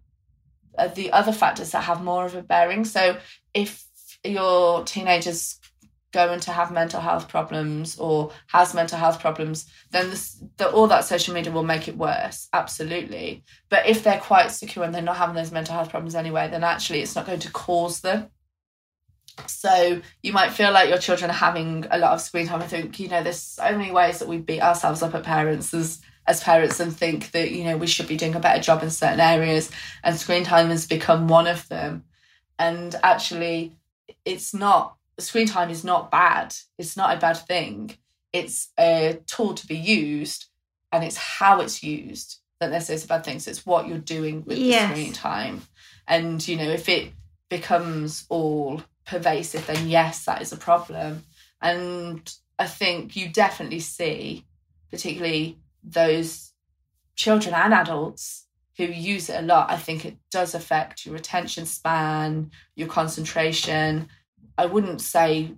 Uh, 0.77 0.87
the 0.87 1.11
other 1.11 1.31
factors 1.31 1.71
that 1.71 1.83
have 1.83 2.03
more 2.03 2.25
of 2.25 2.35
a 2.35 2.41
bearing. 2.41 2.85
So 2.85 3.17
if 3.53 3.85
your 4.23 4.83
teenagers 4.83 5.59
going 6.15 6.39
to 6.39 6.51
have 6.51 6.71
mental 6.71 7.01
health 7.01 7.27
problems 7.27 7.99
or 7.99 8.31
has 8.47 8.73
mental 8.73 8.97
health 8.97 9.19
problems, 9.19 9.69
then 9.91 10.09
this, 10.09 10.41
the, 10.57 10.69
all 10.69 10.87
that 10.87 11.03
social 11.03 11.33
media 11.33 11.51
will 11.51 11.63
make 11.63 11.87
it 11.89 11.97
worse. 11.97 12.47
Absolutely. 12.53 13.43
But 13.69 13.85
if 13.85 14.01
they're 14.01 14.19
quite 14.19 14.51
secure 14.51 14.85
and 14.85 14.95
they're 14.95 15.01
not 15.01 15.17
having 15.17 15.35
those 15.35 15.51
mental 15.51 15.75
health 15.75 15.89
problems 15.89 16.15
anyway, 16.15 16.47
then 16.49 16.63
actually 16.63 17.01
it's 17.01 17.15
not 17.15 17.25
going 17.25 17.41
to 17.41 17.51
cause 17.51 17.99
them. 17.99 18.29
So 19.47 20.01
you 20.23 20.31
might 20.31 20.53
feel 20.53 20.71
like 20.71 20.87
your 20.87 20.97
children 20.97 21.29
are 21.29 21.33
having 21.33 21.85
a 21.91 21.97
lot 21.97 22.13
of 22.13 22.21
screen 22.21 22.47
time. 22.47 22.61
I 22.61 22.67
think, 22.67 22.97
you 22.97 23.09
know, 23.09 23.21
there's 23.21 23.41
so 23.41 23.69
many 23.77 23.91
ways 23.91 24.19
that 24.19 24.29
we 24.29 24.37
beat 24.37 24.61
ourselves 24.61 25.03
up 25.03 25.13
at 25.13 25.23
parents. 25.23 25.71
There's 25.71 25.99
as 26.27 26.43
parents 26.43 26.79
and 26.79 26.95
think 26.95 27.31
that 27.31 27.51
you 27.51 27.63
know 27.63 27.77
we 27.77 27.87
should 27.87 28.07
be 28.07 28.17
doing 28.17 28.35
a 28.35 28.39
better 28.39 28.61
job 28.61 28.83
in 28.83 28.89
certain 28.89 29.19
areas 29.19 29.69
and 30.03 30.17
screen 30.17 30.43
time 30.43 30.69
has 30.69 30.87
become 30.87 31.27
one 31.27 31.47
of 31.47 31.67
them. 31.69 32.03
And 32.57 32.95
actually 33.03 33.73
it's 34.23 34.53
not 34.53 34.95
screen 35.19 35.47
time 35.47 35.69
is 35.69 35.83
not 35.83 36.11
bad. 36.11 36.55
It's 36.77 36.97
not 36.97 37.15
a 37.15 37.19
bad 37.19 37.37
thing. 37.37 37.97
It's 38.33 38.69
a 38.77 39.19
tool 39.27 39.53
to 39.53 39.67
be 39.67 39.77
used 39.77 40.45
and 40.91 41.03
it's 41.03 41.17
how 41.17 41.61
it's 41.61 41.83
used 41.83 42.39
that 42.59 42.71
necessarily 42.71 42.97
is 42.97 43.05
a 43.05 43.07
bad 43.07 43.23
thing. 43.23 43.39
So 43.39 43.51
it's 43.51 43.65
what 43.65 43.87
you're 43.87 43.97
doing 43.97 44.43
with 44.45 44.57
yes. 44.57 44.89
the 44.89 44.95
screen 44.95 45.13
time. 45.13 45.61
And 46.07 46.45
you 46.47 46.57
know 46.57 46.69
if 46.69 46.89
it 46.89 47.11
becomes 47.49 48.25
all 48.29 48.81
pervasive 49.05 49.67
then 49.67 49.87
yes 49.87 50.25
that 50.25 50.41
is 50.41 50.51
a 50.51 50.57
problem. 50.57 51.23
And 51.61 52.33
i 52.57 52.65
think 52.65 53.15
you 53.15 53.27
definitely 53.27 53.81
see 53.81 54.45
particularly 54.89 55.57
those 55.85 56.51
children 57.15 57.53
and 57.53 57.73
adults 57.73 58.45
who 58.77 58.85
use 58.85 59.29
it 59.29 59.41
a 59.41 59.45
lot, 59.45 59.71
I 59.71 59.77
think 59.77 60.05
it 60.05 60.17
does 60.31 60.53
affect 60.53 61.05
your 61.05 61.15
attention 61.15 61.65
span, 61.65 62.51
your 62.75 62.87
concentration. 62.87 64.09
I 64.57 64.65
wouldn't 64.65 65.01
say 65.01 65.53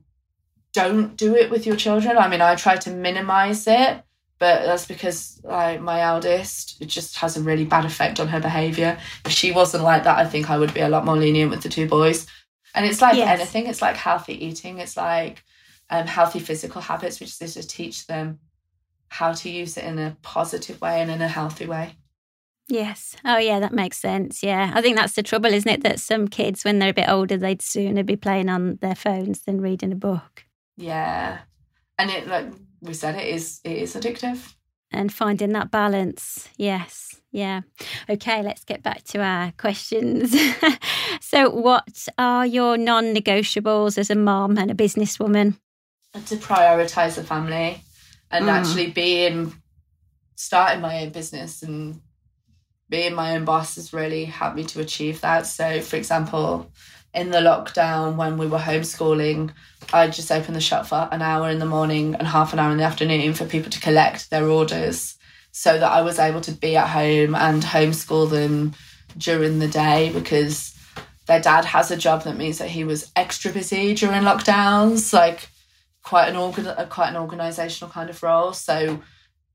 don't 0.73 1.17
do 1.17 1.35
it 1.35 1.49
with 1.49 1.65
your 1.65 1.75
children. 1.75 2.17
I 2.17 2.27
mean, 2.27 2.41
I 2.41 2.53
try 2.55 2.75
to 2.77 2.91
minimize 2.91 3.65
it, 3.65 4.03
but 4.37 4.65
that's 4.65 4.85
because 4.85 5.41
like 5.43 5.81
my 5.81 6.01
eldest, 6.01 6.79
it 6.79 6.85
just 6.85 7.17
has 7.17 7.35
a 7.35 7.41
really 7.41 7.65
bad 7.65 7.85
effect 7.85 8.19
on 8.19 8.27
her 8.27 8.39
behavior. 8.39 8.99
If 9.25 9.31
she 9.31 9.51
wasn't 9.51 9.83
like 9.83 10.03
that, 10.03 10.19
I 10.19 10.25
think 10.25 10.51
I 10.51 10.59
would 10.59 10.73
be 10.73 10.81
a 10.81 10.89
lot 10.89 11.05
more 11.05 11.17
lenient 11.17 11.49
with 11.49 11.63
the 11.63 11.69
two 11.69 11.87
boys. 11.87 12.27
And 12.75 12.85
it's 12.85 13.01
like 13.01 13.17
yes. 13.17 13.39
anything, 13.39 13.65
it's 13.65 13.81
like 13.81 13.95
healthy 13.95 14.45
eating, 14.45 14.77
it's 14.77 14.95
like 14.95 15.43
um, 15.89 16.05
healthy 16.05 16.39
physical 16.39 16.81
habits, 16.81 17.19
which 17.19 17.41
is 17.41 17.55
to 17.55 17.65
teach 17.65 18.05
them 18.05 18.37
how 19.09 19.33
to 19.33 19.49
use 19.49 19.77
it 19.77 19.85
in 19.85 19.99
a 19.99 20.17
positive 20.21 20.79
way 20.81 21.01
and 21.01 21.09
in 21.09 21.21
a 21.21 21.27
healthy 21.27 21.65
way. 21.65 21.95
Yes. 22.69 23.15
Oh, 23.23 23.37
yeah, 23.37 23.59
that 23.59 23.71
makes 23.73 23.97
sense. 23.97 24.43
Yeah. 24.43 24.71
I 24.75 24.81
think 24.81 24.97
that's 24.97 25.13
the 25.13 25.23
trouble, 25.23 25.53
isn't 25.53 25.71
it? 25.71 25.83
That 25.83 25.99
some 25.99 26.27
kids, 26.27 26.65
when 26.65 26.79
they're 26.79 26.89
a 26.89 26.93
bit 26.93 27.07
older, 27.07 27.37
they'd 27.37 27.61
sooner 27.61 28.03
be 28.03 28.17
playing 28.17 28.49
on 28.49 28.77
their 28.81 28.95
phones 28.95 29.41
than 29.41 29.61
reading 29.61 29.93
a 29.93 29.95
book. 29.95 30.43
Yeah. 30.75 31.39
And 31.97 32.11
it, 32.11 32.27
like 32.27 32.47
we 32.81 32.93
said, 32.93 33.15
it 33.15 33.27
is, 33.27 33.61
it 33.63 33.77
is 33.77 33.95
addictive. 33.95 34.53
and 34.91 35.13
finding 35.13 35.53
that 35.53 35.71
balance. 35.71 36.49
Yes. 36.57 37.21
Yeah. 37.31 37.61
Okay, 38.09 38.41
let's 38.41 38.63
get 38.63 38.83
back 38.83 39.03
to 39.05 39.21
our 39.21 39.51
questions. 39.57 40.35
so, 41.21 41.49
what 41.49 42.07
are 42.17 42.45
your 42.45 42.77
non 42.77 43.13
negotiables 43.13 43.97
as 43.97 44.09
a 44.09 44.15
mom 44.15 44.57
and 44.57 44.71
a 44.71 44.73
businesswoman? 44.73 45.57
To 46.13 46.35
prioritize 46.37 47.15
the 47.15 47.23
family 47.23 47.81
and 48.31 48.45
Mm. 48.45 48.49
actually 48.49 48.91
being 48.91 49.53
starting 50.35 50.81
my 50.81 51.01
own 51.01 51.09
business 51.09 51.63
and 51.63 52.01
being 52.89 53.13
my 53.13 53.35
own 53.35 53.43
boss 53.45 53.75
has 53.75 53.91
really 53.93 54.25
helped 54.25 54.55
me 54.55 54.63
to 54.63 54.79
achieve 54.79 55.21
that. 55.21 55.45
So, 55.45 55.81
for 55.81 55.95
example, 55.95 56.71
in 57.13 57.31
the 57.31 57.39
lockdown 57.39 58.15
when 58.15 58.37
we 58.37 58.47
were 58.47 58.59
homeschooling, 58.59 59.51
I 59.91 60.07
just 60.07 60.31
opened 60.31 60.55
the 60.55 60.61
shop 60.61 60.85
for 60.87 61.09
an 61.11 61.21
hour 61.21 61.49
in 61.49 61.59
the 61.59 61.65
morning 61.65 62.15
and 62.15 62.27
half 62.27 62.53
an 62.53 62.59
hour 62.59 62.71
in 62.71 62.77
the 62.77 62.83
afternoon 62.83 63.33
for 63.33 63.45
people 63.45 63.71
to 63.71 63.79
collect 63.79 64.29
their 64.29 64.47
orders 64.47 65.15
so 65.51 65.77
that 65.79 65.91
I 65.91 66.01
was 66.01 66.19
able 66.19 66.41
to 66.41 66.51
be 66.51 66.77
at 66.77 66.87
home 66.87 67.33
and 67.33 67.63
homeschool 67.63 68.29
them 68.29 68.73
during 69.17 69.59
the 69.59 69.67
day 69.67 70.11
because 70.13 70.75
their 71.25 71.41
dad 71.41 71.65
has 71.65 71.89
a 71.91 71.97
job 71.97 72.23
that 72.23 72.37
means 72.37 72.59
that 72.59 72.69
he 72.69 72.83
was 72.83 73.11
extra 73.15 73.51
busy 73.51 73.93
during 73.95 74.21
lockdowns, 74.21 75.11
like 75.13 75.49
quite 76.07 76.29
an 76.29 76.37
organ 76.37 76.65
quite 76.87 77.09
an 77.09 77.17
organizational 77.17 77.91
kind 77.91 78.09
of 78.09 78.23
role. 78.23 78.53
So 78.53 79.01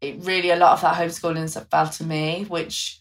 it 0.03 0.17
really 0.21 0.51
a 0.51 0.57
lot 0.57 0.73
of 0.73 0.83
that 0.83 0.97
homeschooling 0.97 1.71
fell 1.71 1.89
to 1.89 2.05
me, 2.05 2.45
which 2.47 3.01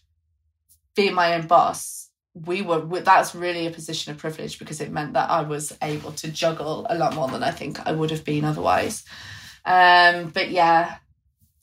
being 0.96 1.12
my 1.14 1.34
own 1.34 1.46
boss, 1.46 2.08
we 2.32 2.62
were 2.62 2.80
that's 3.00 3.34
really 3.34 3.66
a 3.66 3.70
position 3.70 4.10
of 4.10 4.18
privilege 4.18 4.58
because 4.58 4.80
it 4.80 4.90
meant 4.90 5.12
that 5.12 5.28
I 5.28 5.42
was 5.42 5.76
able 5.82 6.12
to 6.12 6.32
juggle 6.32 6.86
a 6.88 6.96
lot 6.96 7.14
more 7.14 7.28
than 7.28 7.42
I 7.42 7.50
think 7.50 7.78
I 7.86 7.92
would 7.92 8.10
have 8.10 8.24
been 8.24 8.46
otherwise. 8.46 9.04
Um, 9.66 10.30
but 10.30 10.50
yeah, 10.50 10.96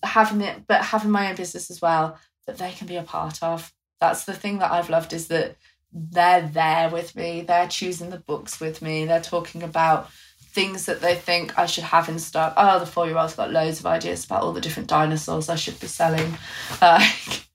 having 0.04 0.42
it, 0.42 0.68
but 0.68 0.84
having 0.84 1.10
my 1.10 1.30
own 1.30 1.36
business 1.36 1.72
as 1.72 1.82
well 1.82 2.20
that 2.46 2.60
they 2.60 2.72
can 2.72 2.86
be 2.86 2.98
a 2.98 3.04
part 3.04 3.42
of. 3.42 3.74
That's 4.00 4.26
the 4.26 4.34
thing 4.34 4.60
that 4.60 4.72
I've 4.72 4.92
loved 4.92 5.12
is 5.12 5.28
that 5.30 5.56
they're 5.92 6.48
there 6.48 6.90
with 6.90 7.16
me. 7.16 7.42
They're 7.42 7.68
choosing 7.68 8.12
the 8.12 8.20
books 8.20 8.60
with 8.60 8.80
me. 8.80 9.06
They're 9.06 9.22
talking 9.22 9.64
about 9.64 10.10
things 10.54 10.86
that 10.86 11.02
they 11.02 11.16
think 11.16 11.58
I 11.58 11.66
should 11.66 11.84
have 11.84 12.10
in 12.10 12.20
stock. 12.20 12.54
Oh, 12.58 12.80
the 12.80 12.86
four 12.86 13.08
year 13.08 13.18
old's 13.18 13.36
got 13.36 13.52
loads 13.52 13.80
of 13.80 13.86
ideas 13.86 14.26
about 14.26 14.42
all 14.42 14.54
the 14.54 14.62
different 14.62 14.90
dinosaurs 14.90 15.50
I 15.50 15.56
should 15.56 15.80
be 15.80 15.88
selling. 15.88 16.38
Like, 16.82 17.48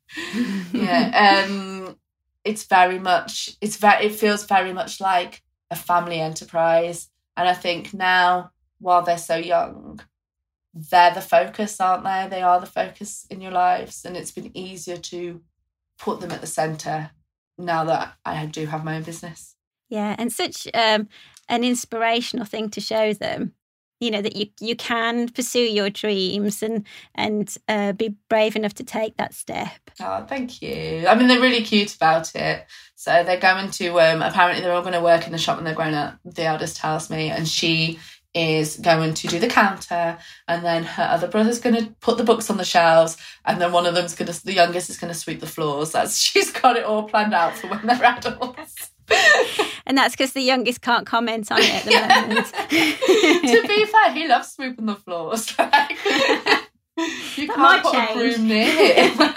yeah, 0.73 1.47
um, 1.49 1.97
it's 2.45 2.65
very 2.65 3.01
much. 3.01 3.57
It's 3.61 3.77
very. 3.77 4.07
It 4.07 4.13
feels 4.13 4.45
very 4.45 4.73
much 4.73 5.01
like 5.01 5.43
a 5.71 5.77
family 5.77 6.21
enterprise, 6.21 7.11
and 7.37 7.49
I 7.49 7.55
think 7.55 7.93
now, 7.93 8.53
while 8.79 9.03
they're 9.03 9.19
so 9.19 9.37
young, 9.37 10.01
they're 10.73 11.15
the 11.15 11.21
focus, 11.21 11.81
aren't 11.81 12.05
they? 12.05 12.29
They 12.31 12.43
are 12.43 12.61
the 12.61 12.67
focus 12.67 13.27
in 13.29 13.41
your 13.41 13.51
lives, 13.51 14.05
and 14.05 14.17
it's 14.17 14.31
been 14.31 14.57
easier 14.57 14.99
to 14.99 15.41
put 15.99 16.21
them 16.21 16.31
at 16.31 16.41
the 16.41 16.47
center 16.47 17.11
now 17.59 17.85
that 17.85 18.15
I 18.25 18.47
do 18.47 18.67
have 18.67 18.85
my 18.85 18.97
own 18.97 19.03
business. 19.03 19.57
Yeah, 19.89 20.15
and 20.19 20.33
such 20.33 20.69
um, 20.75 21.09
an 21.49 21.65
inspirational 21.65 22.47
thing 22.47 22.71
to 22.71 22.81
show 22.81 23.13
them. 23.13 23.53
You 24.01 24.11
know 24.11 24.23
that 24.23 24.37
you 24.37 24.49
you 24.61 24.77
can 24.77 25.29
pursue 25.29 25.61
your 25.61 25.89
dreams 25.89 26.63
and 26.63 26.85
and 27.15 27.55
uh, 27.69 27.93
be 27.93 28.17
brave 28.29 28.57
enough 28.57 28.75
to 28.75 28.85
take 28.85 29.17
that 29.17 29.33
step. 29.35 29.71
Oh, 30.01 30.25
thank 30.29 30.61
you. 30.61 31.07
I 31.09 31.15
mean, 31.15 31.29
they're 31.29 31.41
really 31.41 31.63
cute 31.63 31.95
about 31.95 32.35
it. 32.35 32.67
So 32.97 33.23
they're 33.23 33.39
going 33.39 33.71
to, 33.71 34.01
um, 34.01 34.23
apparently, 34.23 34.63
they're 34.63 34.73
all 34.73 34.83
going 34.83 34.95
to 34.95 35.01
work 35.01 35.27
in 35.27 35.33
the 35.33 35.39
shop 35.39 35.57
when 35.57 35.65
they're 35.65 35.75
grown 35.75 35.95
up, 35.95 36.19
the 36.25 36.45
eldest 36.45 36.77
tells 36.77 37.11
me. 37.11 37.31
And 37.31 37.47
she 37.47 37.99
is 38.35 38.77
going 38.79 39.15
to 39.15 39.29
do 39.29 39.39
the 39.39 39.47
counter. 39.47 40.19
And 40.49 40.65
then 40.65 40.85
her 40.85 41.05
other 41.05 41.29
brother's 41.29 41.61
going 41.61 41.77
to 41.77 41.93
put 42.01 42.19
the 42.19 42.25
books 42.25 42.51
on 42.51 42.57
the 42.57 42.65
shelves. 42.65 43.17
And 43.45 43.61
then 43.61 43.73
one 43.73 43.87
of 43.87 43.95
them's 43.95 44.15
going 44.15 44.33
to, 44.33 44.45
the 44.45 44.55
youngest 44.55 44.91
is 44.91 44.99
going 44.99 45.13
to 45.13 45.19
sweep 45.19 45.41
the 45.41 45.47
floors. 45.47 45.93
That's, 45.93 46.19
she's 46.19 46.51
got 46.51 46.77
it 46.77 46.85
all 46.85 47.05
planned 47.05 47.35
out 47.35 47.57
for 47.57 47.69
when 47.69 47.87
they're 47.87 48.05
adults. 48.05 48.91
And 49.87 49.99
that's 49.99 50.15
because 50.15 50.33
the 50.33 50.41
youngest 50.41 50.81
can't 50.81 51.07
comment 51.07 51.53
on 51.53 51.59
it 51.61 51.71
at 51.71 51.85
the 51.85 52.27
moment. 52.27 52.47
to 52.71 53.69
be 53.69 53.85
fair, 53.85 54.13
he 54.13 54.27
loves 54.27 54.53
sweeping 54.53 54.87
the 54.87 54.97
floors. 54.97 55.55
Like, 55.59 55.99
you 57.37 57.49
can't 57.49 57.83
put 57.83 57.93
a 57.93 58.07
change. 58.07 58.37
broom 58.37 58.47
near 58.47 59.09
him. 59.09 59.35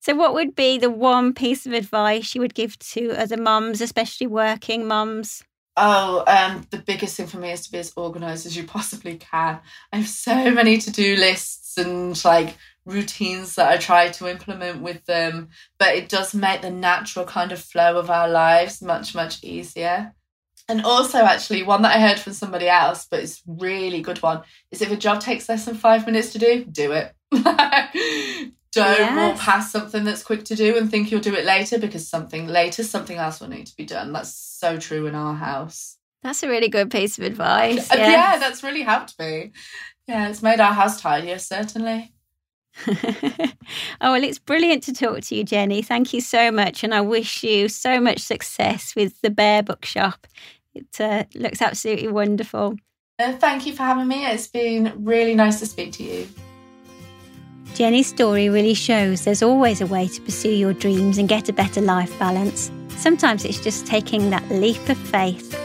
so, 0.00 0.14
what 0.14 0.34
would 0.34 0.54
be 0.54 0.76
the 0.76 0.90
one 0.90 1.32
piece 1.32 1.64
of 1.64 1.72
advice 1.72 2.34
you 2.34 2.42
would 2.42 2.54
give 2.54 2.78
to 2.80 3.12
other 3.12 3.38
mums, 3.38 3.80
especially 3.80 4.26
working 4.26 4.86
mums? 4.86 5.42
Oh, 5.78 6.22
um, 6.26 6.66
the 6.70 6.78
biggest 6.78 7.16
thing 7.16 7.26
for 7.26 7.38
me 7.38 7.50
is 7.50 7.64
to 7.64 7.72
be 7.72 7.78
as 7.78 7.94
organized 7.96 8.44
as 8.44 8.56
you 8.56 8.64
possibly 8.64 9.16
can. 9.16 9.60
I 9.90 9.96
have 9.96 10.08
so 10.08 10.50
many 10.50 10.76
to 10.78 10.90
do 10.90 11.16
lists 11.16 11.78
and 11.78 12.22
like 12.24 12.56
routines 12.86 13.56
that 13.56 13.70
I 13.70 13.76
try 13.76 14.08
to 14.08 14.30
implement 14.30 14.80
with 14.80 15.04
them, 15.04 15.50
but 15.78 15.94
it 15.94 16.08
does 16.08 16.34
make 16.34 16.62
the 16.62 16.70
natural 16.70 17.26
kind 17.26 17.52
of 17.52 17.60
flow 17.60 17.98
of 17.98 18.08
our 18.08 18.28
lives 18.28 18.80
much, 18.80 19.14
much 19.14 19.42
easier. 19.44 20.14
And 20.68 20.84
also, 20.84 21.18
actually, 21.18 21.62
one 21.62 21.82
that 21.82 21.96
I 21.96 22.00
heard 22.00 22.18
from 22.18 22.32
somebody 22.32 22.68
else, 22.68 23.06
but 23.08 23.20
it's 23.20 23.42
really 23.46 24.00
good 24.00 24.22
one, 24.22 24.42
is 24.70 24.82
if 24.82 24.90
a 24.90 24.96
job 24.96 25.20
takes 25.20 25.48
less 25.48 25.64
than 25.64 25.76
five 25.76 26.06
minutes 26.06 26.32
to 26.32 26.38
do, 26.38 26.64
do 26.64 26.92
it. 26.92 27.14
Don't 28.72 29.16
walk 29.16 29.38
past 29.38 29.72
something 29.72 30.04
that's 30.04 30.22
quick 30.22 30.44
to 30.44 30.54
do 30.54 30.76
and 30.76 30.90
think 30.90 31.10
you'll 31.10 31.20
do 31.20 31.34
it 31.34 31.44
later 31.46 31.78
because 31.78 32.06
something 32.06 32.46
later, 32.46 32.82
something 32.82 33.16
else 33.16 33.40
will 33.40 33.48
need 33.48 33.66
to 33.68 33.76
be 33.76 33.86
done. 33.86 34.12
That's 34.12 34.34
so 34.34 34.76
true 34.76 35.06
in 35.06 35.14
our 35.14 35.34
house. 35.34 35.96
That's 36.22 36.42
a 36.42 36.48
really 36.48 36.68
good 36.68 36.90
piece 36.90 37.16
of 37.18 37.24
advice. 37.24 37.88
Yes. 37.96 38.10
Yeah, 38.10 38.38
that's 38.38 38.62
really 38.62 38.82
helped 38.82 39.18
me. 39.18 39.52
Yeah, 40.06 40.28
it's 40.28 40.42
made 40.42 40.60
our 40.60 40.74
house 40.74 41.00
tidier, 41.00 41.38
certainly. 41.38 42.12
oh, 42.88 44.12
well, 44.12 44.22
it's 44.22 44.38
brilliant 44.38 44.82
to 44.84 44.92
talk 44.92 45.20
to 45.22 45.34
you, 45.34 45.44
Jenny. 45.44 45.82
Thank 45.82 46.12
you 46.12 46.20
so 46.20 46.50
much. 46.50 46.84
And 46.84 46.94
I 46.94 47.00
wish 47.00 47.42
you 47.42 47.68
so 47.68 48.00
much 48.00 48.20
success 48.20 48.94
with 48.94 49.20
the 49.22 49.30
Bear 49.30 49.62
Bookshop. 49.62 50.26
It 50.74 51.00
uh, 51.00 51.24
looks 51.34 51.62
absolutely 51.62 52.08
wonderful. 52.08 52.76
Uh, 53.18 53.32
thank 53.32 53.66
you 53.66 53.72
for 53.72 53.82
having 53.82 54.08
me. 54.08 54.26
It's 54.26 54.46
been 54.46 54.92
really 54.96 55.34
nice 55.34 55.58
to 55.60 55.66
speak 55.66 55.92
to 55.92 56.02
you. 56.02 56.28
Jenny's 57.74 58.06
story 58.06 58.48
really 58.48 58.74
shows 58.74 59.24
there's 59.24 59.42
always 59.42 59.80
a 59.80 59.86
way 59.86 60.08
to 60.08 60.20
pursue 60.20 60.52
your 60.52 60.72
dreams 60.72 61.18
and 61.18 61.28
get 61.28 61.48
a 61.48 61.52
better 61.52 61.80
life 61.80 62.16
balance. 62.18 62.70
Sometimes 62.96 63.44
it's 63.44 63.60
just 63.60 63.86
taking 63.86 64.30
that 64.30 64.48
leap 64.50 64.88
of 64.88 64.96
faith, 64.96 65.58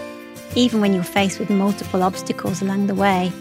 even 0.56 0.82
when 0.82 0.94
you're 0.94 1.04
faced 1.04 1.40
with 1.40 1.50
multiple 1.50 2.04
obstacles 2.04 2.62
along 2.62 2.88
the 2.88 2.96
way. 2.96 3.32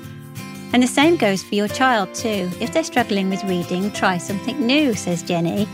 And 0.73 0.83
the 0.83 0.87
same 0.87 1.17
goes 1.17 1.43
for 1.43 1.55
your 1.55 1.69
child 1.69 2.15
too. 2.15 2.49
If 2.61 2.73
they're 2.73 2.85
struggling 2.85 3.29
with 3.29 3.43
reading, 3.45 3.91
try 3.91 4.19
something 4.19 4.65
new, 4.65 4.95
says 4.95 5.23
Jenny. 5.23 5.69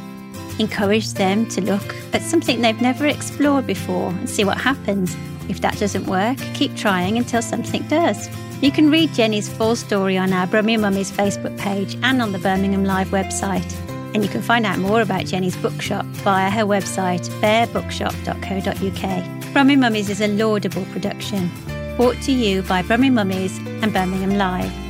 Encourage 0.58 1.12
them 1.12 1.46
to 1.48 1.60
look 1.60 1.94
at 2.14 2.22
something 2.22 2.62
they've 2.62 2.80
never 2.80 3.06
explored 3.06 3.66
before 3.66 4.08
and 4.08 4.28
see 4.28 4.44
what 4.44 4.58
happens. 4.58 5.14
If 5.48 5.60
that 5.60 5.78
doesn't 5.78 6.06
work, 6.06 6.38
keep 6.54 6.74
trying 6.76 7.18
until 7.18 7.42
something 7.42 7.86
does. 7.88 8.28
You 8.62 8.72
can 8.72 8.90
read 8.90 9.12
Jenny's 9.12 9.50
full 9.50 9.76
story 9.76 10.16
on 10.16 10.32
our 10.32 10.46
Brummy 10.46 10.78
Mummies 10.78 11.12
Facebook 11.12 11.58
page 11.58 11.98
and 12.02 12.22
on 12.22 12.32
the 12.32 12.38
Birmingham 12.38 12.84
Live 12.84 13.08
website. 13.08 13.70
And 14.14 14.24
you 14.24 14.30
can 14.30 14.40
find 14.40 14.64
out 14.64 14.78
more 14.78 15.02
about 15.02 15.26
Jenny's 15.26 15.58
bookshop 15.58 16.06
via 16.06 16.48
her 16.48 16.62
website, 16.62 17.28
bearbookshop.co.uk. 17.42 19.52
Brummy 19.52 19.76
Mummies 19.76 20.08
is 20.08 20.22
a 20.22 20.28
laudable 20.28 20.86
production, 20.86 21.50
brought 21.96 22.16
to 22.22 22.32
you 22.32 22.62
by 22.62 22.80
Brummy 22.80 23.10
Mummies 23.10 23.58
and 23.82 23.92
Birmingham 23.92 24.38
Live. 24.38 24.85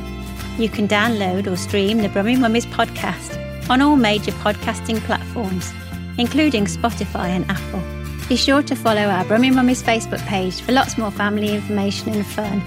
You 0.57 0.69
can 0.69 0.87
download 0.87 1.45
or 1.45 1.55
stream 1.55 1.99
the 1.99 2.09
Brummy 2.09 2.35
Mummies 2.35 2.65
podcast 2.65 3.69
on 3.69 3.81
all 3.81 3.95
major 3.95 4.31
podcasting 4.31 4.99
platforms, 5.01 5.71
including 6.17 6.65
Spotify 6.65 7.27
and 7.27 7.45
Apple. 7.49 7.81
Be 8.27 8.35
sure 8.35 8.63
to 8.63 8.75
follow 8.75 9.03
our 9.03 9.23
Brummy 9.25 9.51
Mummies 9.51 9.83
Facebook 9.83 10.25
page 10.25 10.59
for 10.61 10.71
lots 10.71 10.97
more 10.97 11.11
family 11.11 11.53
information 11.53 12.09
and 12.09 12.25
fun. 12.25 12.61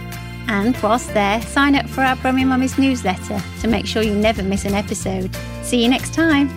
And 0.46 0.76
whilst 0.82 1.12
there, 1.14 1.42
sign 1.42 1.74
up 1.74 1.88
for 1.88 2.02
our 2.02 2.16
Brummy 2.16 2.44
Mummies 2.44 2.78
newsletter 2.78 3.42
to 3.60 3.68
make 3.68 3.86
sure 3.86 4.02
you 4.02 4.14
never 4.14 4.42
miss 4.42 4.64
an 4.64 4.74
episode. 4.74 5.34
See 5.62 5.82
you 5.82 5.88
next 5.88 6.14
time. 6.14 6.48